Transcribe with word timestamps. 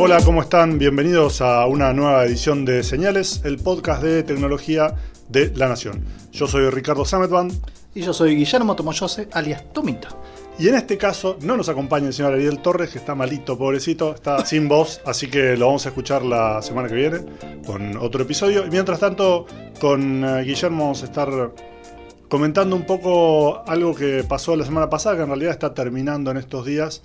Hola, 0.00 0.22
¿cómo 0.24 0.42
están? 0.42 0.78
Bienvenidos 0.78 1.40
a 1.40 1.66
una 1.66 1.92
nueva 1.92 2.24
edición 2.24 2.64
de 2.64 2.84
Señales, 2.84 3.40
el 3.44 3.58
podcast 3.58 4.00
de 4.00 4.22
tecnología 4.22 4.94
de 5.28 5.52
La 5.56 5.66
Nación. 5.66 6.04
Yo 6.30 6.46
soy 6.46 6.70
Ricardo 6.70 7.04
Sametban. 7.04 7.50
Y 7.96 8.02
yo 8.02 8.12
soy 8.12 8.36
Guillermo 8.36 8.76
Tomoyose, 8.76 9.28
alias 9.32 9.72
Tomito. 9.72 10.06
Y 10.56 10.68
en 10.68 10.76
este 10.76 10.96
caso 10.96 11.36
no 11.42 11.56
nos 11.56 11.68
acompaña 11.68 12.06
el 12.06 12.12
señor 12.12 12.34
Ariel 12.34 12.60
Torres, 12.60 12.90
que 12.90 12.98
está 12.98 13.16
malito, 13.16 13.58
pobrecito, 13.58 14.14
está 14.14 14.46
sin 14.46 14.68
voz, 14.68 15.00
así 15.04 15.28
que 15.28 15.56
lo 15.56 15.66
vamos 15.66 15.84
a 15.86 15.88
escuchar 15.88 16.22
la 16.22 16.62
semana 16.62 16.86
que 16.88 16.94
viene 16.94 17.18
con 17.66 17.96
otro 17.96 18.22
episodio. 18.22 18.64
Y 18.64 18.70
mientras 18.70 19.00
tanto, 19.00 19.46
con 19.80 20.22
eh, 20.24 20.44
Guillermo 20.44 20.84
vamos 20.84 21.02
a 21.02 21.06
estar 21.06 21.28
comentando 22.28 22.76
un 22.76 22.86
poco 22.86 23.64
algo 23.66 23.96
que 23.96 24.22
pasó 24.22 24.54
la 24.54 24.64
semana 24.64 24.88
pasada, 24.88 25.16
que 25.16 25.22
en 25.22 25.28
realidad 25.28 25.50
está 25.50 25.74
terminando 25.74 26.30
en 26.30 26.36
estos 26.36 26.64
días, 26.64 27.02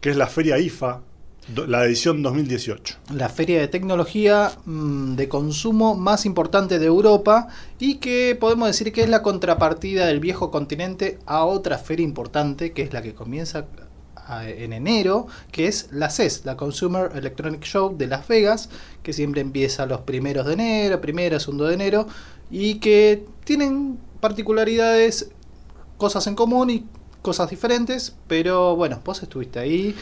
que 0.00 0.10
es 0.10 0.16
la 0.16 0.26
feria 0.26 0.58
IFA, 0.58 1.02
la 1.48 1.84
edición 1.84 2.22
2018. 2.22 2.98
La 3.14 3.28
feria 3.28 3.60
de 3.60 3.68
tecnología 3.68 4.52
mm, 4.64 5.14
de 5.16 5.28
consumo 5.28 5.94
más 5.96 6.24
importante 6.24 6.78
de 6.78 6.86
Europa 6.86 7.48
y 7.78 7.96
que 7.96 8.36
podemos 8.38 8.68
decir 8.68 8.92
que 8.92 9.02
es 9.02 9.08
la 9.08 9.22
contrapartida 9.22 10.06
del 10.06 10.20
viejo 10.20 10.50
continente 10.50 11.18
a 11.26 11.44
otra 11.44 11.78
feria 11.78 12.04
importante 12.04 12.72
que 12.72 12.82
es 12.82 12.92
la 12.92 13.02
que 13.02 13.14
comienza 13.14 13.66
en 14.40 14.72
enero, 14.72 15.26
que 15.50 15.66
es 15.66 15.88
la 15.90 16.08
CES, 16.08 16.44
la 16.44 16.56
Consumer 16.56 17.10
Electronic 17.14 17.62
Show 17.64 17.96
de 17.96 18.06
Las 18.06 18.28
Vegas, 18.28 18.70
que 19.02 19.12
siempre 19.12 19.40
empieza 19.40 19.84
los 19.84 20.02
primeros 20.02 20.46
de 20.46 20.54
enero, 20.54 21.00
primero, 21.00 21.38
segundo 21.40 21.64
de 21.64 21.74
enero, 21.74 22.06
y 22.50 22.76
que 22.76 23.26
tienen 23.44 23.98
particularidades, 24.20 25.30
cosas 25.98 26.26
en 26.28 26.34
común 26.34 26.70
y 26.70 26.86
cosas 27.20 27.50
diferentes, 27.50 28.16
pero 28.26 28.74
bueno, 28.76 29.00
vos 29.04 29.22
estuviste 29.22 29.58
ahí, 29.58 29.94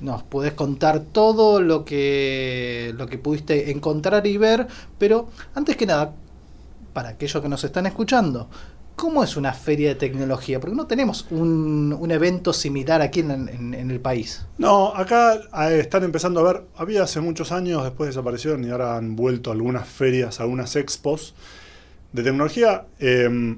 nos 0.00 0.22
podés 0.22 0.52
contar 0.52 1.00
todo 1.00 1.60
lo 1.60 1.84
que 1.84 2.94
lo 2.96 3.06
que 3.06 3.18
pudiste 3.18 3.70
encontrar 3.70 4.26
y 4.26 4.36
ver, 4.36 4.66
pero 4.98 5.28
antes 5.54 5.76
que 5.76 5.86
nada, 5.86 6.14
para 6.92 7.10
aquellos 7.10 7.42
que 7.42 7.48
nos 7.48 7.64
están 7.64 7.86
escuchando, 7.86 8.48
¿cómo 8.96 9.22
es 9.22 9.36
una 9.36 9.52
feria 9.52 9.90
de 9.90 9.94
tecnología? 9.94 10.60
Porque 10.60 10.76
no 10.76 10.86
tenemos 10.86 11.26
un, 11.30 11.96
un 11.98 12.10
evento 12.10 12.52
similar 12.52 13.00
aquí 13.02 13.20
en, 13.20 13.74
el 13.74 14.00
país. 14.00 14.44
No, 14.58 14.94
acá 14.94 15.38
están 15.70 16.04
empezando 16.04 16.40
a 16.40 16.52
ver, 16.52 16.64
había 16.76 17.02
hace 17.04 17.20
muchos 17.20 17.52
años, 17.52 17.84
después 17.84 18.08
desaparecieron 18.08 18.64
y 18.64 18.70
ahora 18.70 18.96
han 18.96 19.16
vuelto 19.16 19.50
algunas 19.50 19.88
ferias, 19.88 20.40
algunas 20.40 20.74
expos 20.76 21.34
de 22.12 22.22
tecnología. 22.22 22.86
Eh, 22.98 23.56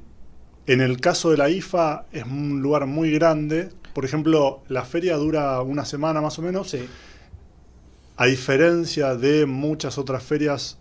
en 0.66 0.80
el 0.80 1.00
caso 1.00 1.30
de 1.30 1.36
la 1.36 1.48
IFA 1.50 2.06
es 2.12 2.24
un 2.24 2.61
lugar 2.61 2.86
muy 2.86 3.11
grande. 3.11 3.70
Por 3.94 4.05
ejemplo, 4.05 4.62
la 4.69 4.84
feria 4.84 5.16
dura 5.16 5.60
una 5.62 5.84
semana 5.84 6.20
más 6.20 6.38
o 6.38 6.42
menos. 6.42 6.77
A 8.16 8.27
diferencia 8.27 9.16
de 9.16 9.46
muchas 9.46 9.98
otras 9.98 10.22
ferias, 10.22 10.78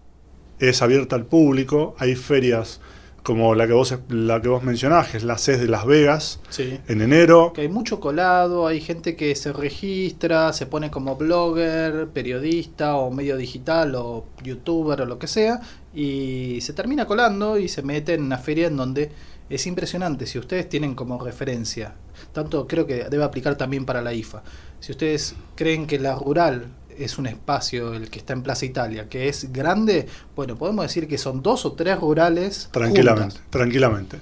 es 0.60 0.82
abierta 0.82 1.16
al 1.16 1.26
público. 1.26 1.96
Hay 1.98 2.16
ferias 2.16 2.82
como 3.30 3.54
la 3.54 3.68
que 3.68 3.74
vos, 3.74 3.96
la 4.10 4.42
que 4.42 4.48
vos 4.48 4.64
mencionás, 4.64 5.10
que 5.10 5.18
es 5.18 5.24
la 5.24 5.38
CES 5.38 5.60
de 5.60 5.68
Las 5.68 5.86
Vegas, 5.86 6.40
Sí. 6.50 6.80
en 6.88 7.02
enero. 7.04 7.54
Que 7.54 7.62
hay 7.62 7.68
mucho 7.70 8.00
colado, 8.00 8.66
hay 8.66 8.82
gente 8.82 9.16
que 9.16 9.36
se 9.36 9.54
registra, 9.54 10.52
se 10.52 10.66
pone 10.66 10.90
como 10.90 11.16
blogger, 11.16 12.08
periodista 12.08 12.96
o 12.96 13.12
medio 13.12 13.38
digital 13.38 13.94
o 13.94 14.26
youtuber 14.44 15.02
o 15.02 15.06
lo 15.06 15.20
que 15.20 15.28
sea, 15.28 15.62
y 15.94 16.58
se 16.62 16.74
termina 16.74 17.06
colando 17.06 17.60
y 17.60 17.68
se 17.68 17.84
mete 17.84 18.16
en 18.16 18.24
una 18.24 18.40
feria 18.40 18.66
en 18.66 18.78
donde 18.78 19.12
es 19.48 19.68
impresionante. 19.68 20.26
Si 20.26 20.40
ustedes 20.40 20.68
tienen 20.68 20.96
como 20.96 21.24
referencia, 21.24 21.94
tanto 22.34 22.66
creo 22.68 22.88
que 22.88 23.04
debe 23.12 23.24
aplicar 23.24 23.56
también 23.58 23.86
para 23.86 24.02
la 24.02 24.12
IFA, 24.12 24.42
si 24.80 24.92
ustedes 24.92 25.36
creen 25.56 25.86
que 25.86 26.00
la 26.00 26.16
rural 26.16 26.66
es 27.04 27.18
un 27.18 27.28
espacio, 27.28 27.94
el 27.94 28.10
que 28.10 28.20
está 28.20 28.34
en 28.34 28.44
Plaza 28.44 28.66
Italia, 28.66 29.08
que 29.10 29.28
es 29.30 29.52
grande, 29.52 30.08
bueno, 30.36 30.56
podemos 30.58 30.84
decir 30.86 31.08
que 31.08 31.18
son 31.18 31.42
dos 31.42 31.66
o 31.66 31.74
tres 31.74 32.00
rurales. 32.00 32.70
Tranquilamente, 32.72 33.36
juntas. 33.36 33.50
tranquilamente. 33.52 34.20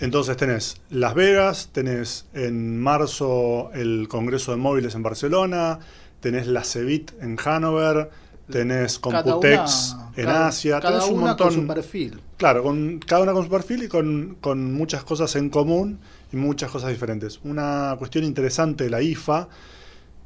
Entonces 0.00 0.36
tenés 0.36 0.76
Las 0.90 1.14
Vegas, 1.14 1.70
tenés 1.72 2.26
en 2.32 2.78
marzo 2.78 3.70
el 3.74 4.06
Congreso 4.08 4.52
de 4.52 4.58
Móviles 4.58 4.94
en 4.94 5.02
Barcelona, 5.02 5.80
tenés 6.20 6.46
la 6.46 6.62
CEBIT 6.62 7.12
en 7.20 7.36
Hannover, 7.36 8.08
tenés 8.48 8.98
Computex 8.98 9.94
una- 9.94 10.12
en 10.16 10.24
cada- 10.26 10.46
Asia, 10.48 10.80
Cada 10.80 10.98
tenés 11.00 11.10
un 11.12 11.18
una 11.18 11.26
montón. 11.28 11.48
con 11.48 11.56
su 11.56 11.66
perfil. 11.66 12.20
Claro, 12.36 12.62
con, 12.62 12.98
cada 13.00 13.22
una 13.22 13.32
con 13.32 13.44
su 13.44 13.50
perfil 13.50 13.82
y 13.84 13.88
con, 13.88 14.36
con 14.40 14.72
muchas 14.72 15.02
cosas 15.02 15.34
en 15.36 15.50
común 15.50 15.98
y 16.32 16.36
muchas 16.36 16.70
cosas 16.70 16.90
diferentes. 16.90 17.40
Una 17.42 17.94
cuestión 17.98 18.24
interesante 18.24 18.84
de 18.84 18.90
la 18.90 19.02
IFA 19.02 19.48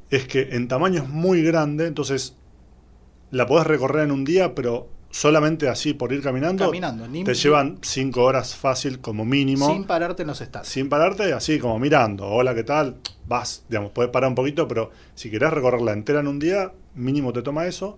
es 0.09 0.27
que 0.27 0.49
en 0.55 0.67
tamaño 0.67 1.03
es 1.03 1.09
muy 1.09 1.41
grande, 1.43 1.87
entonces 1.87 2.35
la 3.31 3.45
podés 3.47 3.65
recorrer 3.67 4.03
en 4.03 4.11
un 4.11 4.23
día, 4.25 4.53
pero 4.55 4.87
solamente 5.09 5.69
así 5.69 5.93
por 5.93 6.11
ir 6.11 6.21
caminando, 6.23 6.65
Caminando, 6.65 7.07
ni- 7.07 7.23
te 7.23 7.33
llevan 7.35 7.77
cinco 7.81 8.23
horas 8.23 8.55
fácil 8.55 8.99
como 8.99 9.25
mínimo. 9.25 9.67
Sin 9.67 9.83
pararte 9.85 10.23
en 10.23 10.27
los 10.27 10.41
estados. 10.41 10.67
sin 10.67 10.89
pararte, 10.89 11.33
así 11.33 11.59
como 11.59 11.77
mirando, 11.79 12.27
hola, 12.27 12.53
¿qué 12.55 12.63
tal? 12.63 12.97
Vas, 13.27 13.63
digamos, 13.69 13.91
puedes 13.91 14.11
parar 14.11 14.29
un 14.29 14.35
poquito, 14.35 14.67
pero 14.67 14.91
si 15.15 15.29
querés 15.31 15.51
recorrerla 15.51 15.93
entera 15.93 16.19
en 16.19 16.27
un 16.27 16.39
día, 16.39 16.71
mínimo 16.95 17.31
te 17.33 17.41
toma 17.41 17.65
eso. 17.67 17.97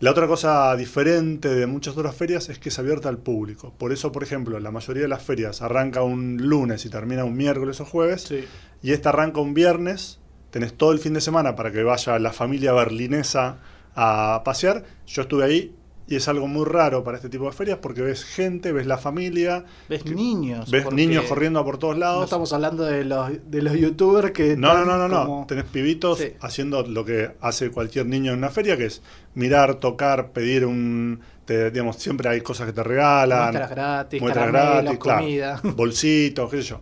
La 0.00 0.12
otra 0.12 0.26
cosa 0.26 0.74
diferente 0.76 1.48
de 1.50 1.66
muchas 1.66 1.94
otras 1.96 2.14
ferias 2.14 2.48
es 2.48 2.58
que 2.58 2.70
es 2.70 2.78
abierta 2.78 3.08
al 3.10 3.18
público. 3.18 3.74
Por 3.76 3.92
eso, 3.92 4.10
por 4.12 4.22
ejemplo, 4.22 4.58
la 4.58 4.70
mayoría 4.70 5.02
de 5.02 5.08
las 5.08 5.22
ferias 5.22 5.60
arranca 5.62 6.02
un 6.02 6.38
lunes 6.38 6.86
y 6.86 6.88
termina 6.90 7.24
un 7.24 7.36
miércoles 7.36 7.80
o 7.80 7.84
jueves, 7.84 8.22
Sí. 8.22 8.44
y 8.82 8.92
esta 8.92 9.10
arranca 9.10 9.40
un 9.40 9.52
viernes. 9.52 10.19
Tenés 10.50 10.74
todo 10.74 10.92
el 10.92 10.98
fin 10.98 11.14
de 11.14 11.20
semana 11.20 11.54
para 11.56 11.70
que 11.72 11.82
vaya 11.82 12.18
la 12.18 12.32
familia 12.32 12.72
berlinesa 12.72 13.58
a 13.94 14.42
pasear. 14.44 14.84
Yo 15.06 15.22
estuve 15.22 15.44
ahí 15.44 15.74
y 16.08 16.16
es 16.16 16.26
algo 16.26 16.48
muy 16.48 16.64
raro 16.64 17.04
para 17.04 17.18
este 17.18 17.28
tipo 17.28 17.44
de 17.44 17.52
ferias 17.52 17.78
porque 17.80 18.02
ves 18.02 18.24
gente, 18.24 18.72
ves 18.72 18.84
la 18.84 18.98
familia, 18.98 19.64
Ves 19.88 20.02
que- 20.02 20.10
niños. 20.12 20.68
ves 20.68 20.90
niños 20.92 21.24
corriendo 21.26 21.64
por 21.64 21.78
todos 21.78 21.96
lados. 21.96 22.18
No 22.18 22.24
estamos 22.24 22.52
hablando 22.52 22.82
de 22.84 23.04
los, 23.04 23.30
de 23.48 23.62
los 23.62 23.74
youtubers 23.74 24.32
que. 24.32 24.56
No, 24.56 24.74
no, 24.74 24.84
no, 24.84 24.96
no, 24.98 25.06
no. 25.08 25.24
como- 25.26 25.46
Tenés 25.46 25.66
pibitos 25.66 26.18
Sí. 26.18 26.32
haciendo 26.40 26.82
lo 26.82 27.04
que 27.04 27.30
hace 27.40 27.70
cualquier 27.70 28.06
niño 28.06 28.32
en 28.32 28.38
una 28.38 28.50
feria, 28.50 28.76
que 28.76 28.86
es 28.86 29.02
mirar, 29.34 29.76
tocar, 29.76 30.32
pedir 30.32 30.66
un... 30.66 31.20
te- 31.44 31.70
digamos, 31.70 31.94
siempre 31.96 32.28
hay 32.28 32.40
cosas 32.40 32.66
que 32.66 32.72
te 32.72 32.82
regalan. 32.82 33.42
Muestras 33.52 33.70
gratis, 33.70 34.20
muestras 34.20 34.48
gratis, 34.48 34.98
claro, 34.98 35.20
comida. 35.20 35.60
bolsitos, 35.76 36.50
qué 36.50 36.56
sé 36.56 36.62
yo. 36.70 36.80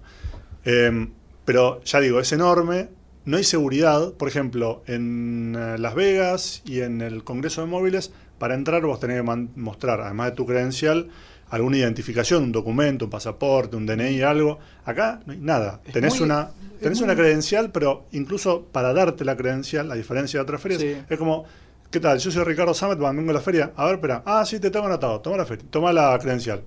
Eh, 0.65 1.09
pero 1.45 1.83
ya 1.85 2.01
digo, 2.01 2.19
es 2.21 2.33
enorme. 2.33 2.89
No 3.29 3.37
hay 3.37 3.45
seguridad. 3.45 4.15
Por 4.15 4.27
ejemplo, 4.27 4.83
en 4.87 5.55
eh, 5.55 5.77
Las 5.79 5.95
Vegas 5.95 6.63
y 6.65 6.81
en 6.81 7.03
el 7.03 7.25
Congreso 7.25 7.61
de 7.61 7.67
Móviles, 7.67 8.11
para 8.39 8.55
entrar 8.55 8.81
vos 8.81 8.99
tenés 9.01 9.21
que 9.23 9.47
mostrar, 9.57 10.01
además 10.01 10.31
de 10.31 10.37
tu 10.37 10.47
credencial, 10.47 11.09
alguna 11.51 11.77
identificación, 11.77 12.45
un 12.45 12.53
documento, 12.53 13.05
un 13.05 13.11
pasaporte, 13.11 13.77
un 13.77 13.85
DNI, 13.85 14.23
algo. 14.23 14.59
Acá 14.87 15.21
no 15.27 15.35
hay 15.35 15.41
nada. 15.41 15.83
Es 15.85 15.93
Tenés 15.93 16.15
muy- 16.15 16.23
una, 16.25 16.53
tenés 16.81 17.03
una 17.03 17.15
credencial, 17.15 17.71
pero 17.71 18.07
incluso 18.13 18.65
para 18.73 18.95
darte 18.95 19.27
la 19.27 19.37
credencial, 19.37 19.93
a 19.93 19.95
diferencia 19.95 20.39
de 20.39 20.43
otras 20.45 20.63
ferias, 20.63 20.81
Sí. 20.81 20.97
es 21.11 21.19
como, 21.19 21.45
¿qué 21.91 22.01
tal? 22.01 22.19
Yo 22.19 22.31
soy 22.31 22.45
Ricardo 22.45 22.73
Samet, 22.73 22.99
vengo 22.99 23.31
a 23.31 23.35
la 23.35 23.41
feria. 23.43 23.73
A 23.77 23.85
ver, 23.85 23.97
espera. 23.97 24.23
Ah, 24.25 24.47
sí, 24.47 24.59
te 24.59 24.71
tengo 24.71 24.87
anotado. 24.87 25.21
Toma 25.21 25.37
la, 25.37 25.45
feria, 25.45 25.67
toma 25.69 25.93
la 25.93 26.19
credencial. 26.19 26.63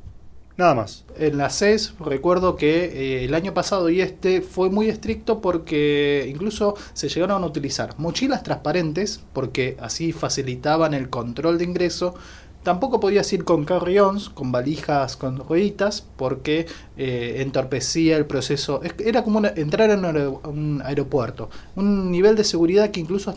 Nada 0.57 0.75
más. 0.75 1.06
En 1.18 1.38
la 1.38 1.50
CES 1.50 1.94
recuerdo 2.00 2.56
que 2.56 2.86
eh, 2.86 3.25
el 3.25 3.33
año 3.33 3.53
pasado 3.53 3.89
y 3.89 4.01
este 4.01 4.42
fue 4.42 4.69
muy 4.69 4.89
estricto 4.89 5.42
porque 5.42 6.27
incluso 6.30 6.75
se 6.94 7.09
llegaron 7.09 7.44
a 7.44 7.45
utilizar 7.45 7.98
mochilas 7.98 8.44
transparentes 8.44 9.21
porque 9.33 9.77
así 9.80 10.12
facilitaban 10.12 10.94
el 10.94 11.09
control 11.09 11.57
de 11.57 11.63
ingreso. 11.63 12.15
Tampoco 12.63 13.00
podías 13.00 13.31
ir 13.34 13.44
con 13.44 13.66
carry-ons, 13.66 14.30
con 14.30 14.52
valijas 14.52 15.18
con 15.18 15.38
rueditas, 15.38 16.06
porque 16.16 16.68
eh, 16.96 17.38
entorpecía 17.42 18.18
el 18.18 18.28
proceso. 18.28 18.81
Es- 18.84 18.94
Era 19.04 19.24
como 19.24 19.40
una- 19.40 19.50
entrar 19.56 19.90
en 19.90 20.06
un 20.06 20.06
aer- 20.16 20.40
un 20.48 20.81
aeropuerto. 20.86 21.50
Un 21.75 22.12
nivel 22.12 22.36
de 22.36 22.44
seguridad 22.44 22.92
que 22.92 23.00
incluso 23.00 23.34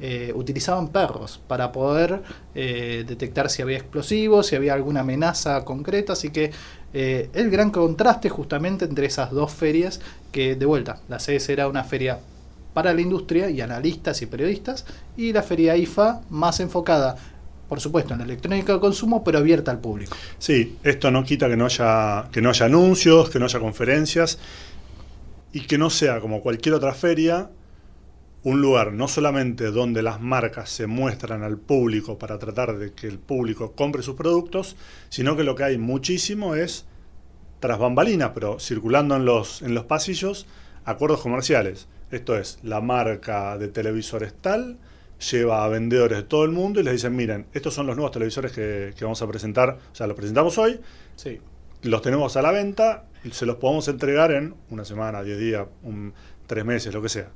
eh, 0.00 0.32
utilizaban 0.34 0.88
perros 0.88 1.40
para 1.46 1.70
poder 1.70 2.22
eh, 2.56 3.04
detectar 3.06 3.50
si 3.50 3.62
había 3.62 3.76
explosivos, 3.76 4.48
si 4.48 4.56
había 4.56 4.74
alguna 4.74 5.00
amenaza 5.00 5.64
concreta. 5.64 6.14
Así 6.14 6.30
que 6.30 6.50
el 6.92 7.50
gran 7.50 7.70
contraste 7.70 8.30
justamente 8.30 8.84
entre 8.84 9.06
esas 9.06 9.30
dos 9.30 9.52
ferias, 9.52 10.00
que 10.32 10.56
de 10.56 10.66
vuelta, 10.66 11.00
la 11.08 11.20
CES 11.20 11.50
era 11.50 11.68
una 11.68 11.84
feria 11.84 12.18
para 12.74 12.92
la 12.94 13.00
industria 13.00 13.48
y 13.48 13.60
analistas 13.60 14.22
y 14.22 14.26
periodistas, 14.26 14.86
y 15.16 15.32
la 15.32 15.42
feria 15.44 15.76
IFA 15.76 16.22
más 16.30 16.58
enfocada 16.58 17.14
por 17.70 17.80
supuesto, 17.80 18.14
en 18.14 18.18
la 18.18 18.24
electrónica 18.24 18.72
de 18.72 18.80
consumo, 18.80 19.22
pero 19.22 19.38
abierta 19.38 19.70
al 19.70 19.78
público. 19.78 20.16
Sí, 20.38 20.76
esto 20.82 21.12
no 21.12 21.22
quita 21.22 21.48
que 21.48 21.56
no 21.56 21.66
haya, 21.66 22.26
que 22.32 22.42
no 22.42 22.50
haya 22.50 22.66
anuncios, 22.66 23.30
que 23.30 23.38
no 23.38 23.44
haya 23.44 23.60
conferencias 23.60 24.40
y 25.52 25.60
que 25.60 25.78
no 25.78 25.88
sea 25.88 26.20
como 26.20 26.40
cualquier 26.40 26.74
otra 26.74 26.92
feria 26.94 27.48
un 28.42 28.60
lugar 28.60 28.92
no 28.92 29.06
solamente 29.06 29.70
donde 29.70 30.02
las 30.02 30.20
marcas 30.20 30.68
se 30.70 30.88
muestran 30.88 31.44
al 31.44 31.58
público 31.58 32.18
para 32.18 32.40
tratar 32.40 32.76
de 32.76 32.92
que 32.92 33.06
el 33.06 33.20
público 33.20 33.72
compre 33.76 34.02
sus 34.02 34.16
productos, 34.16 34.74
sino 35.08 35.36
que 35.36 35.44
lo 35.44 35.54
que 35.54 35.62
hay 35.62 35.78
muchísimo 35.78 36.56
es 36.56 36.86
tras 37.60 37.78
bambalinas, 37.78 38.32
pero 38.34 38.58
circulando 38.58 39.14
en 39.14 39.24
los, 39.24 39.62
en 39.62 39.74
los 39.74 39.84
pasillos, 39.84 40.48
acuerdos 40.84 41.20
comerciales. 41.20 41.86
Esto 42.10 42.36
es, 42.36 42.58
la 42.64 42.80
marca 42.80 43.56
de 43.58 43.68
televisores 43.68 44.34
tal 44.34 44.78
lleva 45.20 45.64
a 45.64 45.68
vendedores 45.68 46.18
de 46.18 46.24
todo 46.24 46.44
el 46.44 46.50
mundo 46.50 46.80
y 46.80 46.82
les 46.82 46.94
dicen, 46.94 47.14
miren, 47.14 47.46
estos 47.52 47.74
son 47.74 47.86
los 47.86 47.96
nuevos 47.96 48.12
televisores 48.12 48.52
que, 48.52 48.94
vamos 49.00 49.20
a 49.22 49.26
presentar, 49.28 49.78
o 49.92 49.94
sea, 49.94 50.06
los 50.06 50.16
presentamos 50.16 50.56
hoy, 50.58 50.80
sí. 51.16 51.40
los 51.82 52.02
tenemos 52.02 52.36
a 52.36 52.42
la 52.42 52.50
venta, 52.50 53.04
y 53.22 53.30
se 53.30 53.44
los 53.44 53.56
podemos 53.56 53.86
entregar 53.88 54.32
en 54.32 54.54
una 54.70 54.84
semana, 54.84 55.22
diez 55.22 55.38
días, 55.38 55.66
un, 55.82 56.14
tres 56.46 56.64
meses, 56.64 56.92
lo 56.94 57.02
que 57.02 57.10
sea. 57.10 57.28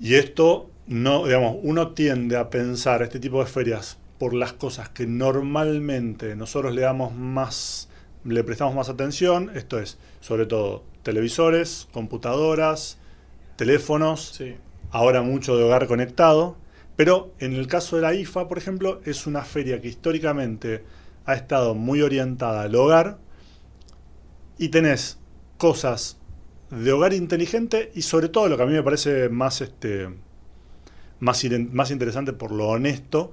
Y 0.00 0.14
esto, 0.14 0.70
no, 0.86 1.26
digamos, 1.26 1.58
uno 1.62 1.92
tiende 1.92 2.36
a 2.36 2.50
pensar 2.50 3.02
este 3.02 3.20
tipo 3.20 3.38
de 3.38 3.46
ferias 3.46 3.98
por 4.18 4.34
las 4.34 4.52
cosas 4.52 4.88
que 4.88 5.06
normalmente 5.06 6.34
nosotros 6.34 6.74
le 6.74 6.82
damos 6.82 7.14
más, 7.14 7.88
le 8.24 8.42
prestamos 8.42 8.74
más 8.74 8.88
atención, 8.88 9.50
esto 9.54 9.78
es, 9.78 9.98
sobre 10.20 10.46
todo, 10.46 10.84
televisores, 11.02 11.88
computadoras, 11.92 12.98
teléfonos, 13.56 14.40
ahora 14.92 15.22
mucho 15.22 15.56
de 15.56 15.64
hogar 15.64 15.88
conectado, 15.88 16.56
pero 16.96 17.32
en 17.38 17.54
el 17.54 17.66
caso 17.66 17.96
de 17.96 18.02
la 18.02 18.14
IFA, 18.14 18.46
por 18.46 18.58
ejemplo, 18.58 19.00
es 19.04 19.26
una 19.26 19.42
feria 19.42 19.80
que 19.80 19.88
históricamente 19.88 20.84
ha 21.24 21.34
estado 21.34 21.74
muy 21.74 22.02
orientada 22.02 22.62
al 22.62 22.74
hogar 22.74 23.18
y 24.58 24.68
tenés 24.68 25.18
cosas 25.56 26.18
de 26.70 26.92
hogar 26.92 27.12
inteligente 27.12 27.90
y 27.94 28.02
sobre 28.02 28.28
todo 28.28 28.48
lo 28.48 28.56
que 28.56 28.62
a 28.62 28.66
mí 28.66 28.72
me 28.72 28.82
parece 28.82 29.28
más, 29.28 29.60
este, 29.60 30.08
más, 31.20 31.42
interesante 31.90 32.32
por 32.32 32.52
lo 32.52 32.68
honesto, 32.68 33.32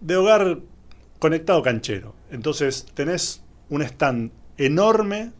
de 0.00 0.16
hogar 0.16 0.60
conectado 1.18 1.62
canchero. 1.62 2.14
Entonces 2.30 2.86
tenés 2.94 3.42
un 3.70 3.82
stand 3.82 4.30
enorme, 4.56 5.32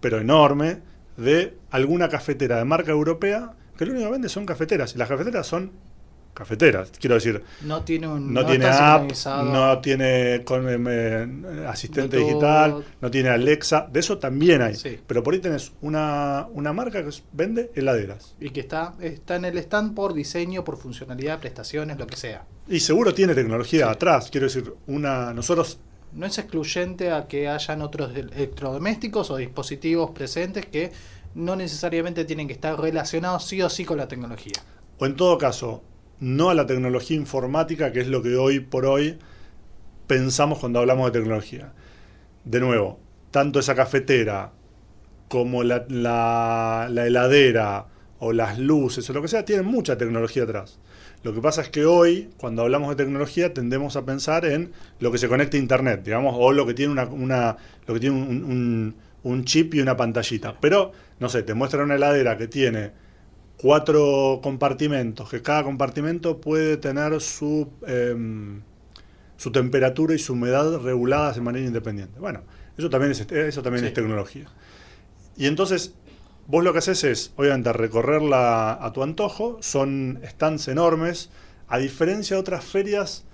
pero 0.00 0.18
enorme, 0.18 0.80
de 1.16 1.56
alguna 1.70 2.08
cafetera 2.08 2.56
de 2.56 2.64
marca 2.64 2.90
europea, 2.90 3.54
que 3.76 3.86
lo 3.86 3.92
único 3.92 4.06
que 4.06 4.12
vende 4.12 4.28
son 4.28 4.46
cafeteras. 4.46 4.94
Y 4.94 4.98
las 4.98 5.08
cafeteras 5.08 5.46
son 5.46 5.72
cafeteras, 6.34 6.90
quiero 6.98 7.16
decir. 7.16 7.42
No 7.62 7.82
tiene 7.82 8.08
un, 8.08 8.32
no, 8.32 8.44
tiene 8.46 8.66
app, 8.66 9.10
no 9.26 9.78
tiene 9.80 10.42
con, 10.44 10.68
em, 10.68 10.86
eh, 10.88 11.66
asistente 11.66 12.16
digital, 12.16 12.84
no 13.00 13.10
tiene 13.10 13.28
Alexa, 13.28 13.86
de 13.92 14.00
eso 14.00 14.18
también 14.18 14.62
hay. 14.62 14.74
Pero 15.06 15.22
por 15.22 15.34
ahí 15.34 15.40
tenés 15.40 15.72
una, 15.82 16.46
una 16.52 16.72
marca 16.72 17.04
que 17.04 17.10
vende 17.32 17.70
heladeras. 17.74 18.34
Y 18.40 18.50
que 18.50 18.60
está, 18.60 18.94
está 19.00 19.36
en 19.36 19.44
el 19.44 19.58
stand 19.58 19.94
por 19.94 20.14
diseño, 20.14 20.64
por 20.64 20.78
funcionalidad, 20.78 21.38
prestaciones, 21.38 21.98
lo 21.98 22.06
que 22.06 22.16
sea. 22.16 22.44
Y 22.68 22.80
seguro 22.80 23.12
tiene 23.12 23.34
tecnología 23.34 23.90
atrás, 23.90 24.28
quiero 24.30 24.46
decir, 24.46 24.72
una 24.86 25.34
nosotros 25.34 25.78
no 26.14 26.26
es 26.26 26.38
excluyente 26.38 27.10
a 27.10 27.26
que 27.26 27.48
hayan 27.48 27.80
otros 27.82 28.14
electrodomésticos 28.14 29.30
o 29.30 29.36
dispositivos 29.36 30.10
presentes 30.10 30.66
que 30.66 30.92
no 31.34 31.56
necesariamente 31.56 32.24
tienen 32.24 32.46
que 32.46 32.52
estar 32.52 32.78
relacionados 32.78 33.44
sí 33.44 33.62
o 33.62 33.70
sí 33.70 33.84
con 33.84 33.98
la 33.98 34.08
tecnología. 34.08 34.54
O 34.98 35.06
en 35.06 35.16
todo 35.16 35.38
caso, 35.38 35.82
no 36.20 36.50
a 36.50 36.54
la 36.54 36.66
tecnología 36.66 37.16
informática, 37.16 37.92
que 37.92 38.00
es 38.00 38.08
lo 38.08 38.22
que 38.22 38.36
hoy 38.36 38.60
por 38.60 38.86
hoy 38.86 39.18
pensamos 40.06 40.58
cuando 40.58 40.78
hablamos 40.78 41.10
de 41.12 41.18
tecnología. 41.18 41.72
De 42.44 42.60
nuevo, 42.60 43.00
tanto 43.30 43.58
esa 43.58 43.74
cafetera 43.74 44.52
como 45.28 45.64
la, 45.64 45.86
heladera 46.88 47.86
o 48.18 48.32
las 48.32 48.58
luces 48.58 49.08
o 49.08 49.12
lo 49.14 49.22
que 49.22 49.28
sea, 49.28 49.44
tienen 49.44 49.64
mucha 49.64 49.96
tecnología 49.96 50.42
atrás. 50.42 50.78
Lo 51.22 51.32
que 51.32 51.40
pasa 51.40 51.62
es 51.62 51.70
que 51.70 51.86
hoy, 51.86 52.28
cuando 52.36 52.62
hablamos 52.62 52.90
de 52.90 52.96
tecnología, 52.96 53.54
tendemos 53.54 53.96
a 53.96 54.04
pensar 54.04 54.44
en 54.44 54.72
lo 55.00 55.10
que 55.10 55.18
se 55.18 55.28
conecta 55.28 55.56
a 55.56 55.60
Internet, 55.60 56.02
digamos, 56.04 56.34
o 56.38 56.52
lo 56.52 56.66
que 56.66 56.74
tiene, 56.74 56.92
una, 56.92 57.56
lo 57.86 57.94
que 57.94 58.00
tiene 58.00 58.16
un, 58.16 58.94
un, 59.22 59.44
chip 59.44 59.74
y 59.74 59.80
una 59.80 59.96
pantallita. 59.96 60.56
Pero, 60.60 60.92
no 61.22 61.28
sé, 61.28 61.44
te 61.44 61.54
muestra 61.54 61.84
una 61.84 61.94
heladera 61.94 62.36
que 62.36 62.48
tiene 62.48 62.90
cuatro 63.56 64.40
compartimentos, 64.42 65.30
que 65.30 65.40
cada 65.40 65.62
compartimento 65.62 66.40
puede 66.40 66.76
tener 66.76 67.20
su, 67.20 67.70
em, 67.86 68.62
su 69.36 69.52
temperatura 69.52 70.14
y 70.16 70.18
su 70.18 70.32
humedad 70.32 70.80
reguladas 70.80 71.36
de 71.36 71.42
manera 71.42 71.64
independiente. 71.64 72.18
Bueno, 72.18 72.42
eso 72.76 72.90
también 72.90 73.12
es, 73.12 73.20
eso 73.20 73.62
también 73.62 73.84
es 73.84 73.94
tecnología. 73.94 74.46
Y 75.36 75.46
entonces, 75.46 75.94
vos 76.48 76.64
lo 76.64 76.72
que 76.72 76.80
haces 76.80 77.04
es, 77.04 77.32
obviamente, 77.36 77.72
recorrerla 77.72 78.72
a 78.84 78.92
tu 78.92 79.04
antojo, 79.04 79.58
son 79.60 80.20
stands 80.26 80.66
enormes, 80.66 81.30
a 81.68 81.78
diferencia 81.78 82.34
de 82.34 82.40
otras 82.40 82.64
ferias, 82.64 83.24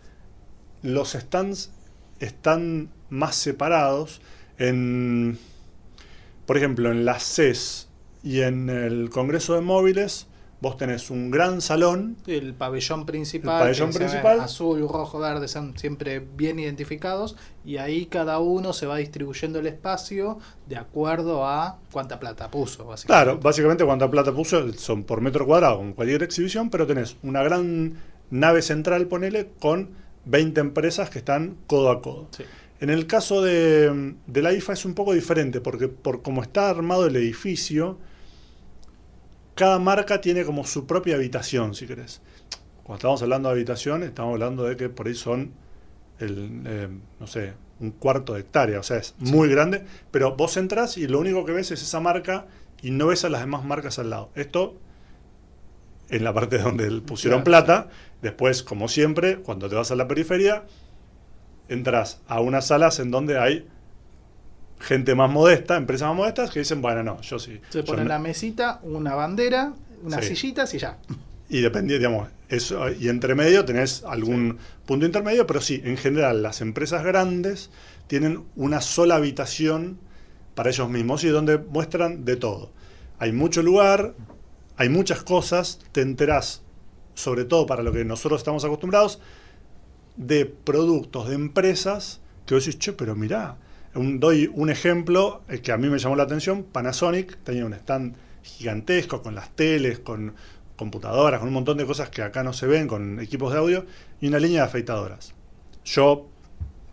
los 0.82 1.12
stands 1.12 1.73
están 2.20 2.91
más 3.08 3.34
separados. 3.34 4.20
En, 4.58 5.38
por 6.49 6.56
ejemplo, 6.56 6.91
en 6.91 7.05
las 7.05 7.25
CES 7.25 7.89
y 8.23 8.41
en 8.41 8.71
el 8.71 9.11
Congreso 9.11 9.55
de 9.55 9.61
Móviles 9.61 10.29
vos 10.62 10.79
tenés 10.79 11.11
un 11.11 11.31
gran 11.31 11.61
salón. 11.61 12.17
El 12.27 12.55
pabellón 12.55 13.05
principal. 13.05 13.61
pabellón 13.61 13.93
principal. 13.93 14.41
Azul, 14.41 14.81
rojo, 14.89 15.19
verde, 15.19 15.47
son 15.47 15.77
siempre 15.77 16.21
bien 16.21 16.59
identificados. 16.59 17.37
Y 17.67 17.77
ahí 17.77 18.06
cada 18.06 18.39
uno 18.39 18.73
se 18.73 18.87
va 18.87 18.97
distribuyendo 18.97 19.59
el 19.59 19.67
espacio 19.67 20.39
de 20.67 20.79
acuerdo 20.79 21.47
a 21.47 21.81
cuánta 21.93 22.19
plata 22.19 22.51
puso, 22.51 22.87
básicamente. 22.87 23.25
Claro, 23.25 23.41
básicamente 23.41 23.85
cuánta 23.85 24.11
plata 24.11 24.33
puso 24.33 24.73
son 24.73 25.05
por 25.05 25.21
metro 25.21 25.44
cuadrado 25.44 25.83
en 25.83 25.93
cualquier 25.93 26.23
exhibición, 26.23 26.71
pero 26.71 26.87
tenés 26.87 27.19
una 27.23 27.43
gran 27.43 27.99
nave 28.31 28.62
central, 28.62 29.06
ponele, 29.06 29.51
con 29.61 29.91
20 30.25 30.62
empresas 30.62 31.11
que 31.11 31.19
están 31.19 31.59
codo 31.67 31.91
a 31.91 32.01
codo. 32.01 32.29
En 32.81 32.91
el 32.91 33.07
caso 33.07 33.43
de, 33.43 34.15
de 34.27 34.43
la 34.43 34.53
IFA 34.53 34.73
es 34.73 34.85
un 34.85 34.95
poco 34.95 35.13
diferente, 35.13 35.61
porque 35.61 35.89
por 35.89 36.23
cómo 36.23 36.43
está 36.43 36.71
armado 36.71 37.07
el 37.07 37.17
edificio, 37.17 37.99
cada 39.55 39.81
marca 39.81 40.21
tiene 40.21 40.45
como 40.45 40.65
su 40.65 40.87
propia 40.87 41.17
habitación, 41.17 41.75
si 41.75 41.87
querés. 41.87 42.21
Cuando 42.85 42.99
estamos 42.99 43.23
hablando 43.23 43.49
de 43.49 43.57
habitación, 43.57 44.05
estamos 44.05 44.35
hablando 44.35 44.63
de 44.65 44.77
que 44.77 44.89
por 44.89 45.09
ahí 45.09 45.15
son, 45.15 45.53
el, 46.21 46.63
eh, 46.65 46.89
no 47.19 47.27
sé, 47.27 47.55
un 47.81 47.91
cuarto 47.91 48.35
de 48.35 48.41
hectárea, 48.41 48.79
o 48.79 48.82
sea, 48.85 48.99
es 48.99 49.15
muy 49.19 49.49
grande, 49.49 49.85
pero 50.11 50.37
vos 50.37 50.56
entras 50.56 50.97
y 50.97 51.08
lo 51.08 51.19
único 51.19 51.44
que 51.44 51.53
ves 51.53 51.70
es 51.73 51.82
esa 51.82 51.99
marca 51.99 52.47
y 52.82 52.93
no 52.93 53.08
ves 53.08 53.25
a 53.25 53.29
las 53.29 53.41
demás 53.41 53.65
marcas 53.65 53.99
al 53.99 54.11
lado. 54.11 54.31
Esto 54.37 54.77
en 56.08 56.25
la 56.25 56.32
parte 56.32 56.58
donde 56.63 56.89
pusieron 57.01 57.44
plata, 57.44 57.89
después, 58.23 58.63
como 58.63 58.89
siempre, 58.89 59.39
cuando 59.39 59.69
te 59.69 59.75
vas 59.75 59.91
a 59.91 59.97
la 59.97 60.08
periferia, 60.08 60.65
entras 61.69 62.20
a 62.27 62.41
unas 62.41 62.67
salas 62.67 62.98
en 62.98 63.10
donde 63.10 63.39
hay 63.39 63.67
gente 64.81 65.15
más 65.15 65.31
modesta, 65.31 65.77
empresas 65.77 66.08
más 66.08 66.17
modestas, 66.17 66.51
que 66.51 66.60
dicen, 66.60 66.81
bueno, 66.81 67.03
no, 67.03 67.20
yo 67.20 67.39
sí. 67.39 67.60
Se 67.70 67.82
pone 67.82 68.05
la 68.05 68.19
mesita, 68.19 68.81
una 68.82 69.15
bandera, 69.15 69.72
unas 70.03 70.25
sillitas 70.25 70.72
y 70.75 70.79
ya. 70.79 70.98
Y 71.48 71.60
depende, 71.60 71.98
digamos, 71.98 72.29
eso, 72.48 72.91
y 72.91 73.08
entre 73.08 73.34
medio 73.34 73.65
tenés 73.65 74.05
algún 74.05 74.58
punto 74.87 75.06
intermedio, 75.06 75.46
pero 75.46 75.60
sí, 75.60 75.81
en 75.84 75.96
general 75.96 76.43
las 76.43 76.60
empresas 76.60 77.05
grandes 77.05 77.70
tienen 78.06 78.44
una 78.56 78.81
sola 78.81 79.17
habitación 79.17 79.98
para 80.55 80.70
ellos 80.70 80.89
mismos 80.91 81.25
y 81.25 81.29
donde 81.29 81.58
muestran 81.58 82.25
de 82.25 82.37
todo. 82.37 82.70
Hay 83.19 83.32
mucho 83.32 83.63
lugar, 83.63 84.15
hay 84.77 84.89
muchas 84.89 85.22
cosas, 85.22 85.81
te 85.93 86.03
enterás, 86.03 86.63
sobre 87.15 87.44
todo 87.44 87.67
para 87.67 87.82
lo 87.82 87.93
que 87.93 88.05
nosotros 88.05 88.41
estamos 88.41 88.65
acostumbrados, 88.65 89.20
de 90.19 90.44
productos 90.44 91.29
de 91.29 91.37
empresas 91.37 92.20
que 92.44 92.55
vos 92.55 92.65
decís, 92.65 92.79
che, 92.79 92.93
pero 92.93 93.15
mirá, 93.15 93.56
doy 93.94 94.51
un 94.53 94.70
ejemplo 94.70 95.43
eh, 95.48 95.60
que 95.60 95.72
a 95.72 95.79
mí 95.79 95.89
me 95.89 95.98
llamó 95.98 96.17
la 96.17 96.25
atención. 96.25 96.65
Panasonic 96.65 97.39
tenía 97.44 97.65
un 97.65 97.72
stand 97.72 98.17
gigantesco 98.43 99.22
con 99.22 99.34
las 99.34 99.55
teles, 99.55 100.01
con 100.01 100.34
computadoras, 100.77 101.41
con 101.41 101.48
un 101.48 101.55
montón 101.55 101.79
de 101.79 101.87
cosas 101.87 102.08
que 102.10 102.22
acá 102.22 102.43
no 102.43 102.53
se 102.53 102.67
ven, 102.67 102.87
con 102.87 103.20
equipos 103.20 103.53
de 103.53 103.58
audio 103.58 103.87
y 104.20 104.29
una 104.29 104.39
línea 104.39 104.63
de 104.63 104.69
afeitadoras. 104.69 105.34
Yo, 105.84 106.29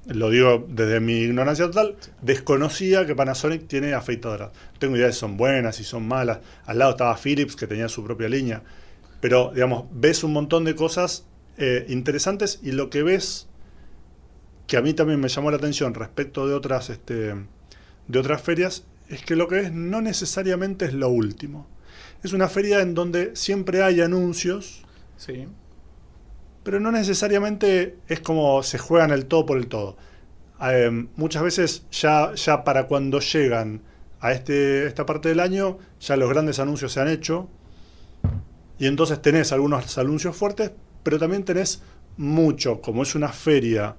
lo 0.08 0.29
digo 0.29 0.65
desde 0.67 1.00
mi 1.00 1.20
ignorancia 1.20 1.65
total, 1.65 1.96
desconocía 2.22 3.05
que 3.05 3.15
Panasonic 3.15 3.67
tiene 3.67 3.94
afeitadoras. 3.94 4.51
Tengo 4.77 4.96
idea 4.98 5.08
de 5.08 5.13
si 5.13 5.20
son 5.20 5.38
buenas, 5.38 5.75
si 5.75 5.84
son 5.84 6.08
malas. 6.08 6.39
Al 6.65 6.79
lado 6.79 6.91
estaba 6.91 7.17
Philips, 7.17 7.55
que 7.55 7.67
tenía 7.67 7.89
su 7.89 8.03
propia 8.03 8.29
línea. 8.29 8.62
Pero, 9.22 9.51
digamos, 9.53 9.86
ves 9.91 10.24
un 10.24 10.34
montón 10.34 10.65
de 10.65 10.75
cosas 10.75 11.25
eh, 11.57 11.85
interesantes 11.89 12.59
y 12.63 12.71
lo 12.71 12.89
que 12.89 13.03
ves 13.03 13.47
que 14.67 14.77
a 14.77 14.81
mí 14.81 14.93
también 14.93 15.19
me 15.19 15.29
llamó 15.29 15.51
la 15.51 15.57
atención 15.57 15.93
respecto 15.93 16.47
de 16.47 16.53
otras, 16.53 16.89
este, 16.89 17.35
de 18.07 18.19
otras 18.19 18.41
ferias, 18.41 18.85
es 19.09 19.24
que 19.24 19.35
lo 19.35 19.47
que 19.47 19.59
es 19.59 19.71
no 19.71 20.01
necesariamente 20.01 20.85
es 20.85 20.93
lo 20.93 21.09
último. 21.09 21.67
Es 22.24 22.33
una 22.33 22.50
feria 22.50 22.81
en 22.81 22.95
donde 22.95 23.35
siempre 23.35 23.83
hay 23.83 24.01
anuncios. 24.01 24.83
Sí. 25.17 25.47
pero 26.63 26.81
no 26.81 26.91
necesariamente 26.91 27.95
es 28.09 28.19
como 28.19 28.63
se 28.63 28.77
juegan 28.77 29.12
el 29.12 29.27
todo 29.27 29.45
por 29.45 29.57
el 29.57 29.67
todo. 29.67 29.97
Eh, 30.62 31.07
muchas 31.15 31.43
veces 31.43 31.85
ya, 31.91 32.33
ya 32.33 32.63
para 32.63 32.88
cuando 32.88 33.19
llegan 33.19 33.81
a 34.19 34.31
este, 34.31 34.88
esta 34.88 35.05
parte 35.05 35.29
del 35.29 35.39
año, 35.39 35.77
ya 36.00 36.17
los 36.17 36.29
grandes 36.29 36.59
anuncios 36.59 36.91
se 36.91 37.00
han 37.00 37.07
hecho, 37.07 37.47
y 38.79 38.88
entonces 38.88 39.21
tenés 39.21 39.51
algunos 39.51 39.97
anuncios 39.97 40.35
fuertes, 40.35 40.71
pero 41.05 41.19
también 41.19 41.45
tenés 41.45 41.83
mucho, 42.17 42.81
como 42.81 43.03
es 43.03 43.13
una 43.13 43.29
feria 43.29 43.95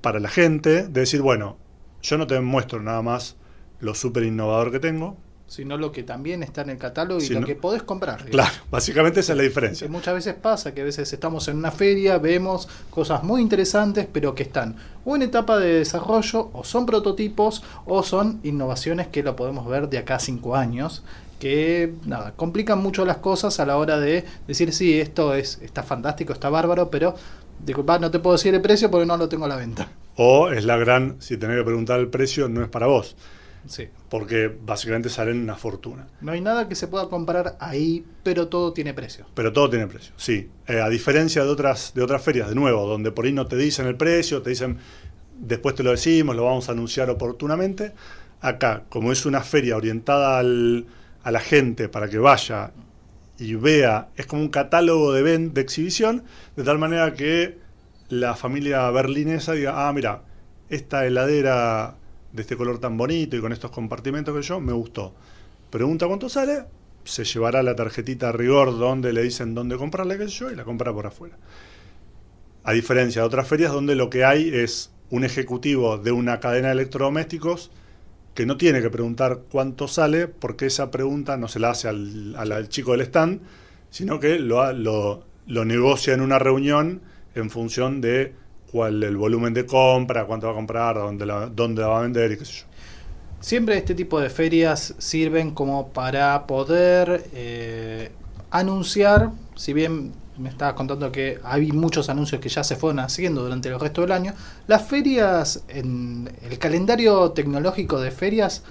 para 0.00 0.18
la 0.18 0.28
gente, 0.28 0.88
de 0.88 1.00
decir, 1.00 1.22
bueno, 1.22 1.56
yo 2.02 2.18
no 2.18 2.26
te 2.26 2.40
muestro 2.40 2.82
nada 2.82 3.00
más 3.00 3.36
lo 3.78 3.94
súper 3.94 4.24
innovador 4.24 4.72
que 4.72 4.80
tengo, 4.80 5.16
sino 5.50 5.76
lo 5.76 5.90
que 5.90 6.04
también 6.04 6.44
está 6.44 6.62
en 6.62 6.70
el 6.70 6.78
catálogo 6.78 7.18
y 7.20 7.24
Si 7.26 7.34
lo 7.34 7.40
no- 7.40 7.46
que 7.46 7.56
podés 7.56 7.82
comprar. 7.82 8.24
Claro, 8.26 8.52
básicamente 8.70 9.18
esa 9.18 9.32
es 9.32 9.36
la 9.36 9.42
diferencia. 9.42 9.84
Que 9.88 9.90
muchas 9.92 10.14
veces 10.14 10.34
pasa 10.34 10.72
que 10.72 10.82
a 10.82 10.84
veces 10.84 11.12
estamos 11.12 11.48
en 11.48 11.56
una 11.56 11.72
feria, 11.72 12.18
vemos 12.18 12.68
cosas 12.88 13.24
muy 13.24 13.42
interesantes, 13.42 14.06
pero 14.12 14.32
que 14.36 14.44
están 14.44 14.76
o 15.04 15.16
en 15.16 15.22
etapa 15.22 15.58
de 15.58 15.74
desarrollo, 15.80 16.50
o 16.52 16.62
son 16.62 16.86
prototipos, 16.86 17.64
o 17.84 18.04
son 18.04 18.38
innovaciones 18.44 19.08
que 19.08 19.24
lo 19.24 19.34
podemos 19.34 19.66
ver 19.66 19.88
de 19.88 19.98
acá 19.98 20.14
a 20.14 20.18
cinco 20.20 20.54
años, 20.54 21.02
que 21.40 21.94
nada, 22.06 22.32
complican 22.36 22.78
mucho 22.80 23.04
las 23.04 23.16
cosas 23.16 23.58
a 23.58 23.66
la 23.66 23.76
hora 23.76 23.98
de 23.98 24.24
decir, 24.46 24.72
sí, 24.72 25.00
esto 25.00 25.34
es, 25.34 25.58
está 25.62 25.82
fantástico, 25.82 26.32
está 26.32 26.48
bárbaro, 26.48 26.90
pero 26.90 27.16
disculpa, 27.64 27.98
no 27.98 28.10
te 28.12 28.20
puedo 28.20 28.36
decir 28.36 28.54
el 28.54 28.60
precio 28.60 28.88
porque 28.90 29.06
no 29.06 29.16
lo 29.16 29.28
tengo 29.28 29.46
a 29.46 29.48
la 29.48 29.56
venta. 29.56 29.88
O 30.16 30.50
es 30.50 30.64
la 30.64 30.76
gran, 30.76 31.16
si 31.18 31.36
tenés 31.38 31.56
que 31.56 31.64
preguntar 31.64 31.98
el 31.98 32.08
precio, 32.08 32.48
no 32.48 32.62
es 32.62 32.68
para 32.68 32.86
vos, 32.86 33.16
Sí. 33.66 33.88
porque 34.08 34.48
básicamente 34.64 35.08
salen 35.08 35.38
una 35.40 35.54
fortuna. 35.56 36.06
No 36.20 36.32
hay 36.32 36.40
nada 36.40 36.68
que 36.68 36.74
se 36.74 36.88
pueda 36.88 37.08
comprar 37.08 37.56
ahí, 37.60 38.04
pero 38.22 38.48
todo 38.48 38.72
tiene 38.72 38.94
precio. 38.94 39.26
Pero 39.34 39.52
todo 39.52 39.70
tiene 39.70 39.86
precio, 39.86 40.12
sí. 40.16 40.48
Eh, 40.66 40.80
a 40.80 40.88
diferencia 40.88 41.44
de 41.44 41.48
otras, 41.50 41.92
de 41.94 42.02
otras 42.02 42.22
ferias, 42.22 42.48
de 42.48 42.54
nuevo, 42.54 42.86
donde 42.86 43.12
por 43.12 43.24
ahí 43.26 43.32
no 43.32 43.46
te 43.46 43.56
dicen 43.56 43.86
el 43.86 43.96
precio, 43.96 44.42
te 44.42 44.50
dicen, 44.50 44.78
después 45.38 45.74
te 45.74 45.82
lo 45.82 45.90
decimos, 45.90 46.34
lo 46.36 46.44
vamos 46.44 46.68
a 46.68 46.72
anunciar 46.72 47.10
oportunamente. 47.10 47.92
Acá, 48.40 48.84
como 48.88 49.12
es 49.12 49.26
una 49.26 49.42
feria 49.42 49.76
orientada 49.76 50.38
al- 50.38 50.86
a 51.22 51.30
la 51.30 51.40
gente 51.40 51.88
para 51.88 52.08
que 52.08 52.18
vaya 52.18 52.72
y 53.38 53.54
vea, 53.54 54.08
es 54.16 54.26
como 54.26 54.42
un 54.42 54.48
catálogo 54.48 55.12
de, 55.12 55.22
ven- 55.22 55.52
de 55.54 55.60
exhibición, 55.60 56.24
de 56.56 56.64
tal 56.64 56.78
manera 56.78 57.12
que 57.14 57.58
la 58.08 58.34
familia 58.34 58.90
berlinesa 58.90 59.52
diga, 59.52 59.86
ah, 59.88 59.92
mira, 59.92 60.22
esta 60.70 61.06
heladera 61.06 61.94
de 62.32 62.42
este 62.42 62.56
color 62.56 62.78
tan 62.78 62.96
bonito 62.96 63.36
y 63.36 63.40
con 63.40 63.52
estos 63.52 63.70
compartimentos 63.70 64.34
que 64.34 64.42
yo, 64.42 64.60
me 64.60 64.72
gustó. 64.72 65.14
Pregunta 65.70 66.06
cuánto 66.06 66.28
sale, 66.28 66.64
se 67.04 67.24
llevará 67.24 67.62
la 67.62 67.74
tarjetita 67.76 68.28
a 68.28 68.32
rigor 68.32 68.78
donde 68.78 69.12
le 69.12 69.22
dicen 69.22 69.54
dónde 69.54 69.76
comprarla, 69.76 70.18
qué 70.18 70.24
sé 70.28 70.34
yo, 70.34 70.50
y 70.50 70.56
la 70.56 70.64
compra 70.64 70.92
por 70.92 71.06
afuera. 71.06 71.36
A 72.62 72.72
diferencia 72.72 73.22
de 73.22 73.26
otras 73.26 73.48
ferias 73.48 73.72
donde 73.72 73.94
lo 73.94 74.10
que 74.10 74.24
hay 74.24 74.50
es 74.54 74.90
un 75.10 75.24
ejecutivo 75.24 75.98
de 75.98 76.12
una 76.12 76.40
cadena 76.40 76.68
de 76.68 76.74
electrodomésticos 76.74 77.70
que 78.34 78.46
no 78.46 78.56
tiene 78.56 78.80
que 78.80 78.90
preguntar 78.90 79.40
cuánto 79.50 79.88
sale, 79.88 80.28
porque 80.28 80.66
esa 80.66 80.90
pregunta 80.90 81.36
no 81.36 81.48
se 81.48 81.58
la 81.58 81.70
hace 81.70 81.88
al, 81.88 82.34
al- 82.36 82.52
al 82.52 82.68
chico 82.68 82.92
del 82.92 83.00
stand, 83.02 83.40
sino 83.90 84.20
que 84.20 84.38
lo, 84.38 84.72
lo, 84.72 85.24
lo 85.46 85.64
negocia 85.64 86.14
en 86.14 86.20
una 86.20 86.38
reunión 86.38 87.00
en 87.34 87.50
función 87.50 88.00
de 88.00 88.34
cuál 88.70 89.02
el 89.02 89.16
volumen 89.16 89.54
de 89.54 89.66
compra, 89.66 90.26
cuánto 90.26 90.46
va 90.46 90.52
a 90.52 90.56
comprar, 90.56 90.96
dónde 90.96 91.26
la, 91.26 91.46
dónde 91.46 91.82
la 91.82 91.88
va 91.88 91.98
a 91.98 92.02
vender 92.02 92.32
y 92.32 92.38
qué 92.38 92.44
sé 92.44 92.52
yo. 92.52 92.64
Siempre 93.40 93.76
este 93.76 93.94
tipo 93.94 94.20
de 94.20 94.28
ferias 94.28 94.94
sirven 94.98 95.52
como 95.52 95.88
para 95.88 96.46
poder 96.46 97.24
eh, 97.32 98.12
anunciar, 98.50 99.30
si 99.56 99.72
bien 99.72 100.12
me 100.36 100.48
estabas 100.48 100.74
contando 100.74 101.10
que 101.12 101.38
hay 101.42 101.72
muchos 101.72 102.08
anuncios 102.08 102.40
que 102.40 102.48
ya 102.48 102.64
se 102.64 102.76
fueron 102.76 103.00
haciendo 103.00 103.42
durante 103.42 103.68
el 103.68 103.78
resto 103.78 104.02
del 104.02 104.12
año, 104.12 104.34
las 104.66 104.86
ferias, 104.86 105.64
en 105.68 106.30
el 106.42 106.58
calendario 106.58 107.30
tecnológico 107.32 108.00
de 108.00 108.10
ferias 108.10 108.62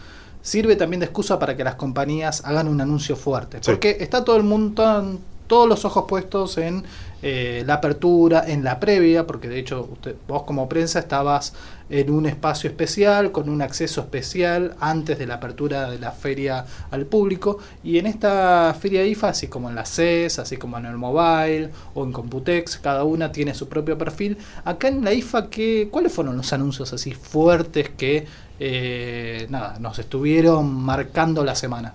sirve 0.42 0.76
también 0.76 1.00
de 1.00 1.08
excusa 1.08 1.38
para 1.38 1.56
que 1.58 1.64
las 1.64 1.76
compañías 1.76 2.44
hagan 2.46 2.68
un 2.68 2.82
anuncio 2.82 3.16
fuerte. 3.16 3.58
Sí. 3.62 3.72
Porque 3.72 3.98
está 4.00 4.24
todo 4.24 4.38
el 4.38 4.44
mundo, 4.44 5.20
todos 5.48 5.68
los 5.68 5.86
ojos 5.86 6.06
puestos 6.08 6.58
en 6.58 6.84
eh, 7.22 7.64
la 7.66 7.76
apertura, 7.76 8.44
en 8.48 8.64
la 8.64 8.80
previa, 8.80 9.28
porque 9.28 9.50
de 9.50 9.60
hecho 9.60 9.90
usted, 9.92 10.16
vos 10.28 10.44
como 10.44 10.70
prensa 10.70 11.00
estabas 11.00 11.54
en 11.90 12.12
un 12.12 12.26
espacio 12.26 12.70
especial, 12.70 13.32
con 13.32 13.50
un 13.50 13.62
acceso 13.62 14.02
especial 14.02 14.76
antes 14.80 15.18
de 15.18 15.28
la 15.28 15.36
apertura 15.36 15.90
de 15.90 16.00
la 16.00 16.12
feria 16.12 16.66
al 16.92 17.06
público. 17.06 17.58
Y 17.84 17.98
en 17.98 18.06
esta 18.06 18.76
feria 18.80 19.04
IFA, 19.06 19.30
así 19.30 19.48
como 19.48 19.70
en 19.70 19.76
la 19.76 19.86
CES, 19.86 20.40
así 20.40 20.58
como 20.58 20.78
en 20.78 20.86
el 20.86 20.98
Mobile 20.98 21.72
o 21.94 22.04
en 22.04 22.12
Computex, 22.12 22.78
cada 22.78 23.04
una 23.04 23.32
tiene 23.32 23.54
su 23.54 23.68
propio 23.68 23.98
perfil. 23.98 24.38
Acá 24.64 24.88
en 24.88 25.04
la 25.04 25.14
IFA, 25.14 25.50
¿qué, 25.50 25.90
¿cuáles 25.92 26.14
fueron 26.14 26.38
los 26.38 26.54
anuncios 26.54 26.94
así 26.94 27.12
fuertes 27.14 27.90
que 27.90 28.28
eh, 28.60 29.48
nada, 29.50 29.78
nos 29.80 30.00
estuvieron 30.00 30.74
marcando 30.74 31.44
la 31.44 31.56
semana? 31.56 31.94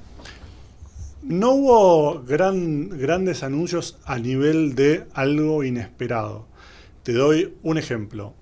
No 1.24 1.52
hubo 1.52 2.22
gran- 2.22 2.88
grandes 2.90 3.42
anuncios 3.42 3.98
a 4.04 4.18
nivel 4.18 4.74
de 4.74 5.06
algo 5.14 5.64
inesperado. 5.64 6.46
Te 7.02 7.12
doy 7.12 7.54
un 7.62 7.78
ejemplo. 7.78 8.34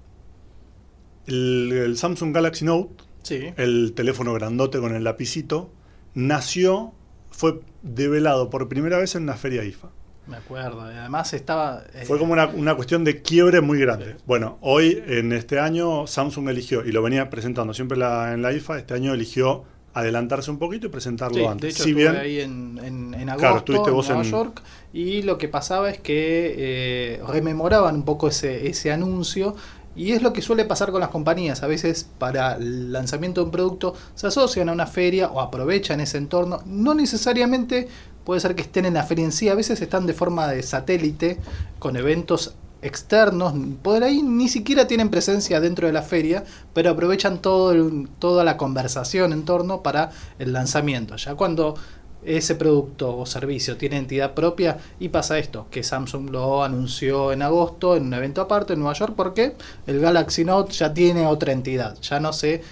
El, 1.26 1.70
el 1.72 1.96
Samsung 1.96 2.34
Galaxy 2.34 2.64
Note, 2.64 3.04
Sí. 3.22 3.52
el 3.56 3.92
teléfono 3.94 4.34
grandote 4.34 4.80
con 4.80 4.94
el 4.94 5.04
lapicito, 5.04 5.70
nació, 6.14 6.92
fue 7.30 7.60
develado 7.82 8.50
por 8.50 8.68
primera 8.68 8.98
vez 8.98 9.14
en 9.14 9.22
una 9.24 9.34
feria 9.34 9.64
IFA. 9.64 9.90
Me 10.26 10.36
acuerdo. 10.36 10.90
y 10.92 10.96
Además 10.96 11.32
estaba... 11.34 11.84
eh, 11.94 12.04
Fue 12.04 12.18
como 12.18 12.32
una, 12.32 12.46
una 12.46 12.74
cuestión 12.74 13.04
de 13.04 13.22
quiebre 13.22 13.60
muy 13.60 13.78
grande. 13.78 14.14
Sí. 14.16 14.22
Bueno, 14.26 14.58
hoy 14.60 15.02
en 15.06 15.32
este 15.32 15.58
año 15.60 16.06
Samsung 16.08 16.48
eligió, 16.48 16.84
y 16.84 16.90
lo 16.92 17.02
venía 17.02 17.30
presentando 17.30 17.74
siempre 17.74 17.96
la- 17.98 18.32
en 18.34 18.42
la 18.42 18.52
IFA, 18.52 18.78
este 18.78 18.94
año 18.94 19.14
eligió 19.14 19.64
adelantarse 19.94 20.50
un 20.50 20.58
poquito 20.58 20.87
y 20.87 20.90
presentarlo 20.90 21.37
Sí, 21.38 21.44
antes. 21.44 21.61
de 21.61 21.68
hecho 21.68 21.84
si 21.84 21.90
estuve 21.90 22.02
bien, 22.11 22.16
ahí 22.16 22.40
en, 22.40 22.78
en, 22.82 23.14
en 23.14 23.25
Claro, 23.37 23.56
agosto 23.56 23.72
en 23.75 23.82
Nueva 23.82 24.22
en- 24.25 24.30
York 24.30 24.62
y 24.92 25.22
lo 25.22 25.38
que 25.38 25.49
pasaba 25.49 25.90
es 25.90 25.99
que 26.00 26.54
eh, 26.56 27.22
rememoraban 27.28 27.94
un 27.96 28.04
poco 28.04 28.28
ese, 28.28 28.68
ese 28.68 28.90
anuncio 28.92 29.54
y 29.94 30.12
es 30.12 30.22
lo 30.22 30.32
que 30.32 30.40
suele 30.40 30.64
pasar 30.64 30.90
con 30.90 31.00
las 31.00 31.11
compañías. 31.11 31.62
A 31.62 31.66
veces 31.66 32.08
para 32.18 32.54
el 32.56 32.92
lanzamiento 32.92 33.42
de 33.42 33.44
un 33.46 33.50
producto 33.50 33.94
se 34.14 34.26
asocian 34.26 34.70
a 34.70 34.72
una 34.72 34.87
feria 34.87 35.28
o 35.28 35.40
aprovechan 35.40 36.00
ese 36.00 36.16
entorno. 36.16 36.62
No 36.64 36.94
necesariamente 36.94 37.88
puede 38.25 38.40
ser 38.40 38.54
que 38.54 38.62
estén 38.62 38.87
en 38.87 38.94
la 38.94 39.02
feria 39.02 39.26
en 39.26 39.32
sí, 39.32 39.50
a 39.50 39.54
veces 39.54 39.82
están 39.82 40.06
de 40.06 40.14
forma 40.14 40.49
de 40.49 40.62
satélite 40.62 41.38
con 41.78 41.96
eventos 41.96 42.54
externos, 42.82 43.54
por 43.80 44.02
ahí 44.02 44.22
ni 44.22 44.48
siquiera 44.48 44.86
tienen 44.86 45.08
presencia 45.08 45.60
dentro 45.60 45.86
de 45.86 45.92
la 45.92 46.02
feria, 46.02 46.44
pero 46.74 46.90
aprovechan 46.90 47.40
todo 47.40 47.74
toda 48.18 48.44
la 48.44 48.56
conversación 48.56 49.32
en 49.32 49.44
torno 49.44 49.82
para 49.82 50.10
el 50.38 50.52
lanzamiento. 50.52 51.16
Ya 51.16 51.34
cuando 51.36 51.76
ese 52.24 52.54
producto 52.54 53.16
o 53.16 53.26
servicio 53.26 53.76
tiene 53.76 53.96
entidad 53.96 54.34
propia 54.34 54.78
y 55.00 55.08
pasa 55.08 55.38
esto, 55.38 55.66
que 55.70 55.82
Samsung 55.82 56.30
lo 56.30 56.62
anunció 56.62 57.32
en 57.32 57.42
agosto 57.42 57.96
en 57.96 58.06
un 58.06 58.14
evento 58.14 58.40
aparte 58.40 58.74
en 58.74 58.80
Nueva 58.80 58.94
York 58.94 59.14
porque 59.16 59.54
el 59.86 60.00
Galaxy 60.00 60.44
Note 60.44 60.72
ya 60.72 60.92
tiene 60.92 61.26
otra 61.26 61.52
entidad, 61.52 61.96
ya 62.00 62.20
no 62.20 62.32
se 62.32 62.62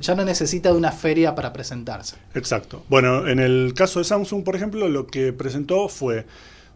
ya 0.00 0.14
no 0.14 0.24
necesita 0.24 0.70
de 0.70 0.78
una 0.78 0.92
feria 0.92 1.34
para 1.34 1.52
presentarse. 1.52 2.16
Exacto. 2.34 2.82
Bueno, 2.88 3.28
en 3.28 3.38
el 3.38 3.74
caso 3.74 3.98
de 3.98 4.06
Samsung, 4.06 4.44
por 4.44 4.56
ejemplo, 4.56 4.88
lo 4.88 5.06
que 5.06 5.34
presentó 5.34 5.88
fue 5.88 6.24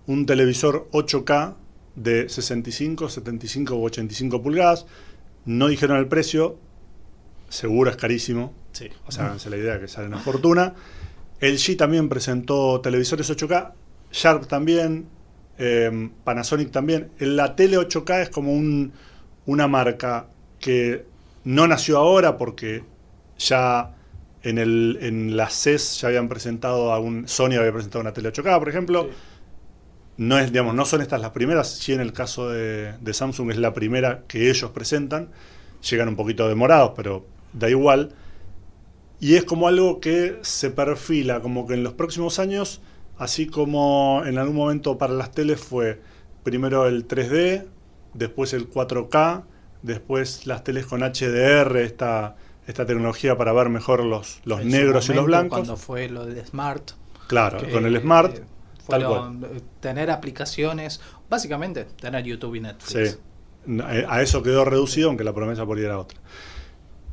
un 0.07 0.27
televisor 0.27 0.89
8K 0.93 1.55
de 1.97 2.29
65, 2.29 3.09
75 3.09 3.75
u 3.77 3.85
85 3.85 4.43
pulgadas. 4.43 4.87
No 5.45 5.69
dijeron 5.69 5.97
el 5.99 6.09
precio, 6.09 6.59
seguro 7.49 7.91
es 7.91 7.97
carísimo. 7.97 8.53
Sí. 8.73 8.89
O 9.07 9.13
sea, 9.13 9.27
háganse 9.27 9.51
la 9.51 9.57
idea 9.57 9.79
que 9.81 9.89
sale 9.89 10.07
una 10.09 10.19
fortuna. 10.19 10.75
LG 11.41 11.77
también 11.77 12.09
presentó 12.09 12.81
televisores 12.81 13.29
8K, 13.31 13.73
Sharp 14.13 14.47
también, 14.47 15.07
eh, 15.59 16.11
Panasonic 16.25 16.71
también. 16.71 17.11
La 17.19 17.55
tele 17.57 17.77
8K 17.79 18.23
es 18.23 18.31
como 18.31 18.53
un- 18.53 18.93
una 19.47 19.69
marca 19.69 20.27
que 20.59 21.05
no 21.45 21.67
nació 21.67 21.99
ahora 21.99 22.39
porque 22.39 22.83
ya 23.39 23.95
en, 24.43 24.59
el, 24.59 24.99
en 25.03 25.37
la 25.37 25.51
CES 25.51 26.01
ya 26.01 26.09
habían 26.09 26.29
presentado 26.29 26.93
a 26.93 26.99
un 26.99 27.29
Sony 27.29 27.57
había 27.59 27.73
presentado 27.73 28.01
una 28.01 28.13
tele 28.13 28.31
8K, 28.31 28.59
por 28.59 28.69
ejemplo. 28.69 29.09
No 30.17 30.39
es, 30.39 30.53
digamos, 30.53 30.75
no 30.75 30.85
son 30.85 31.01
estas 31.03 31.21
las 31.21 31.31
primeras, 31.31 31.71
sí 31.71 31.93
en 31.93 32.01
el 32.01 32.13
caso 32.13 32.49
de, 32.49 32.93
de 33.01 33.15
Samsung 33.15 33.51
es 33.51 33.59
la 33.59 33.75
primera 33.75 34.23
que 34.29 34.49
ellos 34.51 34.71
presentan. 34.71 35.31
Llegan 35.91 36.09
un 36.09 36.17
poquito 36.17 36.49
demorados, 36.49 36.93
pero 36.97 37.27
da 37.53 37.69
igual. 37.69 38.15
Y 39.21 39.37
es 39.37 39.45
como 39.45 39.69
algo 39.69 40.01
que 40.01 40.39
se 40.43 40.71
perfila, 40.71 41.41
como 41.41 41.67
que 41.67 41.75
en 41.75 41.83
los 41.83 41.95
próximos 41.95 42.39
años, 42.39 42.81
así 43.19 43.47
como 43.47 44.23
en 44.27 44.39
algún 44.39 44.57
momento 44.57 44.99
para 44.99 45.15
las 45.15 45.31
teles 45.31 45.61
fue 45.61 46.01
primero 46.43 46.87
el 46.87 47.09
3D, 47.09 47.67
después 48.13 48.53
el 48.53 48.71
4K, 48.71 49.45
después 49.83 50.47
las 50.47 50.63
teles 50.65 50.87
con 50.87 51.01
HDR, 51.01 51.77
esta, 51.79 52.37
esta 52.67 52.87
tecnología 52.87 53.37
para 53.37 53.53
ver 53.53 53.69
mejor 53.69 54.05
los, 54.05 54.41
los 54.45 54.65
negros 54.65 55.09
y 55.09 55.15
los 55.15 55.25
blancos. 55.27 55.59
Cuando 55.59 55.77
fue 55.77 56.09
lo 56.09 56.27
del 56.27 56.45
Smart. 56.45 56.93
Claro, 57.27 57.59
que, 57.59 57.71
con 57.71 57.87
el 57.87 57.99
Smart. 58.01 58.39
eh, 58.39 58.43
Fueron 58.85 59.63
tener 59.81 60.11
aplicaciones, 60.11 61.01
básicamente 61.29 61.85
tener 61.85 62.25
YouTube 62.25 62.57
y 62.57 62.61
Netflix. 62.61 63.13
Sí. 63.13 63.19
Eh, 63.67 64.07
A 64.09 64.23
eso 64.23 64.43
quedó 64.43 64.65
reducido, 64.65 65.09
aunque 65.09 65.25
la 65.25 65.33
promesa 65.33 65.65
por 65.65 65.79
ahí 65.79 65.85
era 65.85 65.99
otra. 65.99 66.19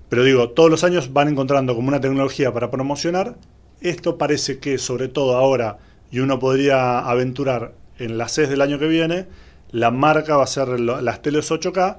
Pero 0.09 0.23
digo, 0.23 0.49
todos 0.49 0.69
los 0.69 0.83
años 0.83 1.13
van 1.13 1.29
encontrando 1.29 1.73
como 1.73 1.87
una 1.87 2.01
tecnología 2.01 2.51
para 2.53 2.69
promocionar. 2.69 3.37
Esto 3.79 4.17
parece 4.17 4.59
que, 4.59 4.77
sobre 4.77 5.07
todo 5.07 5.37
ahora, 5.37 5.77
y 6.11 6.19
uno 6.19 6.37
podría 6.39 6.99
aventurar 6.99 7.73
en 7.97 8.17
la 8.17 8.27
CES 8.27 8.49
del 8.49 8.61
año 8.61 8.77
que 8.77 8.87
viene, 8.87 9.27
la 9.71 9.89
marca 9.89 10.35
va 10.35 10.43
a 10.43 10.47
ser 10.47 10.79
las 10.79 11.21
teles 11.21 11.49
8K. 11.49 11.97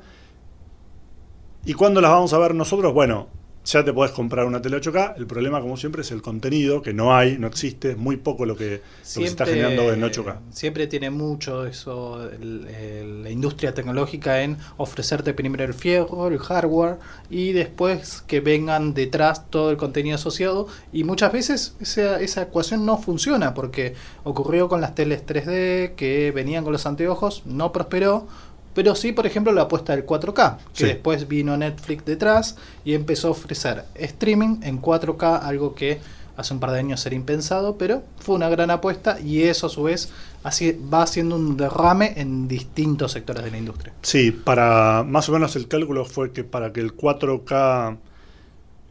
¿Y 1.64 1.72
cuándo 1.72 2.00
las 2.02 2.10
vamos 2.10 2.34
a 2.34 2.38
ver 2.38 2.54
nosotros? 2.54 2.92
Bueno, 2.92 3.28
ya 3.64 3.84
te 3.84 3.92
podés 3.92 4.12
comprar 4.12 4.46
una 4.46 4.60
tele 4.60 4.76
8K. 4.78 5.14
El 5.16 5.26
problema, 5.26 5.60
como 5.60 5.76
siempre, 5.76 6.02
es 6.02 6.10
el 6.10 6.20
contenido, 6.22 6.82
que 6.82 6.92
no 6.92 7.14
hay, 7.16 7.38
no 7.38 7.46
existe, 7.46 7.92
es 7.92 7.96
muy 7.96 8.16
poco 8.16 8.44
lo 8.44 8.56
que, 8.56 8.64
lo 8.64 8.76
que 8.76 8.80
se 9.04 9.22
está 9.24 9.44
generando 9.46 9.82
en 9.92 10.00
8K. 10.02 10.36
Siempre 10.50 10.86
tiene 10.88 11.10
mucho 11.10 11.64
eso, 11.66 12.28
el- 12.30 12.66
el- 12.68 13.22
la 13.22 13.30
industria 13.30 13.72
tecnológica 13.74 14.42
en 14.42 14.56
ofrecerte 14.78 15.32
primero 15.34 15.64
el 15.64 15.74
fierro, 15.74 16.26
el 16.28 16.38
hardware 16.38 16.96
y 17.30 17.52
después 17.52 18.22
que 18.26 18.40
vengan 18.40 18.94
detrás 18.94 19.48
todo 19.50 19.70
el 19.70 19.76
contenido 19.76 20.16
asociado. 20.16 20.66
Y 20.92 21.04
muchas 21.04 21.32
veces 21.32 21.76
esa, 21.80 22.20
esa 22.20 22.42
ecuación 22.42 22.84
no 22.84 22.98
funciona 22.98 23.54
porque 23.54 23.94
ocurrió 24.24 24.68
con 24.68 24.80
las 24.80 24.94
teles 24.94 25.24
3D 25.24 25.94
que 25.94 26.32
venían 26.34 26.64
con 26.64 26.72
los 26.72 26.84
anteojos, 26.86 27.42
no 27.46 27.70
prosperó. 27.72 28.26
Pero 28.74 28.94
sí, 28.94 29.12
por 29.12 29.26
ejemplo, 29.26 29.52
la 29.52 29.62
apuesta 29.62 29.94
del 29.94 30.06
4K, 30.06 30.56
que 30.58 30.64
Sí. 30.72 30.84
después 30.86 31.28
vino 31.28 31.56
Netflix 31.56 32.04
detrás 32.04 32.56
y 32.84 32.94
empezó 32.94 33.28
a 33.28 33.30
ofrecer 33.32 33.84
streaming 33.94 34.60
en 34.62 34.80
4K, 34.80 35.40
algo 35.42 35.74
que 35.74 36.00
hace 36.34 36.54
un 36.54 36.60
par 36.60 36.70
de 36.70 36.78
años 36.78 37.04
era 37.04 37.14
impensado, 37.14 37.76
pero 37.76 38.02
fue 38.18 38.34
una 38.34 38.48
gran 38.48 38.70
apuesta 38.70 39.20
y 39.20 39.42
eso 39.42 39.66
a 39.66 39.70
su 39.70 39.82
vez 39.82 40.10
así 40.42 40.72
va 40.92 41.02
haciendo 41.02 41.36
un 41.36 41.58
derrame 41.58 42.14
en 42.16 42.48
distintos 42.48 43.12
sectores 43.12 43.44
de 43.44 43.50
la 43.50 43.58
industria. 43.58 43.92
Sí, 44.00 44.30
para 44.32 45.04
más 45.06 45.28
o 45.28 45.32
menos 45.32 45.54
el 45.56 45.68
cálculo 45.68 46.06
fue 46.06 46.32
que 46.32 46.42
para 46.42 46.72
que 46.72 46.80
el 46.80 46.96
4K 46.96 47.98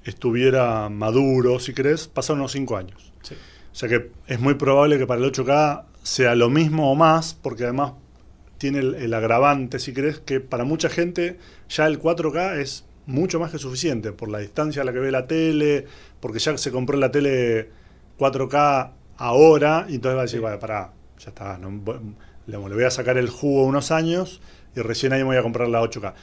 estuviera 0.03 0.89
maduro, 0.89 1.59
si 1.59 1.73
querés, 1.73 2.07
pasaron 2.07 2.39
unos 2.41 2.51
5 2.51 2.77
años. 2.77 3.11
Sí. 3.23 3.35
O 3.71 3.75
sea 3.75 3.89
que 3.89 4.11
es 4.27 4.39
muy 4.39 4.55
probable 4.55 4.97
que 4.97 5.07
para 5.07 5.19
el 5.19 5.25
8K 5.31 5.83
sea 6.03 6.35
lo 6.35 6.49
mismo 6.49 6.91
o 6.91 6.95
más, 6.95 7.33
porque 7.39 7.63
además 7.63 7.93
tiene 8.61 8.77
el, 8.77 8.93
el 8.93 9.11
agravante, 9.15 9.79
si 9.79 9.91
querés, 9.91 10.19
que 10.19 10.39
para 10.39 10.65
mucha 10.65 10.87
gente 10.87 11.39
ya 11.67 11.87
el 11.87 11.99
4K 11.99 12.59
es 12.59 12.85
mucho 13.07 13.39
más 13.39 13.51
que 13.51 13.57
suficiente 13.57 14.11
por 14.11 14.29
la 14.29 14.37
distancia 14.37 14.83
a 14.83 14.85
la 14.85 14.93
que 14.93 14.99
ve 14.99 15.09
la 15.11 15.25
tele, 15.25 15.87
porque 16.19 16.37
ya 16.37 16.55
se 16.59 16.71
compró 16.71 16.95
la 16.99 17.09
tele 17.09 17.69
4K 18.19 18.91
ahora, 19.17 19.87
y 19.89 19.95
entonces 19.95 20.15
va 20.15 20.21
a 20.21 20.25
decir, 20.25 20.41
Sí. 20.41 20.57
pará, 20.59 20.93
ya 21.17 21.29
está, 21.29 21.57
no, 21.57 21.69
le 22.45 22.57
voy 22.57 22.83
a 22.83 22.91
sacar 22.91 23.17
el 23.17 23.29
jugo 23.31 23.65
unos 23.65 23.89
años 23.89 24.41
y 24.75 24.81
recién 24.81 25.11
ahí 25.11 25.21
me 25.21 25.25
voy 25.25 25.37
a 25.37 25.41
comprar 25.41 25.67
la 25.67 25.81
8K. 25.81 26.13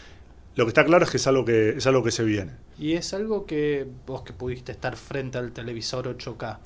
Lo 0.54 0.64
que 0.64 0.68
está 0.68 0.85
claro 0.85 1.04
es 1.04 1.11
que 1.11 1.16
es 1.16 1.26
algo 1.26 1.45
que, 1.45 1.71
es 1.71 1.87
algo 1.88 2.04
que 2.04 2.12
se 2.12 2.23
viene. 2.23 2.52
Y 2.78 2.92
es 2.92 3.14
algo 3.14 3.47
que 3.47 3.85
vos 4.07 4.23
que 4.23 4.33
pudiste 4.33 4.71
estar 4.71 4.97
frente 4.97 5.38
al 5.38 5.50
televisor 5.50 6.07
8K 6.16 6.59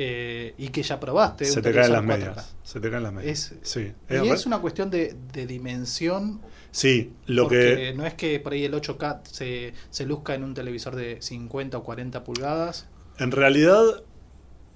eh, 0.00 0.54
y 0.58 0.68
que 0.68 0.82
ya 0.84 1.00
probaste. 1.00 1.44
Se 1.44 1.60
te 1.60 1.72
caen 1.72 1.92
las 1.92 2.02
televisor 2.02 2.04
4K. 2.04 2.06
medias. 2.36 2.56
Se 2.62 2.78
te 2.80 2.88
caen 2.90 3.02
las 3.02 3.12
medias. 3.12 3.52
Es- 3.52 3.54
sí. 3.68 3.92
Y 4.08 4.28
Es 4.28 4.46
una 4.46 4.58
cuestión 4.60 4.90
de, 4.90 5.16
de 5.32 5.46
dimensión 5.46 6.40
sí, 6.70 7.12
lo 7.26 7.44
porque 7.44 7.58
que... 7.90 7.94
no 7.96 8.06
es 8.06 8.14
que 8.14 8.38
por 8.38 8.52
ahí 8.52 8.64
el 8.64 8.74
8K 8.74 9.20
se, 9.24 9.72
se 9.90 10.06
luzca 10.06 10.34
en 10.36 10.44
un 10.44 10.54
televisor 10.54 10.94
de 10.94 11.20
50 11.20 11.78
o 11.78 11.82
40 11.82 12.22
pulgadas. 12.22 12.86
En 13.18 13.32
realidad, 13.32 13.82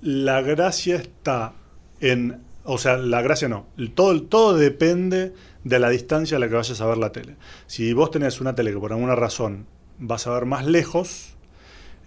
la 0.00 0.40
gracia 0.40 0.96
está 0.96 1.52
en. 2.00 2.42
O 2.64 2.78
sea, 2.78 2.96
la 2.96 3.22
gracia 3.22 3.48
no. 3.48 3.66
Todo, 3.94 4.22
todo 4.22 4.56
depende 4.56 5.34
de 5.62 5.78
la 5.78 5.88
distancia 5.90 6.36
a 6.36 6.40
la 6.40 6.48
que 6.48 6.54
vayas 6.56 6.80
a 6.80 6.86
ver 6.86 6.98
la 6.98 7.12
tele. 7.12 7.36
Si 7.68 7.92
vos 7.92 8.10
tenés 8.10 8.40
una 8.40 8.54
tele 8.56 8.72
que 8.72 8.78
por 8.78 8.92
alguna 8.92 9.14
razón 9.14 9.66
vas 9.98 10.26
a 10.26 10.32
ver 10.32 10.46
más 10.46 10.66
lejos, 10.66 11.36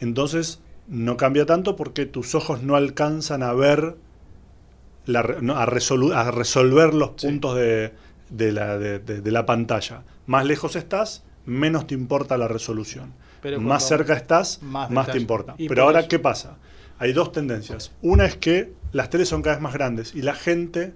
entonces 0.02 0.60
no 0.88 1.18
cambia 1.18 1.46
tanto 1.46 1.76
porque 1.76 2.06
tus 2.06 2.36
ojos 2.36 2.62
no 2.64 2.76
alcanzan 2.76 3.44
a 3.44 3.54
ver, 3.54 3.96
la 5.06 5.24
no, 5.42 5.56
a, 5.58 5.66
resolu- 5.66 6.14
a 6.14 6.32
resolver 6.32 6.94
los 6.94 7.12
Sí. 7.18 7.28
puntos 7.28 7.56
de, 7.56 7.94
de 8.30 8.52
la, 8.52 8.78
de- 8.78 9.32
la 9.32 9.46
pantalla. 9.46 10.04
Más 10.28 10.46
lejos 10.46 10.76
estás, 10.76 11.24
menos 11.46 11.88
te 11.88 11.94
importa 11.94 12.38
la 12.38 12.48
resolución. 12.48 13.14
Pero 13.42 13.62
más 13.62 13.88
cerca 13.88 14.14
estás, 14.14 14.62
más 14.64 14.90
más, 14.90 15.12
te 15.12 15.18
importa. 15.20 15.56
Pero 15.58 15.84
ahora, 15.84 16.00
eso- 16.02 16.10
¿qué 16.10 16.20
pasa? 16.20 16.58
Hay 16.98 17.14
dos 17.14 17.32
tendencias. 17.32 17.92
Una 18.02 18.26
es 18.26 18.36
que 18.38 18.74
las 18.92 19.10
teles 19.10 19.30
son 19.30 19.42
cada 19.42 19.56
vez 19.58 19.62
más 19.64 19.74
grandes 19.74 20.16
y 20.16 20.22
la 20.22 20.34
gente 20.34 20.94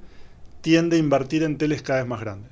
tiende 0.61 0.95
a 0.95 0.99
invertir 0.99 1.43
en 1.43 1.57
teles 1.57 1.81
cada 1.83 1.99
vez 1.99 2.07
más 2.07 2.21
grandes. 2.21 2.51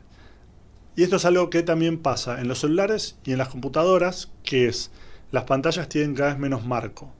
Y 0.95 1.03
esto 1.03 1.15
es 1.17 1.25
algo 1.25 1.49
que 1.49 1.63
también 1.63 1.97
pasa 1.99 2.41
en 2.41 2.47
los 2.47 2.59
celulares 2.59 3.17
y 3.23 3.31
en 3.31 3.37
las 3.37 3.49
computadoras, 3.49 4.31
que 4.43 4.67
es 4.67 4.91
las 5.31 5.43
pantallas 5.45 5.87
tienen 5.89 6.13
cada 6.15 6.29
vez 6.31 6.39
menos 6.39 6.65
marco. 6.65 7.13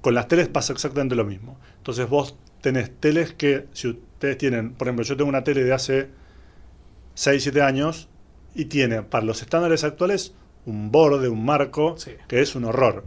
Con 0.00 0.14
las 0.14 0.28
teles 0.28 0.48
pasa 0.48 0.72
exactamente 0.72 1.14
lo 1.14 1.24
mismo. 1.24 1.56
Entonces 1.78 2.08
vos 2.08 2.36
tenés 2.60 2.90
teles 3.00 3.32
que, 3.32 3.66
si 3.72 3.88
ustedes 3.88 4.36
tienen, 4.38 4.72
por 4.74 4.86
ejemplo, 4.88 5.04
yo 5.04 5.16
tengo 5.16 5.28
una 5.28 5.44
tele 5.44 5.64
de 5.64 5.72
hace 5.72 6.08
6, 7.14 7.42
7 7.42 7.62
años 7.62 8.08
y 8.54 8.66
tiene, 8.66 9.02
para 9.02 9.24
los 9.24 9.40
estándares 9.42 9.82
actuales, 9.84 10.34
un 10.66 10.90
borde, 10.92 11.28
un 11.28 11.44
marco, 11.44 11.96
Sí. 11.98 12.12
que 12.28 12.40
es 12.40 12.54
un 12.54 12.64
horror. 12.64 13.04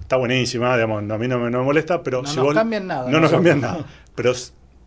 Está 0.00 0.16
buenísima, 0.16 0.74
digamos, 0.74 0.98
a 1.08 1.18
mí 1.18 1.28
no 1.28 1.38
me, 1.38 1.50
no 1.50 1.58
me 1.60 1.64
molesta, 1.64 2.02
pero 2.02 2.22
No 2.22 2.28
si 2.28 2.36
nos 2.36 2.46
vos... 2.46 2.54
cambian 2.54 2.86
nada, 2.88 3.04
No 3.04 3.20
nos 3.20 3.30
nosotros. 3.30 3.36
cambian 3.38 3.60
nada. 3.78 3.86
Pero 4.16 4.32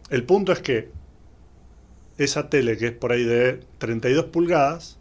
el 0.10 0.24
punto 0.24 0.52
es 0.52 0.60
que 0.60 0.90
esa 2.18 2.50
tele 2.50 2.78
que 2.78 2.88
es 2.88 2.92
por 2.92 3.12
ahí 3.12 3.24
de 3.24 3.62
32 3.80 4.26
pulgadas, 4.26 5.00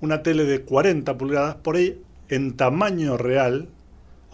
una 0.00 0.22
tele 0.22 0.44
de 0.44 0.62
40 0.62 1.18
pulgadas, 1.18 1.56
por 1.56 1.76
ahí 1.76 2.00
en 2.28 2.56
tamaño 2.56 3.16
real, 3.16 3.68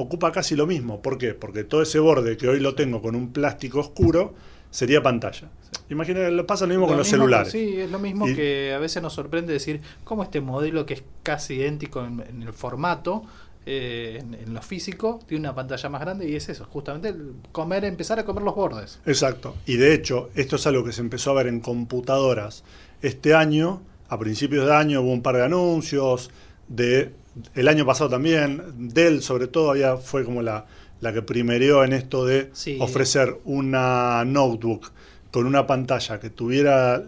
ocupa 0.03 0.33
casi 0.33 0.57
lo 0.57 0.67
mismo. 0.67 1.01
¿Por 1.03 1.19
qué? 1.19 1.35
Porque 1.35 1.65
todo 1.65 1.83
ese 1.83 1.99
borde 1.99 2.37
que 2.37 2.49
hoy 2.49 2.61
lo 2.61 2.75
tengo 2.75 3.01
con 3.03 3.15
un 3.17 3.33
plástico 3.33 3.81
oscuro 3.81 4.35
sería 4.71 5.03
pantalla. 5.03 5.49
Imagina, 5.89 6.29
lo 6.31 6.47
pasa 6.47 6.65
lo 6.65 6.71
mismo 6.71 6.85
Lo 6.85 6.89
con 6.91 6.99
los 6.99 7.09
celulares. 7.09 7.53
Sí, 7.53 7.77
es 7.81 7.91
lo 7.91 7.99
mismo 7.99 8.29
Y- 8.29 8.35
que 8.35 8.73
a 8.75 8.79
veces 8.79 9.03
nos 9.03 9.13
sorprende 9.13 9.53
decir 9.53 9.81
cómo 10.05 10.23
este 10.23 10.41
modelo 10.41 10.87
que 10.87 10.95
es 10.95 11.03
casi 11.23 11.55
idéntico 11.55 12.05
en, 12.05 12.21
en 12.21 12.43
el 12.43 12.53
formato, 12.53 13.25
eh, 13.67 14.19
en, 14.21 14.35
en 14.35 14.55
lo 14.55 14.63
físico, 14.63 15.19
tiene 15.27 15.41
una 15.41 15.55
pantalla 15.55 15.89
más 15.89 16.01
grande 16.01 16.29
y 16.29 16.35
es 16.37 16.49
eso, 16.49 16.65
justamente 16.67 17.09
el 17.09 17.33
comer, 17.53 17.85
empezar 17.85 18.19
a 18.19 18.25
comer 18.25 18.43
los 18.45 18.55
bordes. 18.55 19.01
Exacto. 19.07 19.57
Y 19.67 19.77
de 19.77 19.93
hecho, 19.93 20.31
esto 20.35 20.57
es 20.57 20.67
algo 20.67 20.85
que 20.85 20.93
se 20.93 21.01
empezó 21.01 21.33
a 21.33 21.35
ver 21.35 21.47
en 21.49 21.61
computadoras 21.61 22.65
este 23.03 23.35
año. 23.35 23.83
A 24.09 24.19
principios 24.19 24.67
de 24.67 24.75
año 24.75 25.03
hubo 25.03 25.13
un 25.13 25.23
par 25.23 25.37
de 25.37 25.45
anuncios. 25.45 26.31
De, 26.69 27.13
el 27.55 27.69
año 27.69 27.87
pasado 27.87 28.11
también. 28.11 28.63
Dell, 28.77 29.23
sobre 29.23 29.47
todo, 29.47 29.71
había, 29.71 29.97
fue 29.97 30.25
como 30.25 30.43
la, 30.43 30.67
la 31.01 31.13
que 31.13 31.23
primereó 31.23 31.85
en 31.85 31.93
esto 31.93 32.25
de 32.27 32.51
Sí. 32.53 32.77
ofrecer 32.81 33.39
una 33.45 34.25
notebook 34.25 34.91
con 35.31 35.47
una 35.47 35.67
pantalla 35.67 36.19
que 36.21 36.31
tuviera 36.31 37.03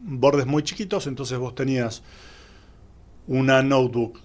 bordes 0.00 0.46
muy 0.46 0.62
chiquitos. 0.62 1.06
Entonces 1.06 1.38
vos 1.38 1.54
tenías 1.54 2.02
una 3.26 3.62
notebook, 3.62 4.18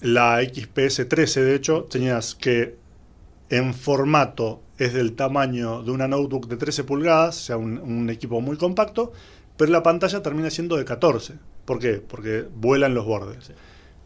la 0.00 0.40
XPS 0.42 1.08
13, 1.08 1.42
de 1.42 1.54
hecho, 1.54 1.84
tenías 1.84 2.34
que 2.34 2.76
en 3.50 3.72
formato 3.74 4.60
es 4.76 4.92
del 4.92 5.14
tamaño 5.14 5.82
de 5.82 5.90
una 5.90 6.06
notebook 6.06 6.46
de 6.46 6.56
13 6.56 6.84
pulgadas, 6.84 7.36
o 7.36 7.40
sea, 7.42 7.56
un, 7.56 7.78
un 7.78 8.10
equipo 8.10 8.40
muy 8.40 8.56
compacto, 8.56 9.12
pero 9.56 9.72
la 9.72 9.82
pantalla 9.82 10.22
termina 10.22 10.50
siendo 10.50 10.76
de 10.76 10.84
14. 10.84 11.34
¿Por 11.64 11.78
qué? 11.80 11.94
Porque 11.94 12.44
vuelan 12.54 12.94
los 12.94 13.06
bordes. 13.06 13.46
Sí. 13.46 13.52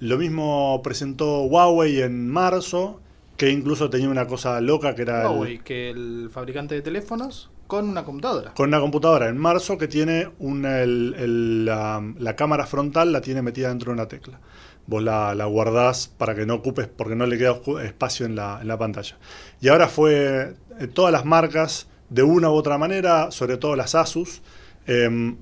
Lo 0.03 0.19
mismo 0.19 0.81
presentó 0.83 1.43
Huawei 1.43 2.03
en 2.03 2.29
marzo, 2.29 3.01
que 3.37 3.51
incluso 3.51 3.89
tenía 3.89 4.09
una 4.09 4.27
cosa 4.27 4.61
loca 4.61 4.97
que 4.97 5.03
era 5.03 5.23
el- 5.23 5.29
Huawei, 5.29 5.59
que 5.61 5.91
el 5.91 6.29
fabricante 6.33 6.75
de 6.75 6.83
teléfonos 6.83 7.51
con 7.69 7.89
una 7.89 8.05
computadora. 8.05 8.53
con 8.55 8.69
una 8.69 8.81
computadora 8.81 9.29
en 9.29 9.39
marzo 9.39 9.79
que 9.79 9.87
tiene 9.87 10.29
una, 10.41 10.81
el- 10.81 11.15
el- 11.17 11.65
la, 11.67 12.03
la 12.19 12.35
cámara 12.35 12.67
frontal 12.67 13.13
la 13.13 13.21
tiene 13.21 13.43
metida 13.43 13.69
dentro 13.69 13.91
de 13.93 13.95
una 13.95 14.09
tecla. 14.09 14.41
Vos 14.89 15.05
la, 15.05 15.37
la 15.37 15.45
guardás 15.45 16.09
para 16.09 16.35
que 16.35 16.47
no 16.47 16.55
ocupes, 16.55 16.89
porque 16.89 17.15
no 17.15 17.25
le 17.27 17.39
queda 17.39 17.61
espacio 17.85 18.27
en 18.27 18.35
la, 18.35 18.59
en 18.61 18.67
la 18.67 18.77
pantalla. 18.77 19.17
Y 19.61 19.69
ahora 19.69 19.87
fue 19.89 20.55
eh, 20.81 20.87
todas 20.89 21.13
las 21.13 21.25
marcas, 21.25 21.87
de 22.11 22.25
una 22.25 22.51
u 22.51 22.55
otra 22.55 22.77
manera, 22.77 23.31
sobre 23.31 23.57
todo 23.57 23.77
las 23.77 23.95
Asus, 23.95 24.43
em, 24.89 25.37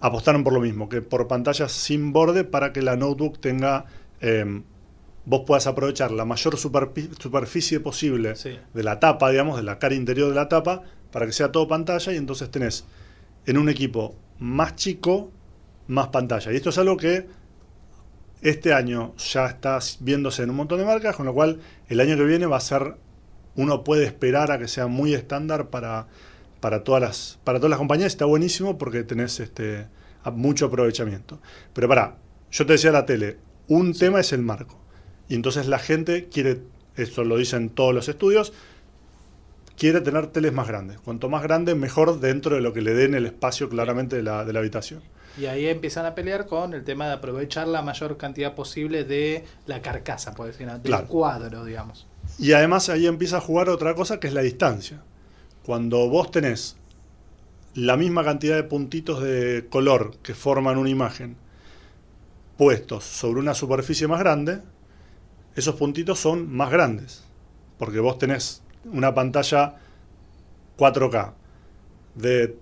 apostaron 0.00 0.44
por 0.44 0.52
lo 0.52 0.60
mismo, 0.60 0.88
que 0.88 1.02
por 1.02 1.26
pantallas 1.28 1.72
sin 1.72 2.12
borde 2.12 2.44
para 2.44 2.72
que 2.72 2.82
la 2.82 2.96
notebook 2.96 3.40
tenga, 3.40 3.86
em, 4.20 4.62
vos 5.24 5.42
puedas 5.46 5.66
aprovechar 5.66 6.10
la 6.12 6.24
mayor 6.24 6.56
superficie 6.58 7.80
posible 7.80 8.36
Sí. 8.36 8.58
de 8.74 8.82
la 8.82 9.00
tapa, 9.00 9.30
digamos, 9.30 9.56
de 9.56 9.62
la 9.62 9.78
cara 9.78 9.94
interior 9.94 10.28
de 10.28 10.34
la 10.36 10.48
tapa, 10.48 10.82
para 11.10 11.26
que 11.26 11.32
sea 11.32 11.50
todo 11.50 11.66
pantalla 11.66 12.12
y 12.12 12.16
entonces 12.16 12.50
tenés 12.50 12.84
en 13.46 13.58
un 13.58 13.68
equipo 13.68 14.14
más 14.38 14.76
chico, 14.76 15.30
más 15.88 16.08
pantalla. 16.08 16.52
Y 16.52 16.56
esto 16.56 16.70
es 16.70 16.78
algo 16.78 16.96
que 16.96 17.26
este 18.42 18.74
año 18.74 19.14
ya 19.16 19.46
está 19.46 19.78
viéndose 20.00 20.42
en 20.42 20.50
un 20.50 20.56
montón 20.56 20.78
de 20.78 20.84
marcas, 20.84 21.16
con 21.16 21.26
lo 21.26 21.34
cual 21.34 21.60
el 21.88 22.00
año 22.00 22.16
que 22.16 22.24
viene 22.24 22.46
va 22.46 22.58
a 22.58 22.60
ser, 22.60 22.96
uno 23.56 23.82
puede 23.82 24.04
esperar 24.04 24.52
a 24.52 24.58
que 24.58 24.68
sea 24.68 24.86
muy 24.86 25.14
estándar 25.14 25.68
para, 25.70 26.06
para 26.66 26.82
todas 26.82 27.00
las, 27.00 27.38
para 27.44 27.60
todas 27.60 27.70
las 27.70 27.78
compañías 27.78 28.08
está 28.08 28.24
buenísimo 28.24 28.76
porque 28.76 29.04
tenés 29.04 29.38
este, 29.38 29.86
mucho 30.32 30.66
aprovechamiento. 30.66 31.38
Pero 31.72 31.86
para, 31.86 32.16
yo 32.50 32.66
te 32.66 32.72
decía 32.72 32.90
la 32.90 33.06
tele, 33.06 33.36
un 33.68 33.94
tema 33.94 34.18
es 34.18 34.32
el 34.32 34.42
marco. 34.42 34.76
Y 35.28 35.36
entonces 35.36 35.68
la 35.68 35.78
gente 35.78 36.28
quiere, 36.28 36.62
eso 36.96 37.22
lo 37.22 37.36
dicen 37.36 37.70
todos 37.70 37.94
los 37.94 38.08
estudios, 38.08 38.52
quiere 39.76 40.00
tener 40.00 40.26
teles 40.26 40.52
más 40.52 40.66
grandes. 40.66 40.98
Cuanto 40.98 41.28
más 41.28 41.44
grande, 41.44 41.76
mejor 41.76 42.18
dentro 42.18 42.56
de 42.56 42.62
lo 42.62 42.72
que 42.72 42.82
le 42.82 42.94
den 42.94 43.14
el 43.14 43.26
espacio 43.26 43.68
claramente 43.68 44.16
de 44.16 44.24
la, 44.24 44.44
de 44.44 44.52
la 44.52 44.58
habitación. 44.58 45.02
Y 45.38 45.46
ahí 45.46 45.68
empiezan 45.68 46.04
a 46.04 46.16
pelear 46.16 46.46
con 46.46 46.74
el 46.74 46.82
tema 46.82 47.06
de 47.06 47.12
aprovechar 47.12 47.68
la 47.68 47.82
mayor 47.82 48.16
cantidad 48.16 48.56
posible 48.56 49.04
de 49.04 49.44
la 49.66 49.82
carcasa, 49.82 50.34
por 50.34 50.48
decir, 50.48 50.68
del 50.68 51.04
cuadro, 51.04 51.64
digamos. 51.64 52.08
Y 52.40 52.54
además 52.54 52.88
ahí 52.88 53.06
empieza 53.06 53.36
a 53.36 53.40
jugar 53.40 53.68
otra 53.68 53.94
cosa 53.94 54.18
que 54.18 54.26
es 54.26 54.34
la 54.34 54.42
distancia. 54.42 55.00
Cuando 55.66 56.08
vos 56.08 56.30
tenés 56.30 56.76
la 57.74 57.96
misma 57.96 58.22
cantidad 58.22 58.54
de 58.54 58.62
puntitos 58.62 59.20
de 59.20 59.66
color 59.68 60.16
que 60.22 60.32
forman 60.32 60.78
una 60.78 60.90
imagen 60.90 61.36
puestos 62.56 63.02
sobre 63.02 63.40
una 63.40 63.52
superficie 63.52 64.06
más 64.06 64.20
grande, 64.20 64.60
esos 65.56 65.74
puntitos 65.74 66.20
son 66.20 66.54
más 66.54 66.70
grandes. 66.70 67.24
Porque 67.78 67.98
vos 67.98 68.16
tenés 68.16 68.62
una 68.84 69.12
pantalla 69.12 69.74
4K 70.78 71.32
de 72.14 72.56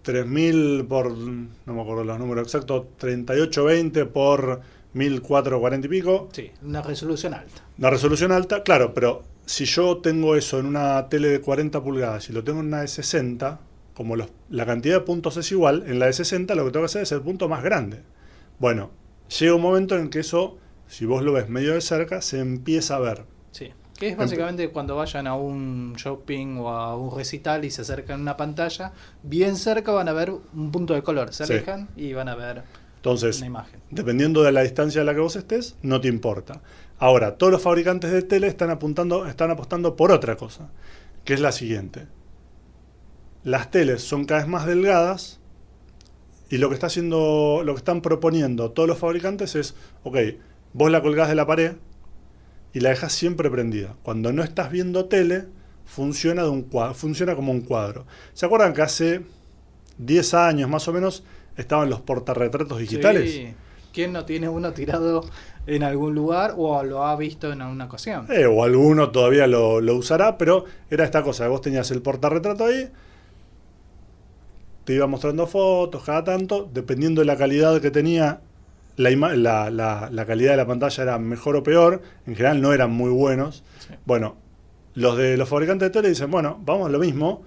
3000 0.00 0.86
por, 0.88 1.18
no 1.18 1.74
me 1.74 1.82
acuerdo 1.82 2.04
los 2.04 2.18
números 2.18 2.44
exactos, 2.46 2.86
3820 2.96 4.06
por 4.06 4.62
1440 4.94 5.86
y 5.86 5.90
pico. 5.90 6.28
Sí, 6.32 6.50
una 6.62 6.82
resolución 6.82 7.34
alta. 7.34 7.62
Una 7.78 7.90
resolución 7.90 8.32
alta, 8.32 8.62
claro, 8.62 8.94
pero 8.94 9.22
si 9.46 9.64
yo 9.64 9.98
tengo 9.98 10.36
eso 10.36 10.58
en 10.58 10.66
una 10.66 11.08
tele 11.08 11.28
de 11.28 11.40
40 11.40 11.82
pulgadas 11.82 12.28
y 12.30 12.32
lo 12.32 12.44
tengo 12.44 12.60
en 12.60 12.66
una 12.66 12.80
de 12.80 12.88
60, 12.88 13.60
como 13.94 14.16
la 14.16 14.66
cantidad 14.66 14.96
de 14.96 15.00
puntos 15.00 15.36
es 15.36 15.50
igual, 15.52 15.84
en 15.86 15.98
la 15.98 16.06
de 16.06 16.12
60 16.12 16.54
lo 16.54 16.64
que 16.64 16.70
tengo 16.70 16.82
que 16.84 16.90
hacer 16.90 17.02
es 17.02 17.12
el 17.12 17.22
punto 17.22 17.48
más 17.48 17.62
grande. 17.62 18.02
Bueno, 18.58 18.90
llega 19.38 19.54
un 19.54 19.62
momento 19.62 19.96
en 19.96 20.10
que 20.10 20.20
eso, 20.20 20.58
si 20.86 21.04
vos 21.04 21.22
lo 21.22 21.32
ves 21.32 21.48
medio 21.48 21.74
de 21.74 21.80
cerca, 21.80 22.22
se 22.22 22.40
empieza 22.40 22.96
a 22.96 23.00
ver. 23.00 23.24
Sí. 23.50 23.72
Que 23.98 24.10
es 24.10 24.16
básicamente 24.16 24.70
cuando 24.70 24.94
vayan 24.94 25.26
a 25.26 25.34
un 25.34 25.94
shopping 25.96 26.58
o 26.58 26.68
a 26.68 26.96
un 26.96 27.16
recital 27.16 27.64
y 27.64 27.70
se 27.70 27.82
acercan 27.82 28.20
a 28.20 28.22
una 28.22 28.36
pantalla, 28.36 28.92
bien 29.24 29.56
cerca 29.56 29.90
van 29.90 30.08
a 30.08 30.12
ver 30.12 30.30
un 30.30 30.70
punto 30.70 30.94
de 30.94 31.02
color. 31.02 31.34
Se 31.34 31.42
alejan 31.42 31.88
y 31.96 32.12
van 32.12 32.28
a 32.28 32.36
ver 32.36 32.62
Entonces. 32.98 33.44
Dependiendo 33.90 34.42
de 34.42 34.52
la 34.52 34.62
distancia 34.62 35.00
a 35.00 35.04
la 35.04 35.14
que 35.14 35.20
vos 35.20 35.36
estés, 35.36 35.76
no 35.82 36.00
te 36.00 36.08
importa. 36.08 36.60
Ahora, 36.98 37.36
todos 37.36 37.52
los 37.52 37.62
fabricantes 37.62 38.10
de 38.10 38.22
tele 38.22 38.48
están 38.48 38.70
apuntando, 38.70 39.26
están 39.26 39.50
apostando 39.50 39.96
por 39.96 40.12
otra 40.12 40.36
cosa, 40.36 40.68
que 41.24 41.34
es 41.34 41.40
la 41.40 41.52
siguiente. 41.52 42.06
Las 43.44 43.70
teles 43.70 44.02
son 44.02 44.24
cada 44.24 44.40
vez 44.40 44.48
más 44.48 44.66
delgadas 44.66 45.38
y 46.50 46.58
lo 46.58 46.68
que 46.68 46.74
está 46.74 46.88
haciendo, 46.88 47.62
lo 47.64 47.74
que 47.74 47.78
están 47.78 48.02
proponiendo 48.02 48.72
todos 48.72 48.88
los 48.88 48.98
fabricantes 48.98 49.54
es, 49.54 49.74
ok, 50.02 50.16
vos 50.72 50.90
la 50.90 51.00
colgás 51.02 51.28
de 51.28 51.34
la 51.34 51.46
pared, 51.46 51.76
y 52.72 52.80
la 52.80 52.90
dejas 52.90 53.12
siempre 53.12 53.50
prendida. 53.50 53.96
Cuando 54.02 54.32
no 54.32 54.42
estás 54.42 54.70
viendo 54.70 55.06
tele, 55.06 55.46
funciona, 55.84 56.42
de 56.42 56.50
un 56.50 56.62
cuadro, 56.62 56.94
funciona 56.94 57.34
como 57.34 57.52
un 57.52 57.62
cuadro. 57.62 58.06
¿Se 58.34 58.46
acuerdan 58.46 58.74
que 58.74 58.82
hace 58.82 59.22
10 59.98 60.34
años 60.34 60.68
más 60.68 60.86
o 60.88 60.92
menos 60.92 61.24
estaban 61.58 61.90
los 61.90 62.00
portarretratos 62.00 62.78
digitales? 62.78 63.30
Sí. 63.30 63.54
¿Quién 63.92 64.12
no 64.12 64.24
tiene 64.24 64.48
uno 64.48 64.72
tirado 64.72 65.24
en 65.66 65.82
algún 65.82 66.14
lugar 66.14 66.54
o 66.56 66.82
lo 66.84 67.04
ha 67.04 67.16
visto 67.16 67.52
en 67.52 67.60
alguna 67.60 67.86
ocasión? 67.86 68.26
Eh, 68.30 68.46
o 68.46 68.62
alguno 68.62 69.10
todavía 69.10 69.46
lo, 69.46 69.80
lo, 69.80 69.96
usará, 69.96 70.38
pero 70.38 70.64
era 70.90 71.04
esta 71.04 71.22
cosa, 71.22 71.48
vos 71.48 71.60
tenías 71.60 71.90
el 71.90 72.00
portarretrato 72.00 72.64
ahí, 72.64 72.90
te 74.84 74.94
iba 74.94 75.06
mostrando 75.06 75.46
fotos 75.46 76.04
cada 76.04 76.24
tanto, 76.24 76.68
dependiendo 76.72 77.20
de 77.20 77.26
la 77.26 77.36
calidad 77.36 77.80
que 77.80 77.90
tenía 77.90 78.40
la, 78.96 79.70
la, 79.70 80.10
la, 80.10 80.26
calidad 80.26 80.52
de 80.52 80.56
la 80.56 80.66
pantalla 80.66 81.02
era 81.02 81.18
mejor 81.18 81.56
o 81.56 81.62
peor, 81.62 82.02
en 82.26 82.34
general 82.34 82.60
no 82.60 82.72
eran 82.72 82.90
muy 82.90 83.10
buenos. 83.10 83.62
Bueno, 84.04 84.36
los 84.94 85.16
de 85.16 85.36
los 85.36 85.48
fabricantes 85.48 85.88
de 85.88 85.90
tele 85.90 86.08
dicen, 86.08 86.30
bueno, 86.30 86.60
vamos 86.64 86.88
a 86.88 86.90
lo 86.90 86.98
mismo, 86.98 87.42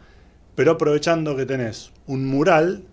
pero 0.55 0.71
aprovechando 0.71 1.35
que 1.35 1.45
tenés 1.45 1.91
un 2.07 2.25
mural 2.27 2.83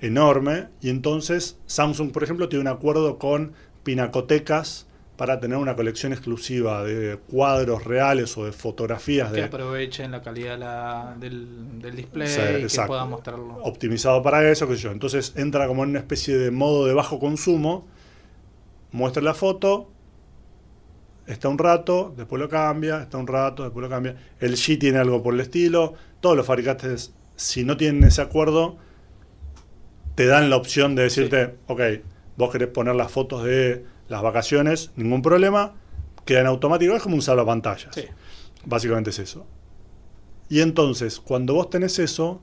enorme 0.00 0.68
y 0.80 0.90
entonces 0.90 1.58
Samsung, 1.66 2.12
por 2.12 2.22
ejemplo, 2.22 2.48
tiene 2.48 2.62
un 2.62 2.68
acuerdo 2.68 3.18
con 3.18 3.52
pinacotecas 3.82 4.86
para 5.16 5.40
tener 5.40 5.56
una 5.56 5.74
colección 5.74 6.12
exclusiva 6.12 6.84
de 6.84 7.16
cuadros 7.16 7.84
reales 7.84 8.36
o 8.36 8.44
de 8.44 8.52
fotografías. 8.52 9.30
Que 9.30 9.38
de, 9.38 9.44
aprovechen 9.44 10.10
la 10.10 10.22
calidad 10.22 11.16
del, 11.16 11.80
display 11.94 12.28
y 12.28 12.66
que 12.66 12.82
puedan 12.86 13.08
mostrarlo. 13.08 13.56
Optimizado 13.62 14.22
para 14.22 14.50
eso, 14.50 14.68
qué 14.68 14.76
sé 14.76 14.82
yo. 14.82 14.90
Entonces 14.92 15.32
entra 15.36 15.66
como 15.66 15.84
en 15.84 15.90
una 15.90 16.00
especie 16.00 16.36
de 16.36 16.50
modo 16.50 16.86
de 16.86 16.92
bajo 16.92 17.18
consumo 17.18 17.86
muestra 18.92 19.22
la 19.22 19.34
foto, 19.34 19.88
está 21.26 21.48
un 21.48 21.58
rato, 21.58 22.14
después 22.16 22.40
lo 22.40 22.48
cambia, 22.48 23.02
está 23.02 23.18
un 23.18 23.26
rato, 23.26 23.62
después 23.62 23.82
lo 23.82 23.88
cambia. 23.88 24.16
El 24.40 24.54
G 24.54 24.78
tiene 24.78 24.98
algo 24.98 25.22
por 25.22 25.34
el 25.34 25.40
estilo. 25.40 25.94
Todos 26.20 26.36
los 26.36 26.46
fabricantes, 26.46 27.12
si 27.36 27.64
no 27.64 27.76
tienen 27.76 28.04
ese 28.04 28.22
acuerdo, 28.22 28.76
te 30.16 30.26
dan 30.26 30.50
la 30.50 30.56
opción 30.56 30.96
de 30.96 31.04
decirte, 31.04 31.54
ok, 31.68 31.80
vos 32.36 32.50
querés 32.50 32.68
poner 32.68 32.96
las 32.96 33.12
fotos 33.12 33.44
de 33.44 33.84
las 34.08 34.22
vacaciones, 34.22 34.90
ningún 34.96 35.22
problema, 35.22 35.74
queda 36.24 36.40
en 36.40 36.46
automático, 36.46 36.96
es 36.96 37.02
como 37.02 37.14
un 37.14 37.22
salvapantallas. 37.22 37.94
Sí. 37.94 38.06
Básicamente 38.64 39.10
es 39.10 39.18
eso. 39.20 39.46
Y 40.48 40.60
entonces, 40.60 41.20
cuando 41.20 41.54
vos 41.54 41.70
tenés 41.70 41.98
eso, 41.98 42.40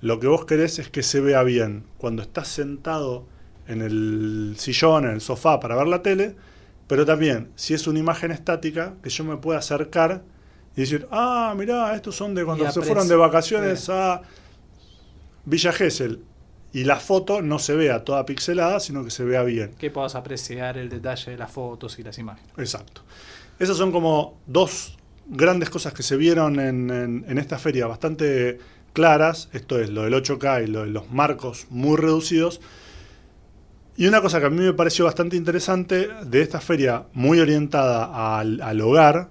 lo 0.00 0.18
que 0.18 0.26
vos 0.26 0.44
querés 0.44 0.78
es 0.78 0.90
que 0.90 1.02
se 1.02 1.20
vea 1.20 1.42
bien. 1.44 1.84
Cuando 1.96 2.22
estás 2.22 2.48
sentado 2.48 3.26
en 3.68 3.82
el 3.82 4.54
sillón, 4.58 5.04
en 5.04 5.12
el 5.12 5.20
sofá 5.20 5.60
para 5.60 5.76
ver 5.76 5.86
la 5.86 6.02
tele, 6.02 6.34
pero 6.88 7.06
también 7.06 7.50
si 7.54 7.74
es 7.74 7.86
una 7.86 8.00
imagen 8.00 8.32
estática, 8.32 8.94
que 9.02 9.10
yo 9.10 9.22
me 9.24 9.36
pueda 9.36 9.60
acercar 9.60 10.24
y 10.76 10.80
decir, 10.80 11.06
ah, 11.12 11.54
mirá, 11.56 11.94
estos 11.94 12.16
son 12.16 12.34
de 12.34 12.44
cuando 12.44 12.70
se 12.70 12.82
fueron 12.82 13.06
de 13.06 13.16
vacaciones 13.16 13.88
a 13.88 14.22
Villa 15.44 15.72
Gesell. 15.72 16.20
Y 16.72 16.84
la 16.84 16.96
foto 16.96 17.42
no 17.42 17.58
se 17.58 17.74
vea 17.74 18.04
toda 18.04 18.26
pixelada, 18.26 18.80
sino 18.80 19.04
que 19.04 19.10
se 19.10 19.24
vea 19.24 19.42
bien. 19.42 19.74
Que 19.78 19.90
puedas 19.90 20.14
apreciar 20.14 20.76
el 20.76 20.88
detalle 20.88 21.32
de 21.32 21.38
las 21.38 21.50
fotos 21.50 21.98
y 21.98 22.02
las 22.02 22.18
imágenes. 22.18 22.52
Exacto. 22.58 23.02
Esas 23.58 23.76
son 23.76 23.92
como 23.92 24.38
dos 24.46 24.98
grandes 25.26 25.70
cosas 25.70 25.94
que 25.94 26.02
se 26.02 26.16
vieron 26.16 26.60
en, 26.60 27.24
en 27.26 27.38
esta 27.38 27.58
feria, 27.58 27.86
bastante 27.86 28.58
claras. 28.92 29.48
Esto 29.52 29.80
es 29.80 29.90
lo 29.90 30.02
del 30.02 30.14
8K 30.14 30.64
y 30.64 30.66
lo 30.66 30.82
de 30.82 30.90
los 30.90 31.10
marcos 31.10 31.66
muy 31.70 31.96
reducidos 31.96 32.60
y 33.98 34.06
una 34.06 34.20
cosa 34.20 34.40
que 34.40 34.46
a 34.46 34.50
mí 34.50 34.62
me 34.62 34.74
pareció 34.74 35.06
bastante 35.06 35.36
interesante 35.36 36.08
de 36.26 36.42
esta 36.42 36.60
feria, 36.60 37.06
muy 37.14 37.40
orientada 37.40 38.38
al, 38.38 38.80
hogar, 38.82 39.30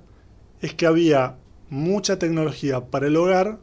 es 0.59 0.73
que 0.73 0.87
había 0.87 1.35
mucha 1.69 2.17
tecnología 2.17 2.81
para 2.81 3.05
el 3.05 3.15
hogar 3.15 3.59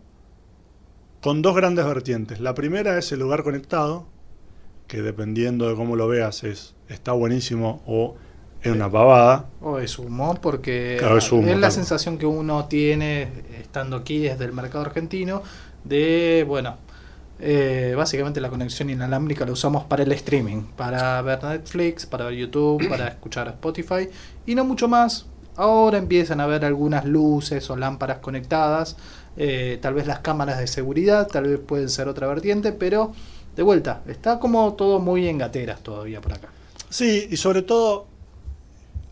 con 1.22 1.40
dos 1.40 1.54
grandes 1.54 1.86
vertientes. 1.86 2.40
La 2.40 2.54
primera 2.54 2.98
es 2.98 3.12
el 3.12 3.22
hogar 3.22 3.44
conectado, 3.44 4.06
que 4.88 5.00
dependiendo 5.00 5.68
de 5.68 5.76
cómo 5.76 5.96
lo 5.96 6.08
veas 6.08 6.44
es 6.44 6.74
está 6.88 7.12
buenísimo 7.12 7.82
o 7.86 8.16
es 8.60 8.72
una 8.72 8.90
pavada. 8.90 9.46
O 9.60 9.78
es 9.78 9.98
humo, 9.98 10.34
porque 10.40 10.96
es, 10.96 11.32
la 11.58 11.70
sensación 11.70 12.18
que 12.18 12.26
uno 12.26 12.66
tiene 12.66 13.28
estando 13.60 13.96
aquí 13.96 14.18
desde 14.18 14.44
el 14.44 14.52
mercado 14.52 14.84
argentino 14.84 15.42
de, 15.84 16.44
bueno, 16.46 16.76
eh, 17.40 17.94
básicamente 17.96 18.40
la 18.40 18.50
conexión 18.50 18.90
inalámbrica 18.90 19.44
la 19.44 19.52
usamos 19.52 19.84
para 19.84 20.02
el 20.02 20.12
streaming, 20.12 20.62
para 20.76 21.20
ver 21.22 21.42
Netflix, 21.42 22.04
para 22.04 22.26
ver 22.26 22.34
YouTube, 22.34 22.88
para 22.90 23.08
escuchar 23.08 23.48
Spotify 23.48 24.08
y 24.46 24.54
no 24.54 24.64
mucho 24.64 24.88
más. 24.88 25.26
Ahora 25.54 25.98
empiezan 25.98 26.40
a 26.40 26.46
ver 26.46 26.64
algunas 26.64 27.04
luces 27.04 27.68
o 27.68 27.76
lámparas 27.76 28.18
conectadas, 28.18 28.96
eh, 29.36 29.78
tal 29.80 29.94
vez 29.94 30.06
las 30.06 30.20
cámaras 30.20 30.58
de 30.58 30.66
seguridad, 30.66 31.26
tal 31.26 31.48
vez 31.48 31.60
pueden 31.60 31.88
ser 31.88 32.08
otra 32.08 32.26
vertiente, 32.26 32.72
pero 32.72 33.12
de 33.56 33.62
vuelta, 33.62 34.02
está 34.06 34.38
como 34.38 34.74
todo 34.74 34.98
muy 34.98 35.28
en 35.28 35.38
gateras 35.38 35.82
todavía 35.82 36.20
por 36.20 36.34
acá. 36.34 36.48
Sí, 36.88 37.28
y 37.30 37.36
sobre 37.36 37.62
todo, 37.62 38.06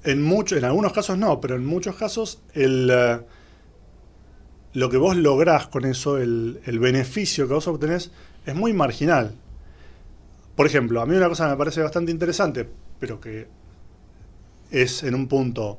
en, 0.04 0.22
muchos, 0.22 0.58
en 0.58 0.64
algunos 0.64 0.92
casos 0.92 1.18
no, 1.18 1.40
pero 1.40 1.56
en 1.56 1.64
muchos 1.64 1.96
casos 1.96 2.40
el... 2.54 2.90
Eh, 2.92 3.20
lo 4.72 4.88
que 4.88 4.96
vos 4.96 5.16
lográs 5.16 5.66
con 5.66 5.84
eso, 5.84 6.18
el, 6.18 6.60
beneficio 6.64 7.48
que 7.48 7.54
vos 7.54 7.66
obtenés, 7.66 8.10
es 8.46 8.54
muy 8.54 8.72
marginal. 8.72 9.34
Por 10.54 10.66
ejemplo, 10.66 11.00
a 11.00 11.06
mí 11.06 11.16
una 11.16 11.28
cosa 11.28 11.48
me 11.48 11.56
parece 11.56 11.82
bastante 11.82 12.12
interesante, 12.12 12.68
pero 12.98 13.20
que 13.20 13.48
es 14.70 15.02
en 15.02 15.14
un 15.14 15.26
punto, 15.26 15.78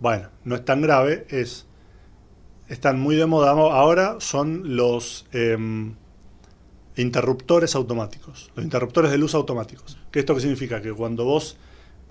bueno, 0.00 0.28
no 0.44 0.54
es 0.56 0.64
tan 0.64 0.82
grave, 0.82 1.26
es, 1.30 1.66
están 2.68 2.98
muy 3.00 3.16
de 3.16 3.26
moda 3.26 3.50
ahora, 3.50 4.16
son 4.20 4.76
los 4.76 5.26
em, 5.32 5.94
interruptores 6.96 7.74
automáticos, 7.74 8.50
los 8.54 8.64
interruptores 8.64 9.10
de 9.10 9.18
luz 9.18 9.34
automáticos. 9.34 9.98
¿Qué 10.10 10.20
esto 10.20 10.34
qué 10.34 10.40
significa? 10.40 10.80
Que 10.80 10.92
cuando 10.92 11.24
vos, 11.24 11.56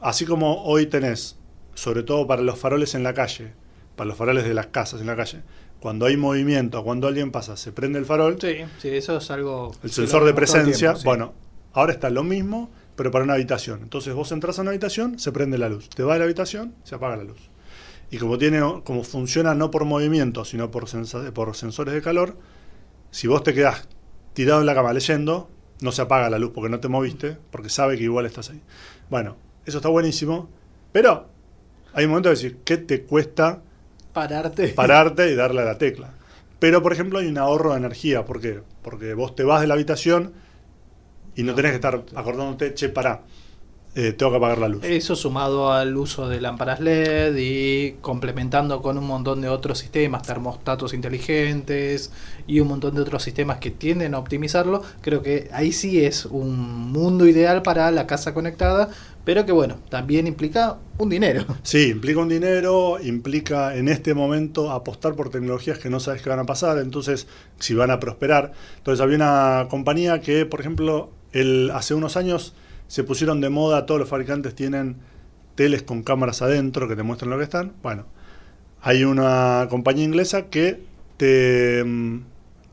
así 0.01 0.25
como 0.25 0.63
hoy 0.63 0.85
tenés, 0.85 1.37
sobre 1.73 2.03
todo 2.03 2.27
para 2.27 2.41
los 2.41 2.57
faroles 2.57 2.95
en 2.95 3.03
la 3.03 3.13
calle, 3.13 3.53
para 3.95 4.07
los 4.07 4.17
faroles 4.17 4.43
de 4.45 4.53
las 4.53 4.67
casas 4.67 5.01
en 5.01 5.07
la 5.07 5.15
calle. 5.15 5.41
cuando 5.79 6.05
hay 6.07 6.17
movimiento, 6.17 6.83
cuando 6.83 7.07
alguien 7.07 7.31
pasa, 7.31 7.57
se 7.57 7.71
prende 7.71 7.99
el 7.99 8.05
farol, 8.05 8.37
Sí, 8.41 8.55
sí, 8.79 8.89
eso 8.89 9.17
es 9.17 9.29
algo... 9.29 9.71
el 9.83 9.91
sensor 9.91 10.23
de 10.25 10.33
presencia. 10.33 10.73
tiempo, 10.77 10.99
sí. 10.99 11.05
Bueno, 11.05 11.33
ahora 11.73 11.91
está 11.93 12.09
lo 12.09 12.23
mismo, 12.23 12.71
pero 12.95 13.11
para 13.11 13.23
una 13.23 13.33
habitación. 13.33 13.81
Entonces 13.83 14.13
vos 14.15 14.31
entras 14.31 14.57
a 14.57 14.63
una 14.63 14.71
habitación, 14.71 15.19
se 15.19 15.31
prende 15.31 15.59
la 15.59 15.69
luz. 15.69 15.89
Te 15.89 16.01
vas 16.01 16.15
a 16.15 16.19
la 16.19 16.23
habitación, 16.25 16.73
se 16.83 16.95
apaga 16.95 17.17
la 17.17 17.23
luz. 17.25 17.51
Y 18.15 18.17
como 18.17 18.37
tiene, 18.37 18.61
como 18.85 19.03
funciona 19.03 19.53
no 19.55 19.71
por 19.71 19.83
movimiento, 19.83 20.45
sino 20.45 20.71
por, 20.71 20.87
sensa- 20.87 21.33
por 21.33 21.53
sensores 21.53 21.93
de 21.93 22.01
calor, 22.01 22.37
si 23.11 23.27
vos 23.27 23.43
te 23.43 23.53
quedás 23.53 23.89
tirado 24.31 24.61
en 24.61 24.65
la 24.67 24.73
cama 24.73 24.93
leyendo, 24.93 25.49
no 25.81 25.91
se 25.91 26.01
apaga 26.01 26.29
la 26.29 26.39
luz 26.39 26.51
porque 26.55 26.69
no 26.69 26.79
te 26.79 26.87
moviste, 26.87 27.37
porque 27.51 27.67
sabe 27.67 27.97
que 27.97 28.03
igual 28.05 28.25
estás 28.25 28.51
ahí. 28.51 28.61
Bueno, 29.09 29.35
eso 29.65 29.79
está 29.79 29.89
buenísimo, 29.89 30.47
pero 30.93 31.27
hay 31.93 32.05
un 32.05 32.11
momento 32.11 32.29
de 32.29 32.35
decir, 32.35 32.59
¿qué 32.63 32.77
te 32.77 33.01
cuesta 33.03 33.61
Pararte. 34.13 34.69
pararte 34.75 35.29
y 35.29 35.35
darle 35.35 35.63
a 35.63 35.65
la 35.65 35.77
tecla. 35.77 36.13
Pero, 36.59 36.81
por 36.81 36.93
ejemplo, 36.93 37.19
hay 37.19 37.27
un 37.27 37.37
ahorro 37.37 37.71
de 37.73 37.79
energía. 37.79 38.23
¿Por 38.23 38.39
qué? 38.39 38.61
Porque 38.81 39.13
vos 39.13 39.35
te 39.35 39.43
vas 39.43 39.59
de 39.59 39.67
la 39.67 39.73
habitación 39.73 40.31
y 41.35 41.43
no 41.43 41.53
tenés 41.53 41.71
que 41.71 41.75
estar 41.75 42.01
acordándote, 42.15 42.73
che, 42.75 42.87
pará, 42.87 43.23
eh, 43.97 44.11
tengo 44.11 44.31
que 44.33 44.37
apagar 44.37 44.57
la 44.57 44.67
luz. 44.67 44.83
Eso 44.83 45.15
sumado 45.15 45.71
al 45.71 45.95
uso 45.95 46.27
de 46.27 46.41
lámparas 46.41 46.81
LED 46.81 47.33
y 47.37 47.93
complementando 48.01 48.81
con 48.81 48.97
un 48.97 49.07
montón 49.07 49.39
de 49.39 49.47
otros 49.47 49.79
sistemas, 49.79 50.23
termostatos 50.23 50.93
inteligentes 50.93 52.11
y 52.45 52.59
un 52.59 52.67
montón 52.67 52.95
de 52.95 53.01
otros 53.01 53.23
sistemas 53.23 53.59
que 53.59 53.71
tienden 53.71 54.13
a 54.13 54.19
optimizarlo, 54.19 54.83
creo 54.99 55.21
que 55.21 55.49
ahí 55.53 55.71
sí 55.71 56.03
es 56.03 56.25
un 56.25 56.91
mundo 56.91 57.25
ideal 57.25 57.61
para 57.61 57.89
la 57.91 58.05
casa 58.05 58.33
conectada, 58.33 58.89
pero 59.23 59.45
que 59.45 59.53
bueno, 59.53 59.77
también 59.87 60.27
implica 60.27 60.77
un 60.97 61.09
dinero. 61.09 61.45
Sí, 61.63 61.91
implica 61.91 62.19
un 62.19 62.29
dinero, 62.29 62.97
implica 63.01 63.77
en 63.77 63.87
este 63.87 64.13
momento 64.13 64.71
apostar 64.71 65.15
por 65.15 65.29
tecnologías 65.29 65.79
que 65.79 65.89
no 65.89 66.01
sabes 66.01 66.21
qué 66.21 66.29
van 66.29 66.39
a 66.39 66.45
pasar, 66.45 66.79
entonces 66.79 67.27
si 67.59 67.73
van 67.73 67.91
a 67.91 68.01
prosperar. 68.01 68.51
Entonces 68.77 69.01
había 69.01 69.15
una 69.15 69.67
compañía 69.69 70.19
que, 70.19 70.45
por 70.45 70.59
ejemplo, 70.59 71.11
el, 71.31 71.71
hace 71.71 71.93
unos 71.93 72.17
años 72.17 72.53
se 72.87 73.03
pusieron 73.03 73.41
de 73.41 73.49
moda, 73.49 73.85
todos 73.85 73.99
los 73.99 74.09
fabricantes 74.09 74.55
tienen 74.55 74.97
teles 75.55 75.83
con 75.83 76.03
cámaras 76.03 76.41
adentro 76.41 76.87
que 76.87 76.95
te 76.95 77.03
muestran 77.03 77.31
lo 77.31 77.37
que 77.37 77.43
están. 77.43 77.73
Bueno, 77.81 78.05
hay 78.81 79.03
una 79.03 79.67
compañía 79.69 80.03
inglesa 80.03 80.49
que 80.49 80.81
te, 81.17 81.83
mm, 81.83 82.19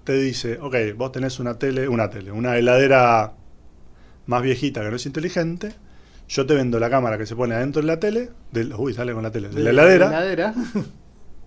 te 0.05 0.15
dice, 0.15 0.59
ok, 0.61 0.77
vos 0.97 1.13
tenés 1.13 1.39
una 1.41 1.59
tele, 1.59 1.89
una 1.89 2.11
tele, 2.11 2.33
una 2.33 2.57
heladera 2.57 3.33
más 4.27 4.43
viejita 4.43 4.83
que 4.83 4.91
no 4.91 4.97
es 4.97 5.07
inteligente, 5.07 5.73
yo 6.29 6.47
te 6.47 6.55
vendo 6.55 6.79
la 6.79 6.91
cámara 6.91 7.19
que 7.19 7.27
se 7.27 7.37
pone 7.37 7.55
adentro 7.55 7.83
de 7.83 7.89
la 7.89 8.01
tele, 8.01 8.31
del, 8.51 8.75
uy, 8.75 8.95
sale 8.95 9.13
con 9.13 9.23
la 9.23 9.31
tele, 9.31 9.49
de 9.49 9.63
la 9.63 9.71
heladera, 9.71 10.07
heladera. 10.09 10.55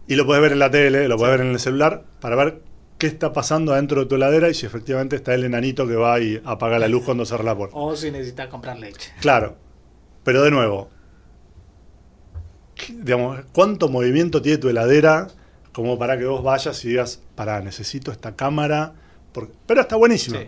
y 0.08 0.16
lo 0.16 0.26
puedes 0.26 0.42
ver 0.42 0.54
en 0.54 0.60
la 0.60 0.72
tele, 0.72 1.08
lo 1.08 1.18
puedes 1.18 1.38
ver 1.38 1.46
en 1.46 1.54
el 1.54 1.60
celular, 1.60 2.04
para 2.20 2.36
ver 2.36 2.62
qué 3.10 3.14
está 3.14 3.32
pasando 3.34 3.74
adentro 3.74 4.02
de 4.02 4.08
tu 4.08 4.16
heladera 4.16 4.50
y 4.50 4.54
si 4.54 4.66
efectivamente 4.66 5.16
está 5.16 5.34
el 5.34 5.44
enanito 5.44 5.88
que 5.88 5.96
va 5.96 6.20
y 6.20 6.42
apaga 6.44 6.80
la 6.80 6.88
luz 6.88 7.04
cuando 7.06 7.26
cerra 7.26 7.44
la 7.44 7.56
puerta. 7.56 7.76
o 7.78 7.96
si 7.96 8.10
necesitas 8.12 8.48
comprar 8.48 8.78
leche. 8.80 9.12
Claro, 9.22 9.56
pero 10.24 10.42
de 10.44 10.52
nuevo, 10.52 10.90
¿qué- 12.76 12.94
digamos, 12.94 13.40
¿cuánto 13.52 13.90
movimiento 13.90 14.42
tiene 14.42 14.58
tu 14.58 14.70
heladera 14.70 15.28
como 15.74 15.98
para 16.00 16.18
que 16.18 16.26
vos 16.26 16.44
vayas 16.44 16.84
y 16.86 16.90
digas, 16.90 17.22
pará, 17.36 17.62
necesito 17.62 18.12
esta 18.12 18.36
cámara? 18.36 18.94
porque- 19.34 19.54
Pero 19.68 19.82
está 19.82 19.96
buenísimo. 19.98 20.40
Sí. 20.40 20.48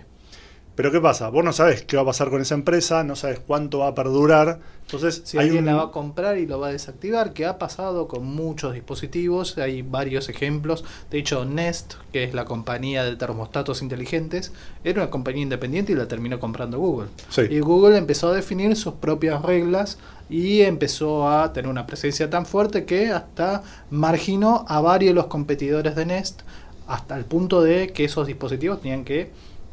Pero 0.77 0.91
¿qué 0.91 1.01
pasa? 1.01 1.29
Vos 1.29 1.43
no 1.43 1.53
sabes 1.53 1.81
qué 1.81 1.95
va 1.95 2.03
a 2.03 2.05
pasar 2.05 2.29
con 2.29 2.39
esa 2.39 2.53
empresa, 2.53 3.03
no 3.03 3.15
sabes 3.15 3.39
cuánto 3.39 3.79
va 3.79 3.87
a 3.87 3.95
perdurar. 3.95 4.59
Entonces, 4.85 5.23
Si 5.25 5.35
hay 5.39 5.45
alguien 5.45 5.63
un- 5.63 5.65
la 5.65 5.75
va 5.75 5.83
a 5.85 5.91
comprar 5.91 6.37
y 6.37 6.45
lo 6.45 6.59
va 6.59 6.67
a 6.67 6.71
desactivar, 6.71 7.33
que 7.33 7.47
ha 7.47 7.57
pasado 7.57 8.07
con 8.07 8.23
muchos 8.27 8.75
dispositivos, 8.75 9.57
hay 9.57 9.81
varios 9.81 10.29
ejemplos. 10.29 10.85
De 11.09 11.17
hecho, 11.17 11.45
Nest, 11.45 11.95
que 12.13 12.23
es 12.23 12.35
la 12.35 12.45
compañía 12.45 13.03
de 13.03 13.15
termostatos 13.15 13.81
inteligentes, 13.81 14.53
era 14.83 15.01
una 15.01 15.09
compañía 15.09 15.41
independiente 15.41 15.93
y 15.93 15.95
la 15.95 16.07
terminó 16.07 16.39
comprando 16.39 16.77
Google. 16.77 17.09
Sí. 17.29 17.41
Y 17.49 17.59
Google 17.59 17.97
empezó 17.97 18.29
a 18.29 18.33
definir 18.35 18.75
sus 18.75 18.93
propias 18.93 19.41
reglas 19.41 19.97
y 20.29 20.61
empezó 20.61 21.27
a 21.27 21.53
tener 21.53 21.71
una 21.71 21.87
presencia 21.87 22.29
tan 22.29 22.45
fuerte 22.45 22.85
que 22.85 23.09
hasta 23.09 23.63
marginó 23.89 24.63
a 24.67 24.79
varios 24.79 25.09
de 25.09 25.15
los 25.15 25.25
competidores 25.25 25.95
de 25.95 26.05
Nest 26.05 26.41
hasta 26.85 27.17
el 27.17 27.25
punto 27.25 27.63
de 27.63 27.91
que 27.93 28.05
esos 28.05 28.27
dispositivos 28.27 28.79
tenían 28.79 29.03
que 29.03 29.31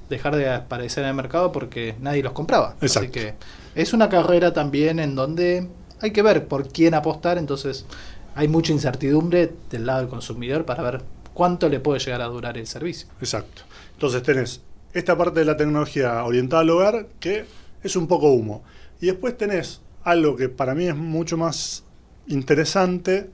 dejar 0.08 0.36
de 0.36 0.50
aparecer 0.50 1.04
en 1.04 1.10
el 1.10 1.16
mercado 1.16 1.52
porque 1.52 1.94
nadie 2.00 2.22
los 2.22 2.32
compraba. 2.32 2.74
Así 2.76 2.86
Exacto. 2.86 3.12
que 3.12 3.34
es 3.74 3.92
una 3.92 4.08
carrera 4.08 4.52
también 4.52 4.98
en 4.98 5.14
donde 5.14 5.68
hay 6.00 6.10
que 6.10 6.22
ver 6.22 6.46
por 6.46 6.68
quién 6.68 6.94
apostar, 6.94 7.38
entonces 7.38 7.86
hay 8.34 8.48
mucha 8.48 8.72
incertidumbre 8.72 9.52
del 9.70 9.86
lado 9.86 10.00
del 10.00 10.08
consumidor 10.08 10.64
para 10.64 10.82
ver 10.82 11.02
cuánto 11.32 11.68
le 11.68 11.80
puede 11.80 12.00
llegar 12.00 12.22
a 12.22 12.26
durar 12.26 12.58
el 12.58 12.66
servicio. 12.66 13.08
Exacto. 13.20 13.62
Entonces 13.92 14.22
tenés 14.22 14.60
esta 14.92 15.16
parte 15.16 15.40
de 15.40 15.46
la 15.46 15.56
tecnología 15.56 16.24
orientada 16.24 16.62
al 16.62 16.70
hogar 16.70 17.06
que 17.20 17.44
es 17.82 17.96
un 17.96 18.06
poco 18.06 18.32
humo. 18.32 18.62
Y 19.00 19.06
después 19.06 19.36
tenés 19.36 19.80
algo 20.02 20.36
que 20.36 20.48
para 20.48 20.74
mí 20.74 20.86
es 20.86 20.96
mucho 20.96 21.36
más 21.36 21.84
interesante, 22.26 23.30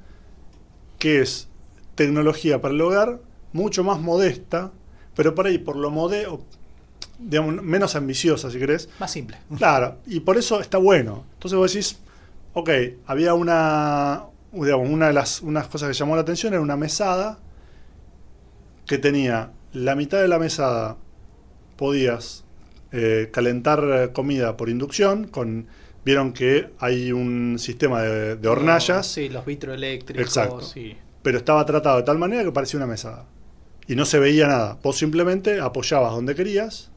que 0.99 1.21
es 1.21 1.49
tecnología 1.95 2.61
para 2.61 2.75
el 2.75 2.81
hogar, 2.81 3.21
mucho 3.53 3.85
más 3.85 4.01
modesta, 4.01 4.73
pero 5.15 5.35
por 5.35 5.47
ahí, 5.47 5.59
por 5.59 5.77
lo 5.77 5.91
modesto, 5.91 6.45
digamos, 7.23 7.63
menos 7.63 7.95
ambiciosa, 7.97 8.51
si 8.51 8.59
querés, 8.59 8.89
Más 8.99 9.11
simple. 9.13 9.37
Claro, 9.57 9.99
y 10.07 10.21
por 10.21 10.37
eso 10.39 10.61
está 10.61 10.79
bueno. 10.79 11.25
Entonces 11.35 11.59
vos 11.59 11.73
decís, 11.73 11.99
ok, 12.55 12.71
había 13.07 13.35
una, 13.35 14.25
digamos, 14.53 14.89
una 14.89 15.09
de 15.09 15.13
las 15.13 15.43
unas 15.43 15.67
cosas 15.69 15.89
que 15.89 15.95
llamó 15.95 16.15
la 16.17 16.23
atención 16.23 16.53
era 16.55 16.63
una 16.63 16.77
mesada 16.77 17.39
que 18.87 18.99
tenía 18.99 19.51
la 19.73 19.95
mitad 19.95 20.21
de 20.21 20.29
la 20.29 20.39
mesada 20.39 20.97
podías 21.77 22.45
eh, 22.93 23.31
calentar 23.33 24.11
comida 24.13 24.57
por 24.57 24.69
inducción 24.69 25.29
con 25.29 25.67
vieron 26.05 26.33
que 26.33 26.71
hay 26.81 27.13
un 27.13 27.59
sistema 27.59 28.03
de, 28.03 28.37
de 28.37 28.49
hornallas 28.49 29.07
Sí, 29.07 29.29
los 29.29 29.45
vitroeléctricos. 29.47 30.27
Exacto. 30.27 30.63
sí. 30.63 30.97
pero 31.23 31.39
estaba 31.39 31.65
tratado 31.67 31.99
de 31.99 32.03
tal 32.03 32.19
manera 32.19 32.43
que 32.43 32.51
parecía 32.53 32.79
una 32.79 32.87
mesada. 32.87 33.27
Y 33.87 33.95
no 33.97 34.05
se 34.05 34.19
veía 34.19 34.47
nada. 34.47 34.79
Vos 34.83 34.97
simplemente 34.99 35.61
apoyabas 35.61 36.13
donde 36.13 36.35
querías 36.35 36.90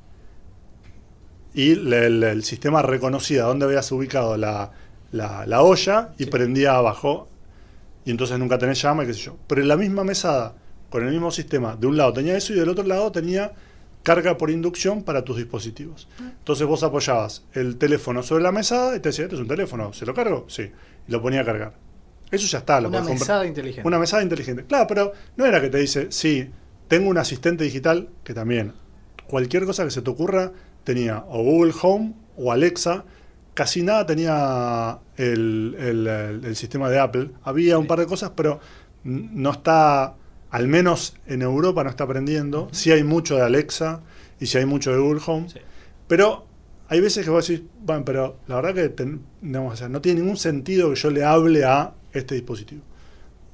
y 1.53 1.75
le- 1.75 2.05
el, 2.07 2.23
el 2.23 2.43
sistema 2.43 2.81
reconocía 2.81 3.43
dónde 3.43 3.65
habías 3.65 3.91
ubicado 3.91 4.37
la, 4.37 4.71
la- 5.11 5.45
la 5.45 5.61
olla 5.61 6.13
y 6.17 6.25
Sí. 6.25 6.29
prendía 6.29 6.75
abajo. 6.75 7.27
Y 8.05 8.11
entonces 8.11 8.37
nunca 8.39 8.57
tenés 8.57 8.81
llama 8.81 9.03
y 9.03 9.07
qué 9.07 9.13
sé 9.13 9.21
yo. 9.21 9.37
Pero 9.47 9.61
en 9.61 9.67
la 9.67 9.77
misma 9.77 10.03
mesada, 10.03 10.55
con 10.89 11.05
el 11.05 11.11
mismo 11.11 11.31
sistema, 11.31 11.75
de 11.75 11.87
un 11.87 11.95
lado 11.97 12.11
tenía 12.13 12.35
eso 12.35 12.53
y 12.53 12.57
del 12.59 12.69
otro 12.69 12.83
lado 12.83 13.11
tenía 13.11 13.53
carga 14.03 14.37
por 14.37 14.49
inducción 14.49 15.03
para 15.03 15.23
tus 15.23 15.37
dispositivos. 15.37 16.09
Entonces 16.19 16.67
vos 16.67 16.83
apoyabas 16.83 17.45
el 17.53 17.77
teléfono 17.77 18.21
sobre 18.21 18.43
la 18.43 18.51
mesada 18.51 18.95
y 18.95 18.99
te 18.99 19.09
decía, 19.09 19.23
este 19.25 19.35
es 19.35 19.41
un 19.41 19.47
teléfono, 19.47 19.93
¿se 19.93 20.05
lo 20.05 20.13
cargo? 20.13 20.45
Sí. 20.49 20.69
Y 21.07 21.11
lo 21.11 21.21
ponía 21.21 21.41
a 21.41 21.45
cargar. 21.45 21.73
Eso 22.29 22.45
ya 22.47 22.57
está, 22.57 22.81
lo 22.81 22.89
Una 22.89 22.97
comprar. 22.97 23.19
mesada 23.19 23.45
inteligente. 23.47 23.87
Una 23.87 23.99
mesada 23.99 24.21
inteligente. 24.23 24.65
Claro, 24.65 24.87
pero 24.87 25.13
no 25.37 25.45
era 25.45 25.61
que 25.61 25.69
te 25.69 25.77
dice, 25.77 26.07
sí, 26.11 26.49
tengo 26.89 27.09
un 27.09 27.17
asistente 27.17 27.63
digital 27.63 28.09
que 28.25 28.33
también, 28.33 28.73
cualquier 29.27 29.65
cosa 29.65 29.85
que 29.85 29.91
se 29.91 30.01
te 30.01 30.09
ocurra, 30.09 30.51
tenía 30.83 31.23
o 31.27 31.43
Google 31.43 31.73
Home 31.81 32.13
o 32.37 32.51
Alexa. 32.51 33.05
Casi 33.53 33.83
nada 33.83 34.05
tenía 34.05 34.99
el, 35.17 35.75
el- 36.43 36.55
sistema 36.55 36.89
de 36.89 36.99
Apple. 36.99 37.29
Había 37.43 37.77
un 37.77 37.85
par 37.87 37.99
de 37.99 38.07
cosas, 38.07 38.31
pero 38.35 38.59
no 39.03 39.51
está, 39.51 40.15
al 40.49 40.67
menos 40.67 41.15
en 41.27 41.41
Europa 41.43 41.83
no 41.83 41.89
está 41.89 42.05
aprendiendo. 42.05 42.69
Sí 42.71 42.91
hay 42.91 43.03
mucho 43.03 43.35
de 43.35 43.43
Alexa 43.43 44.01
y 44.39 44.47
sí 44.47 44.57
hay 44.57 44.65
mucho 44.65 44.91
de 44.91 44.97
Google 44.99 45.21
Home. 45.27 45.49
Sí. 45.49 45.59
Pero 46.07 46.45
hay 46.89 46.99
veces 46.99 47.23
que 47.25 47.29
vos 47.31 47.47
decís, 47.47 47.65
bueno, 47.81 48.03
pero 48.05 48.37
la 48.47 48.55
verdad 48.55 48.73
que 48.73 48.89
ten- 48.89 49.21
digamos, 49.41 49.73
o 49.73 49.77
sea, 49.77 49.89
no 49.89 50.01
tiene 50.01 50.21
ningún 50.21 50.37
sentido 50.37 50.89
que 50.89 50.95
yo 50.95 51.11
le 51.11 51.23
hable 51.23 51.63
a 51.65 51.93
este 52.11 52.35
dispositivo. 52.35 52.81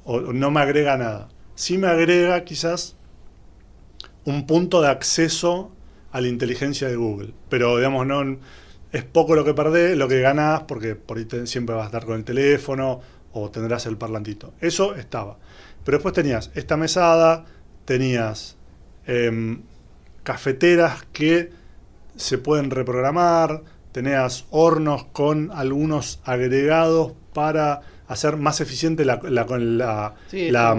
O, 0.05 0.15
o 0.15 0.33
no 0.33 0.49
me 0.51 0.61
agrega 0.61 0.97
nada. 0.97 1.29
Sí 1.55 1.77
me 1.77 1.87
agrega 1.87 2.43
quizás 2.45 2.95
un 4.25 4.45
punto 4.45 4.81
de 4.81 4.89
acceso 4.89 5.71
a 6.12 6.22
la 6.22 6.28
inteligencia 6.28 6.88
de 6.88 6.95
Google. 6.95 7.34
Pero 7.50 7.78
digamos, 7.78 8.06
no 8.08 8.38
es 8.91 9.04
poco 9.04 9.36
lo 9.36 9.43
que 9.45 9.54
perdés, 9.54 9.98
lo 9.98 10.08
que 10.08 10.22
ganás, 10.22 10.63
porque 10.63 10.95
por 10.95 11.17
ahí 11.17 11.26
te- 11.26 11.45
siempre 11.48 11.76
vas 11.76 11.84
a 11.84 11.88
estar 11.88 12.06
con 12.06 12.15
el 12.15 12.24
teléfono 12.24 13.02
o 13.34 13.50
tendrás 13.52 13.86
el 13.86 13.98
parlantito. 13.98 14.54
Eso 14.62 14.95
estaba. 14.95 15.38
Pero 15.84 15.98
después 15.98 16.13
tenías 16.13 16.52
esta 16.56 16.78
mesada, 16.78 17.45
tenías 17.86 18.58
em, 19.06 19.62
cafeteras 20.24 21.06
que 21.13 21.52
se 22.15 22.38
pueden 22.38 22.69
reprogramar, 22.72 23.63
tenías 23.91 24.45
hornos 24.52 25.06
con 25.06 25.52
algunos 25.54 26.19
agregados 26.24 27.13
para 27.34 27.82
hacer 28.08 28.38
más 28.38 28.60
eficiente 28.62 29.06
la, 29.06 29.19
la, 29.24 29.45
con 29.45 29.78
la, 29.78 30.15
Sí, 30.30 30.50
la, 30.52 30.74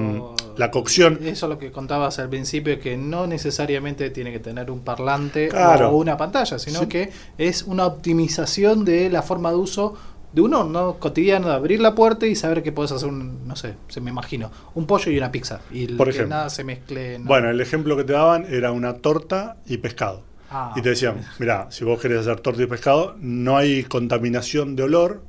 la 0.57 0.71
cocción. 0.71 1.19
Eso 1.23 1.47
es 1.47 1.51
lo 1.51 1.59
que 1.59 1.71
contabas 1.73 2.19
al 2.19 2.29
principio, 2.29 2.79
que 2.81 2.97
no 2.97 3.27
necesariamente 3.27 4.11
tiene 4.11 4.33
que 4.33 4.39
tener 4.41 4.71
un 4.71 4.81
parlante 4.81 5.49
Claro. 5.49 5.91
o 5.91 5.97
una 5.97 6.17
pantalla, 6.17 6.59
sino 6.59 6.81
Sí. 6.81 6.87
que 6.87 7.11
es 7.39 7.63
una 7.65 7.87
optimización 7.87 8.85
de 8.85 9.11
la 9.11 9.23
forma 9.23 9.51
de 9.51 9.57
uso 9.57 9.95
de 10.33 10.43
uno 10.43 10.63
no 10.63 10.95
cotidiano 11.01 11.49
de 11.49 11.55
abrir 11.55 11.81
la 11.81 11.97
puerta 11.97 12.25
y 12.25 12.37
saber 12.37 12.63
que 12.63 12.71
puedes 12.71 12.93
hacer 12.93 13.09
un, 13.09 13.49
no 13.49 13.57
sé, 13.57 13.75
se 13.89 14.01
me 14.01 14.11
imagino, 14.11 14.51
un 14.77 14.87
pollo 14.87 15.11
y 15.11 15.19
una 15.19 15.33
pizza. 15.33 15.61
Y 15.73 15.89
Por 15.89 16.07
que 16.07 16.11
ejemplo. 16.13 16.37
nada 16.37 16.51
se 16.51 16.63
mezcle. 16.63 17.19
no. 17.19 17.25
Bueno, 17.25 17.51
el 17.51 17.61
ejemplo 17.61 17.97
que 17.97 18.05
te 18.05 18.13
daban 18.13 18.47
era 18.49 18.71
una 18.71 18.95
torta 18.99 19.57
y 19.67 19.79
pescado. 19.79 20.23
Ah, 20.53 20.73
Y 20.77 20.83
te 20.83 20.91
decían, 20.91 21.21
mira, 21.41 21.67
si 21.71 21.85
vos 21.85 22.01
querés 22.01 22.21
hacer 22.21 22.39
torta 22.41 22.63
y 22.63 22.67
pescado, 22.67 23.17
no 23.21 23.57
hay 23.57 23.83
contaminación 23.85 24.77
de 24.77 24.85
olor. 24.85 25.23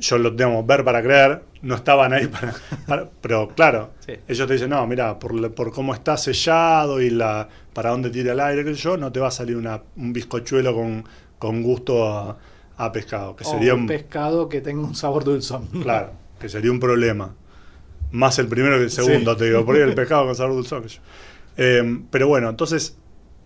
Yo 0.00 0.18
lo 0.18 0.30
digamos, 0.30 0.66
ver 0.66 0.82
para 0.84 1.02
creer, 1.02 1.42
no 1.62 1.74
estaban 1.74 2.12
ahí 2.12 2.26
para... 2.28 2.54
para- 2.86 3.10
pero 3.20 3.48
claro, 3.54 3.90
Sí. 4.00 4.14
ellos 4.28 4.46
te 4.48 4.54
dicen, 4.54 4.70
no, 4.70 4.86
mira, 4.86 5.18
por, 5.18 5.52
por 5.52 5.72
cómo 5.72 5.94
está 5.94 6.16
sellado 6.16 7.00
y 7.00 7.10
la 7.10 7.48
para 7.72 7.90
dónde 7.90 8.10
tira 8.10 8.32
el 8.32 8.40
aire, 8.40 8.64
sé 8.64 8.74
yo, 8.80 8.96
no 8.96 9.12
te 9.12 9.20
va 9.20 9.28
a 9.28 9.30
salir 9.30 9.56
una, 9.56 9.82
un 9.96 10.12
bizcochuelo 10.12 10.74
con, 10.74 11.04
con 11.38 11.62
gusto 11.62 12.08
a, 12.08 12.36
a 12.76 12.92
pescado, 12.92 13.36
que 13.36 13.44
O 13.44 13.50
sería 13.50 13.74
un 13.74 13.82
un, 13.82 13.86
pescado 13.86 14.48
que 14.48 14.60
tenga 14.60 14.82
un 14.82 14.94
sabor 14.94 15.22
dulzón. 15.24 15.66
Claro, 15.82 16.12
que 16.40 16.48
sería 16.48 16.72
un 16.72 16.80
problema. 16.80 17.34
Más 18.12 18.38
el 18.40 18.48
primero 18.48 18.76
que 18.76 18.84
el 18.84 18.90
segundo, 18.90 19.32
Sí. 19.34 19.38
te 19.38 19.44
digo, 19.46 19.64
por 19.64 19.76
ahí 19.76 19.82
el 19.82 19.94
pescado 19.94 20.26
con 20.26 20.34
sabor 20.34 20.54
dulzón. 20.56 20.84
yo. 20.86 21.00
Eh, 21.56 22.00
pero 22.10 22.26
bueno, 22.26 22.48
entonces, 22.48 22.96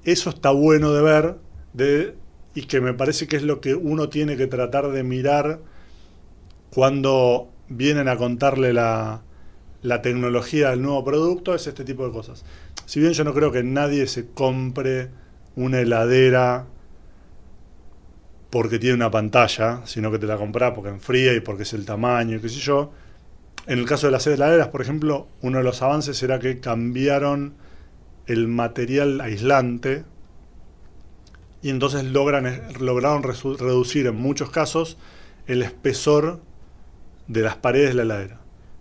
eso 0.04 0.30
está 0.30 0.50
bueno 0.50 0.92
de 0.92 1.02
ver 1.02 1.36
de, 1.74 2.14
y 2.54 2.62
que 2.62 2.80
me 2.80 2.94
parece 2.94 3.26
que 3.26 3.36
es 3.36 3.42
lo 3.42 3.60
que 3.60 3.74
uno 3.74 4.08
tiene 4.08 4.36
que 4.36 4.46
tratar 4.46 4.88
de 4.90 5.02
mirar 5.02 5.58
cuando 6.74 7.50
vienen 7.68 8.08
a 8.08 8.16
contarle 8.16 8.72
la, 8.72 9.22
tecnología 10.02 10.70
del 10.70 10.82
nuevo 10.82 11.04
producto, 11.04 11.54
es 11.54 11.66
este 11.68 11.84
tipo 11.84 12.04
de 12.04 12.12
cosas. 12.12 12.44
Si 12.84 12.98
bien 12.98 13.12
yo 13.12 13.22
no 13.22 13.32
creo 13.32 13.52
que 13.52 13.62
nadie 13.62 14.06
se 14.08 14.30
compre 14.30 15.10
una 15.54 15.80
heladera 15.80 16.66
porque 18.50 18.78
tiene 18.80 18.96
una 18.96 19.10
pantalla, 19.10 19.82
sino 19.84 20.10
que 20.10 20.18
te 20.18 20.26
la 20.26 20.36
compras 20.36 20.72
porque 20.74 20.90
enfría 20.90 21.32
y 21.34 21.40
porque 21.40 21.62
es 21.62 21.72
el 21.74 21.84
tamaño 21.84 22.38
y 22.38 22.40
qué 22.40 22.48
sé 22.48 22.58
yo. 22.58 22.90
En 23.66 23.78
el 23.78 23.86
caso 23.86 24.08
de 24.08 24.12
las 24.12 24.26
heladeras, 24.26 24.68
por 24.68 24.82
ejemplo, 24.82 25.28
uno 25.42 25.58
de 25.58 25.64
los 25.64 25.80
avances 25.80 26.20
era 26.22 26.40
que 26.40 26.58
cambiaron 26.58 27.54
el 28.26 28.48
material 28.48 29.20
aislante 29.20 30.04
y 31.62 31.70
entonces 31.70 32.04
logran, 32.04 32.62
lograron 32.80 33.22
reducir 33.22 34.06
en 34.06 34.16
muchos 34.16 34.50
casos 34.50 34.98
el 35.46 35.62
espesor 35.62 36.40
de 37.28 37.40
las 37.42 37.56
paredes 37.56 37.90
de 37.90 37.94
la 37.94 38.02
heladera. 38.02 38.40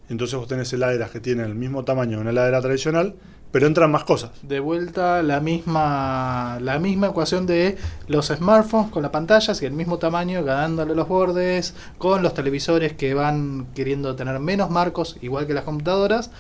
Entonces 0.10 0.38
vos 0.38 0.48
tenés 0.48 0.72
heladeras 0.74 1.12
que 1.12 1.20
tienen 1.20 1.46
el 1.46 1.56
mismo 1.56 1.84
tamaño 1.84 2.18
de 2.18 2.22
una 2.22 2.32
heladera 2.32 2.62
tradicional, 2.62 3.16
pero 3.52 3.68
entran 3.68 3.92
más 3.92 4.04
cosas. 4.04 4.32
De 4.42 4.60
vuelta 4.60 5.22
la 5.22 5.40
misma 5.40 6.58
la 6.60 6.80
misma 6.80 7.08
ecuación 7.08 7.46
de 7.46 7.78
los 8.08 8.28
smartphones 8.28 8.92
con 8.92 9.04
las 9.04 9.12
pantallas 9.12 9.62
y 9.62 9.66
el 9.66 9.74
mismo 9.74 10.00
tamaño 10.00 10.44
ganándole 10.44 10.96
los 10.96 11.08
bordes, 11.08 11.76
con 11.98 12.24
los 12.24 12.34
televisores 12.34 12.94
que 12.94 13.14
van 13.14 13.68
queriendo 13.76 14.16
tener 14.16 14.40
menos 14.40 14.70
marcos, 14.70 15.18
igual 15.22 15.48
que 15.48 15.54
las 15.54 15.64
computadoras. 15.64 16.32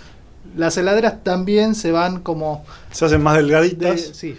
Las 0.57 0.75
heladeras 0.77 1.23
también 1.23 1.73
se 1.73 1.91
van 1.91 2.19
como 2.19 2.65
Se 2.91 3.05
hacen 3.05 3.21
más 3.21 3.35
de, 3.35 3.43
delgaditas 3.43 4.01
sí, 4.13 4.37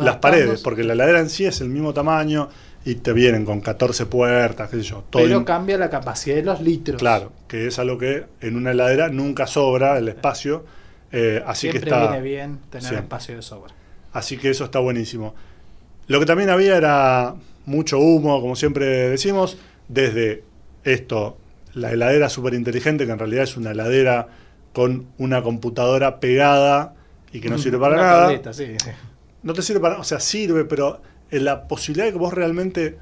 las 0.00 0.16
paredes, 0.16 0.60
porque 0.62 0.84
la 0.84 0.92
heladera 0.92 1.20
en 1.20 1.30
sí 1.30 1.46
es 1.46 1.60
el 1.60 1.70
mismo 1.70 1.94
tamaño 1.94 2.48
y 2.86 2.94
te 2.96 3.12
vienen 3.12 3.44
con 3.44 3.60
14 3.60 4.06
puertas, 4.06 4.70
qué 4.70 4.76
sé 4.78 4.82
yo. 4.84 5.04
Todo 5.10 5.22
pero 5.24 5.38
in- 5.38 5.44
cambia 5.44 5.76
la 5.76 5.90
capacidad 5.90 6.36
de 6.36 6.42
los 6.44 6.60
litros. 6.62 6.98
Claro, 6.98 7.32
que 7.48 7.66
es 7.66 7.78
algo 7.78 7.98
que 7.98 8.24
en 8.40 8.56
una 8.56 8.70
heladera 8.70 9.08
nunca 9.10 9.46
sobra 9.46 9.98
el 9.98 10.08
espacio, 10.08 10.64
eh, 11.12 11.42
así 11.46 11.70
Siempre 11.70 11.80
que 11.80 11.90
está, 11.90 12.00
viene 12.08 12.20
bien 12.22 12.60
tener 12.70 12.94
espacio 12.94 13.36
de 13.36 13.42
sobra. 13.42 13.74
así 14.12 14.38
que 14.38 14.50
eso 14.50 14.64
está 14.64 14.78
buenísimo. 14.78 15.34
Lo 16.06 16.20
que 16.20 16.26
también 16.26 16.50
había 16.50 16.76
era 16.76 17.34
mucho 17.66 17.98
humo, 17.98 18.40
como 18.40 18.56
siempre 18.56 18.86
decimos, 19.10 19.58
desde 19.88 20.44
esto, 20.84 21.38
la 21.74 21.92
heladera 21.92 22.28
súper 22.28 22.54
inteligente, 22.54 23.06
que 23.06 23.12
en 23.12 23.18
realidad 23.18 23.44
es 23.44 23.56
una 23.56 23.72
heladera 23.72 24.28
con 24.72 25.06
una 25.18 25.42
computadora 25.42 26.20
pegada 26.20 26.94
y 27.32 27.40
que 27.40 27.50
no 27.50 27.58
sirve 27.58 27.78
para 27.78 27.96
Una 27.96 28.04
nada. 28.04 28.22
tableta, 28.22 28.52
sí, 28.52 28.66
sí. 28.82 28.90
no 29.42 29.52
te 29.54 29.62
sirve 29.62 29.80
para, 29.80 29.98
o 29.98 30.04
sea, 30.04 30.20
sirve, 30.20 30.64
pero 30.64 31.02
la 31.30 31.68
posibilidad 31.68 32.06
de 32.06 32.12
que 32.12 32.18
vos 32.18 32.32
realmente 32.34 32.98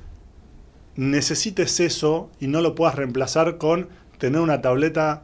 necesites 0.96 1.80
eso 1.80 2.30
y 2.40 2.46
no 2.46 2.60
lo 2.60 2.74
puedas 2.74 2.94
reemplazar 2.94 3.58
con 3.58 3.88
tener 4.18 4.40
una 4.40 4.60
tableta 4.62 5.22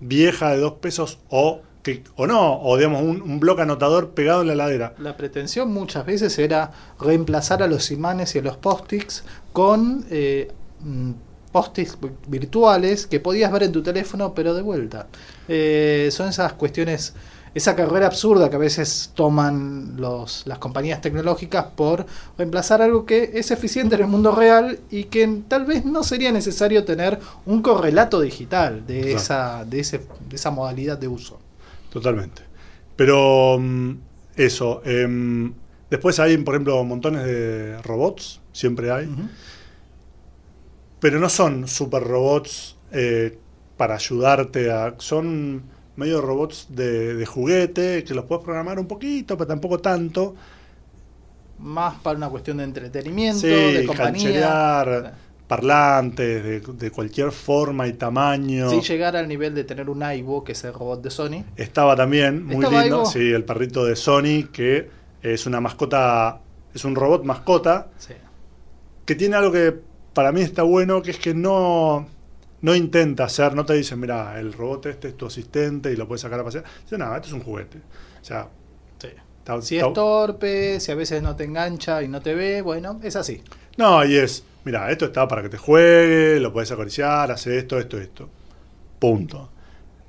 vieja 0.00 0.50
de 0.50 0.58
dos 0.58 0.74
pesos 0.74 1.18
o 1.30 1.62
que 1.82 2.04
o 2.16 2.26
no, 2.26 2.60
o 2.60 2.76
digamos 2.76 3.02
un, 3.02 3.40
bloque 3.40 3.62
anotador 3.62 4.10
pegado 4.10 4.42
en 4.42 4.48
la 4.48 4.52
heladera. 4.52 4.94
La 4.98 5.16
pretensión 5.16 5.72
muchas 5.72 6.04
veces 6.04 6.38
era 6.38 6.72
reemplazar 7.00 7.62
a 7.62 7.66
los 7.68 7.90
imanes 7.90 8.34
y 8.34 8.40
a 8.40 8.42
los 8.42 8.56
post-its 8.56 9.24
con 9.52 10.04
eh, 10.10 10.50
mm, 10.80 11.12
post-its 11.52 11.96
vi- 12.00 12.10
virtuales 12.26 13.06
que 13.06 13.20
podías 13.20 13.50
ver 13.52 13.62
en 13.62 13.72
tu 13.72 13.82
teléfono, 13.82 14.34
pero 14.34 14.54
de 14.54 14.62
vuelta. 14.62 15.06
Eh, 15.46 16.08
son 16.12 16.28
esas 16.28 16.52
cuestiones, 16.54 17.14
esa 17.54 17.74
carrera 17.76 18.06
absurda 18.06 18.50
que 18.50 18.56
a 18.56 18.58
veces 18.58 19.12
toman 19.14 19.94
los, 19.96 20.46
las 20.46 20.58
compañías 20.58 21.00
tecnológicas 21.00 21.66
por 21.76 22.06
reemplazar 22.36 22.82
algo 22.82 23.04
que 23.06 23.30
es 23.34 23.50
eficiente 23.50 23.94
en 23.96 24.02
el 24.02 24.06
mundo 24.08 24.32
real 24.32 24.80
y 24.90 25.04
que 25.04 25.42
tal 25.48 25.64
vez 25.64 25.84
no 25.84 26.02
sería 26.02 26.32
necesario 26.32 26.84
tener 26.84 27.18
un 27.46 27.62
correlato 27.62 28.20
digital 28.20 28.86
de, 28.86 29.00
Claro. 29.00 29.16
esa, 29.16 29.64
de, 29.64 29.80
ese, 29.80 29.98
de 30.28 30.36
esa 30.36 30.50
modalidad 30.50 30.98
de 30.98 31.08
uso. 31.08 31.38
Totalmente. 31.90 32.42
Pero 32.96 33.58
mm, 33.58 33.92
eso. 34.36 34.82
em, 34.84 35.52
después 35.90 36.18
hay, 36.20 36.36
por 36.38 36.54
ejemplo, 36.54 36.82
montones 36.84 37.24
de 37.24 37.80
robots, 37.82 38.40
siempre 38.52 38.90
hay. 38.90 39.08
Pero 41.00 41.20
no 41.20 41.28
son 41.28 41.68
super 41.68 42.02
robots 42.02 42.76
eh, 42.92 43.38
para 43.76 43.94
ayudarte 43.94 44.70
a. 44.72 44.94
Son 44.98 45.62
medio 45.98 46.20
robots 46.20 46.66
de, 46.70 47.14
de 47.14 47.26
juguete 47.26 48.04
que 48.04 48.14
los 48.14 48.24
puedes 48.24 48.44
programar 48.44 48.78
un 48.78 48.86
poquito, 48.86 49.36
pero 49.36 49.48
tampoco 49.48 49.78
tanto. 49.80 50.34
Más 51.58 51.96
para 51.96 52.16
una 52.16 52.28
cuestión 52.28 52.58
de 52.58 52.64
entretenimiento, 52.64 53.40
Sí, 53.40 53.48
de 53.48 53.84
compañía. 53.84 55.12
parlantes 55.48 56.44
de, 56.44 56.60
de 56.60 56.90
cualquier 56.90 57.32
forma 57.32 57.88
y 57.88 57.94
tamaño. 57.94 58.70
Sin 58.70 58.80
llegar 58.82 59.16
al 59.16 59.26
nivel 59.26 59.54
de 59.54 59.64
tener 59.64 59.90
un 59.90 60.02
Aibo, 60.02 60.44
que 60.44 60.52
es 60.52 60.62
el 60.64 60.72
robot 60.72 61.02
de 61.02 61.10
Sony. 61.10 61.44
Estaba 61.56 61.96
también 61.96 62.44
muy 62.44 62.56
¿Estaba 62.64 62.82
lindo. 62.82 63.06
Sí, 63.06 63.32
el 63.32 63.44
perrito 63.44 63.84
de 63.84 63.96
Sony, 63.96 64.44
que 64.52 64.88
es 65.22 65.46
una 65.46 65.60
mascota, 65.60 66.40
es 66.74 66.84
un 66.84 66.94
robot 66.94 67.24
mascota, 67.24 67.88
Sí. 67.98 68.14
que 69.04 69.14
tiene 69.16 69.34
algo 69.36 69.50
que 69.50 69.74
para 70.14 70.30
mí 70.32 70.42
está 70.42 70.62
bueno, 70.62 71.02
que 71.02 71.10
es 71.10 71.18
que 71.18 71.34
no, 71.34 72.06
no 72.62 72.74
intenta 72.74 73.24
hacer, 73.24 73.54
no 73.54 73.64
te 73.64 73.74
dice, 73.74 73.96
mira, 73.96 74.38
el 74.40 74.52
robot 74.52 74.86
este 74.86 75.08
es 75.08 75.16
tu 75.16 75.26
asistente 75.26 75.92
y 75.92 75.96
lo 75.96 76.06
puedes 76.08 76.22
sacar 76.22 76.40
a 76.40 76.44
pasear. 76.44 76.64
Dice, 76.82 76.98
no, 76.98 77.14
esto 77.14 77.28
es 77.28 77.34
un 77.34 77.42
juguete. 77.42 77.78
O 78.20 78.24
sea, 78.24 78.48
está- 78.98 79.62
Si 79.62 79.78
es 79.78 79.92
torpe, 79.94 80.78
si 80.80 80.92
a 80.92 80.94
veces 80.94 81.22
no 81.22 81.34
te 81.36 81.44
engancha 81.44 82.02
y 82.02 82.08
no 82.08 82.20
te 82.20 82.34
ve, 82.34 82.60
bueno, 82.62 83.00
es 83.02 83.16
así. 83.16 83.42
No, 83.76 84.04
y 84.04 84.16
es, 84.16 84.44
mira, 84.64 84.90
esto 84.90 85.06
está 85.06 85.26
para 85.26 85.40
que 85.42 85.48
te 85.48 85.56
juegue, 85.56 86.38
lo 86.40 86.52
puedes 86.52 86.70
acariciar, 86.70 87.30
hace 87.32 87.56
esto, 87.58 87.78
esto, 87.78 87.98
esto. 87.98 88.28
Punto. 88.98 89.50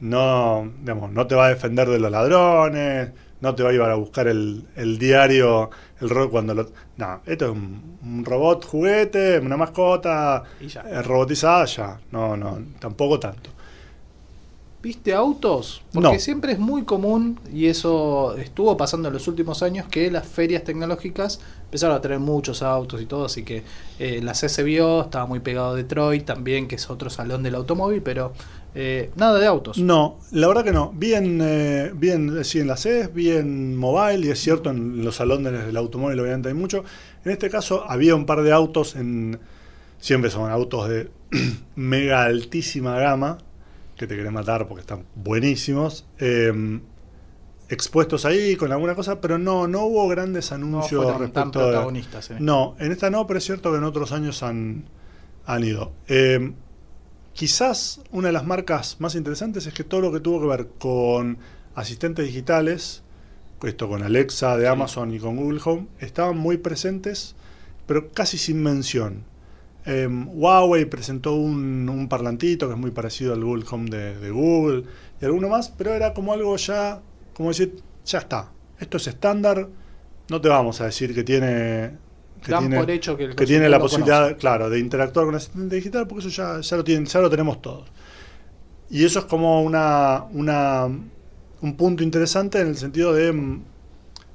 No, 0.02 0.72
digamos, 0.82 1.12
no 1.12 1.28
te 1.28 1.36
va 1.36 1.48
a 1.48 1.50
defender 1.50 1.88
de 1.90 2.00
los 2.00 2.10
ladrones, 2.12 3.12
no 3.42 3.56
te 3.56 3.64
va 3.64 3.70
a 3.70 3.72
llevar 3.72 3.92
a 3.92 3.96
buscar 3.96 4.28
el, 4.28 4.68
el 4.76 4.98
diario, 4.98 5.70
el 6.02 6.10
robot 6.10 6.32
cuando 6.32 6.54
lo... 6.54 6.70
No, 6.98 7.22
esto 7.26 7.46
es 7.46 7.52
un, 7.52 7.98
un 8.04 8.26
robot 8.26 8.66
juguete, 8.66 9.40
una 9.40 9.58
mascota 9.58 10.44
Y 10.60 10.68
ya. 10.68 10.86
eh, 10.86 11.02
robotizada, 11.02 11.66
ya. 11.66 12.00
No, 12.12 12.36
no, 12.38 12.60
tampoco 12.80 13.20
tanto. 13.20 13.52
¿Viste 14.82 15.14
autos? 15.14 15.82
Porque 15.94 16.18
No. 16.18 16.20
siempre 16.20 16.54
es 16.54 16.60
muy 16.60 16.86
común, 16.86 17.38
y 17.52 17.66
eso 17.66 18.38
estuvo 18.38 18.78
pasando 18.78 19.10
en 19.10 19.14
los 19.14 19.28
últimos 19.28 19.62
años, 19.62 19.88
que 19.90 20.10
las 20.10 20.26
ferias 20.26 20.64
tecnológicas 20.64 21.42
empezaron 21.66 21.98
a 21.98 22.02
tener 22.02 22.20
muchos 22.20 22.62
autos 22.62 23.02
y 23.02 23.06
todo, 23.06 23.26
así 23.26 23.44
que 23.44 23.66
eh, 24.00 24.22
la 24.24 24.34
CCBio 24.34 25.02
estaba 25.02 25.26
muy 25.26 25.42
pegado 25.42 25.72
a 25.72 25.76
Detroit 25.76 26.24
también, 26.26 26.70
que 26.70 26.76
es 26.76 26.90
otro 26.90 27.10
salón 27.10 27.44
del 27.44 27.56
automóvil, 27.56 28.02
pero 28.02 28.32
eh, 28.76 29.10
nada 29.16 29.40
de 29.40 29.48
autos. 29.48 29.78
No, 29.78 30.20
la 30.32 30.48
verdad 30.48 30.64
que 30.64 30.72
no. 30.72 30.92
Bien, 30.96 31.40
eh, 31.42 31.92
bien 31.94 32.44
sí, 32.44 32.60
en 32.60 32.68
la 32.68 32.78
CES, 32.78 33.14
bien 33.14 33.76
mobile, 33.76 34.28
y 34.28 34.30
es 34.30 34.40
cierto, 34.40 34.70
en 34.70 35.04
los 35.04 35.16
salones 35.16 35.66
del 35.66 35.78
automóvil 35.78 36.20
obviamente 36.20 36.50
hay 36.50 36.54
mucho. 36.54 36.84
En 37.26 37.32
este 37.32 37.50
caso 37.50 37.84
había 37.90 38.16
un 38.16 38.26
par 38.26 38.44
de 38.44 38.52
autos, 38.52 38.96
en 38.96 39.40
siempre 39.98 40.30
son 40.30 40.52
autos 40.52 40.88
de 40.88 41.10
mega 41.76 42.24
altísima 42.24 43.00
gama, 43.00 43.40
que 43.98 44.08
te 44.08 44.16
querés 44.16 44.32
matar 44.32 44.68
porque 44.68 44.82
están 44.82 45.04
buenísimos, 45.16 46.06
eh, 46.20 46.80
expuestos 47.70 48.26
ahí 48.26 48.56
con 48.56 48.72
alguna 48.72 48.96
cosa, 48.96 49.20
pero 49.20 49.38
no, 49.38 49.68
no 49.68 49.84
hubo 49.86 50.08
grandes 50.08 50.52
No 50.52 50.56
anuncios 50.56 51.06
tan 51.06 51.20
respecto 51.20 51.60
de... 51.60 51.66
protagonistas. 51.66 52.32
en. 52.32 52.46
No, 52.46 52.76
en 52.80 52.92
esta 52.92 53.10
no, 53.10 53.26
pero 53.26 53.40
es 53.40 53.44
cierto 53.46 53.72
que 53.72 53.78
en 53.78 53.84
otros 53.84 54.12
años 54.12 54.44
han, 54.44 54.86
han 55.46 55.64
ido. 55.64 55.92
Quizás 57.40 58.02
una 58.12 58.28
de 58.28 58.34
las 58.34 58.46
marcas 58.46 58.98
más 59.00 59.16
interesantes 59.16 59.66
es 59.66 59.74
que 59.74 59.86
todo 59.86 60.02
lo 60.02 60.12
que 60.12 60.20
tuvo 60.20 60.42
que 60.42 60.48
ver 60.48 60.68
con 60.78 61.38
asistentes 61.74 62.26
digitales, 62.26 63.02
esto 63.64 63.88
con 63.88 64.04
Alexa 64.04 64.58
de. 64.58 64.68
Amazon 64.68 65.14
y 65.14 65.20
con 65.20 65.38
Google 65.38 65.62
Home, 65.64 65.88
estaban 66.00 66.38
muy 66.38 66.58
presentes, 66.58 67.38
pero 67.88 68.12
casi 68.12 68.38
sin 68.38 68.62
mención. 68.62 69.24
em, 69.86 70.28
Huawei 70.34 70.84
presentó 70.84 71.36
un, 71.36 71.88
un, 71.88 72.10
parlantito 72.10 72.68
que 72.68 72.74
es 72.74 72.80
muy 72.80 72.92
parecido 72.92 73.34
al 73.34 73.42
Google 73.42 73.64
Home 73.72 73.90
de, 73.90 74.20
de, 74.20 74.32
Google 74.32 74.84
y 75.22 75.24
alguno 75.24 75.48
más, 75.48 75.70
pero 75.70 75.94
era 75.94 76.14
como 76.14 76.34
algo 76.34 76.58
ya, 76.58 77.02
como 77.34 77.52
decir, 77.52 77.82
ya 78.06 78.20
está, 78.20 78.52
esto 78.82 78.98
es 78.98 79.08
estándar, 79.08 79.70
no 80.30 80.42
te 80.42 80.50
vamos 80.50 80.82
a 80.82 80.88
decir 80.88 81.16
que 81.16 81.24
tiene... 81.24 82.09
Que 82.44 82.54
tiene, 82.54 82.78
por 82.78 82.90
hecho 82.90 83.18
que, 83.18 83.36
que 83.36 83.46
tiene 83.46 83.68
la 83.68 83.80
posibilidad, 83.80 84.24
conoce. 84.24 84.38
claro, 84.38 84.70
de 84.70 84.80
interactuar 84.80 85.26
con 85.26 85.36
el 85.36 85.38
asistente 85.38 85.76
digital, 85.76 86.08
porque 86.08 86.28
eso 86.28 86.30
ya, 86.30 86.62
ya, 86.62 86.78
lo, 86.78 86.84
tienen, 86.84 87.06
ya 87.06 87.20
lo 87.20 87.30
tenemos 87.30 87.62
todos. 87.62 87.90
Y 88.90 89.04
eso 89.04 89.20
es 89.20 89.26
como 89.26 89.62
una, 89.62 90.26
una, 90.32 90.86
un 90.86 91.76
punto 91.76 92.04
interesante 92.04 92.62
en 92.62 92.68
el 92.68 92.78
sentido 92.78 93.14
de 93.14 93.60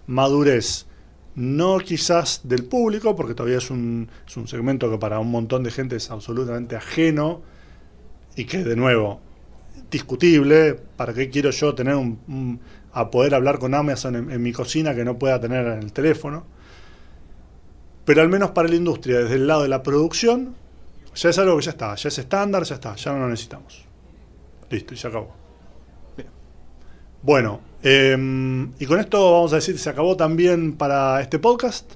madurez 0.07 0.87
no 1.35 1.79
quizás 1.79 2.43
del 2.45 2.65
público, 2.65 3.17
porque 3.17 3.35
todavía 3.35 3.59
es 3.59 3.71
un, 3.71 4.09
es 4.27 4.37
un 4.37 4.47
segmento 4.47 4.91
que 4.91 4.99
para 4.99 5.19
un 5.19 5.31
montón 5.31 5.63
de 5.65 5.71
gente 5.71 5.97
es 5.97 6.11
absolutamente 6.11 6.77
ajeno 6.77 7.43
y 8.37 8.45
que 8.45 8.63
de 8.63 8.77
nuevo 8.77 9.21
discutible, 9.91 10.75
¿para 10.97 11.13
qué 11.13 11.31
quiero 11.31 11.51
yo 11.51 11.75
tener 11.75 11.97
un, 11.97 12.19
un 12.29 12.61
a 12.93 13.11
poder 13.11 13.35
hablar 13.35 13.59
con 13.59 13.75
Amazon 13.75 14.15
en, 14.17 14.31
en, 14.31 14.43
mi 14.43 14.53
cocina 14.53 14.95
que 14.95 15.05
no 15.05 15.19
pueda 15.19 15.41
tener 15.41 15.67
en 15.67 15.81
el 15.81 15.93
teléfono? 15.93 16.45
Pero 18.05 18.23
al 18.23 18.29
menos 18.29 18.51
para 18.51 18.69
la 18.69 18.75
industria, 18.75 19.21
desde 19.21 19.37
el 19.37 19.47
lado 19.47 19.63
de 19.63 19.69
la 19.69 19.83
producción, 19.83 20.55
ya 21.15 21.31
es 21.31 21.39
algo 21.39 21.57
que 21.57 21.65
ya 21.65 21.71
está, 21.71 21.95
ya 21.95 22.09
es 22.09 22.19
estándar, 22.19 22.65
ya 22.65 22.75
está, 22.75 22.95
ya 22.97 23.13
no 23.13 23.21
lo 23.21 23.29
necesitamos. 23.29 23.85
Listo, 24.71 24.95
y 24.95 24.97
se 24.97 25.09
acabó. 25.09 25.35
Bien. 26.17 26.29
Bueno, 27.23 27.61
eh, 27.83 28.17
y 28.79 28.87
con 28.87 28.99
esto 28.99 29.33
vamos 29.33 29.53
a 29.53 29.57
decir, 29.57 29.79
se 29.79 29.91
acabó 29.91 30.17
también 30.17 30.75
para 30.77 31.21
este 31.21 31.39
podcast. 31.39 31.93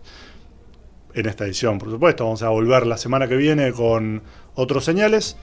En 1.14 1.26
esta 1.26 1.46
edición, 1.46 1.78
por 1.78 1.90
supuesto. 1.90 2.24
Vamos 2.24 2.42
a 2.42 2.50
volver 2.50 2.86
la 2.86 2.96
semana 2.96 3.26
que 3.26 3.36
viene 3.36 3.72
con 3.72 4.22
otros 4.54 4.84
señales. 4.84 5.36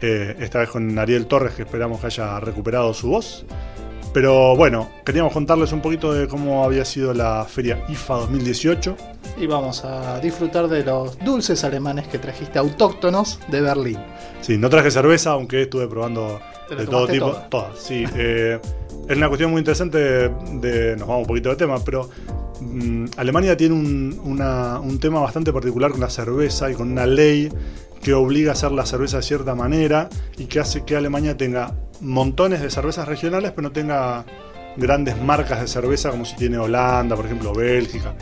Eh, 0.00 0.36
esta 0.38 0.60
vez 0.60 0.70
con 0.70 0.96
Ariel 0.98 1.26
Torres, 1.26 1.54
que 1.54 1.62
esperamos 1.62 2.00
que 2.00 2.06
haya 2.06 2.38
recuperado 2.38 2.94
su 2.94 3.08
voz. 3.08 3.44
Pero 4.12 4.56
bueno, 4.56 4.88
queríamos 5.04 5.32
contarles 5.32 5.72
un 5.72 5.80
poquito 5.80 6.12
de 6.12 6.28
cómo 6.28 6.64
había 6.64 6.84
sido 6.84 7.12
la 7.12 7.44
feria 7.44 7.84
IFA 7.88 8.14
2018. 8.14 8.96
Y 9.36 9.46
vamos 9.46 9.84
a 9.84 10.18
disfrutar 10.20 10.68
de 10.68 10.84
los 10.84 11.18
dulces 11.18 11.62
alemanes 11.64 12.08
que 12.08 12.18
trajiste 12.18 12.58
autóctonos 12.58 13.38
de 13.48 13.60
Berlín. 13.60 13.98
Sí, 14.40 14.56
no 14.56 14.70
traje 14.70 14.90
cerveza, 14.90 15.32
aunque 15.32 15.62
estuve 15.62 15.86
probando 15.86 16.40
de 16.76 16.86
todo 16.86 17.06
tipo. 17.06 17.26
Todas, 17.26 17.50
todas 17.50 17.78
sí. 17.78 18.04
Eh, 18.16 18.58
es 19.08 19.16
una 19.16 19.28
cuestión 19.28 19.50
muy 19.50 19.60
interesante 19.60 19.98
de, 19.98 20.96
nos 20.96 21.08
vamos 21.08 21.22
un 21.22 21.26
poquito 21.28 21.50
de 21.50 21.56
tema, 21.56 21.78
pero 21.84 22.10
mmm, 22.60 23.06
Alemania 23.16 23.56
tiene 23.56 23.74
un, 23.74 24.20
una, 24.24 24.80
un, 24.80 24.98
tema 24.98 25.20
bastante 25.20 25.52
particular 25.52 25.90
con 25.92 26.00
la 26.00 26.10
cerveza 26.10 26.70
y 26.70 26.74
con 26.74 26.90
una 26.90 27.06
ley 27.06 27.50
que 28.02 28.14
obliga 28.14 28.50
a 28.50 28.52
hacer 28.52 28.72
la 28.72 28.84
cerveza 28.86 29.18
de 29.18 29.22
cierta 29.22 29.54
manera 29.54 30.08
y 30.36 30.44
que 30.44 30.60
hace 30.60 30.84
que 30.84 30.96
Alemania 30.96 31.36
tenga 31.36 31.74
montones 32.00 32.60
de 32.60 32.70
cervezas 32.70 33.08
regionales, 33.08 33.52
pero 33.52 33.68
no 33.68 33.72
tenga 33.72 34.24
grandes 34.76 35.20
marcas 35.20 35.60
de 35.60 35.66
cerveza 35.66 36.10
como 36.10 36.24
si 36.24 36.36
tiene 36.36 36.58
Holanda, 36.58 37.16
por 37.16 37.26
ejemplo, 37.26 37.52
Bélgica. 37.52 38.14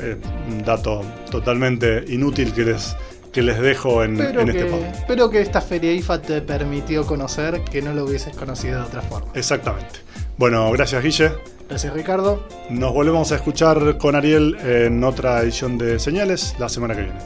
Eh, 0.00 0.16
un 0.48 0.62
dato 0.64 1.02
totalmente 1.30 2.04
inútil 2.08 2.52
que 2.52 2.64
les, 2.64 2.96
que 3.32 3.42
les 3.42 3.60
dejo 3.60 4.02
en, 4.04 4.16
pero 4.16 4.40
en 4.40 4.50
que, 4.50 4.58
este 4.58 4.70
podcast. 4.70 4.96
Espero 4.96 5.30
que 5.30 5.40
esta 5.40 5.60
feria 5.60 5.92
IFA 5.92 6.22
te 6.22 6.42
permitió 6.42 7.06
conocer 7.06 7.62
que 7.64 7.80
no 7.80 7.94
lo 7.94 8.04
hubieses 8.04 8.36
conocido 8.36 8.80
de 8.80 8.86
otra 8.86 9.02
forma. 9.02 9.30
Exactamente. 9.34 10.00
Bueno, 10.36 10.70
gracias 10.72 11.02
Guille. 11.02 11.32
Gracias 11.68 11.94
Ricardo. 11.94 12.46
Nos 12.70 12.92
volvemos 12.92 13.32
a 13.32 13.36
escuchar 13.36 13.98
con 13.98 14.14
Ariel 14.14 14.56
en 14.62 15.02
otra 15.02 15.40
edición 15.40 15.78
de 15.78 15.98
Señales 15.98 16.54
la 16.58 16.68
semana 16.68 16.94
que 16.94 17.02
viene. 17.02 17.18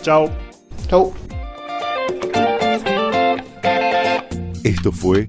Chao. 0.00 0.30
Chau. 0.88 1.12
Esto 4.64 4.92
fue 4.92 5.28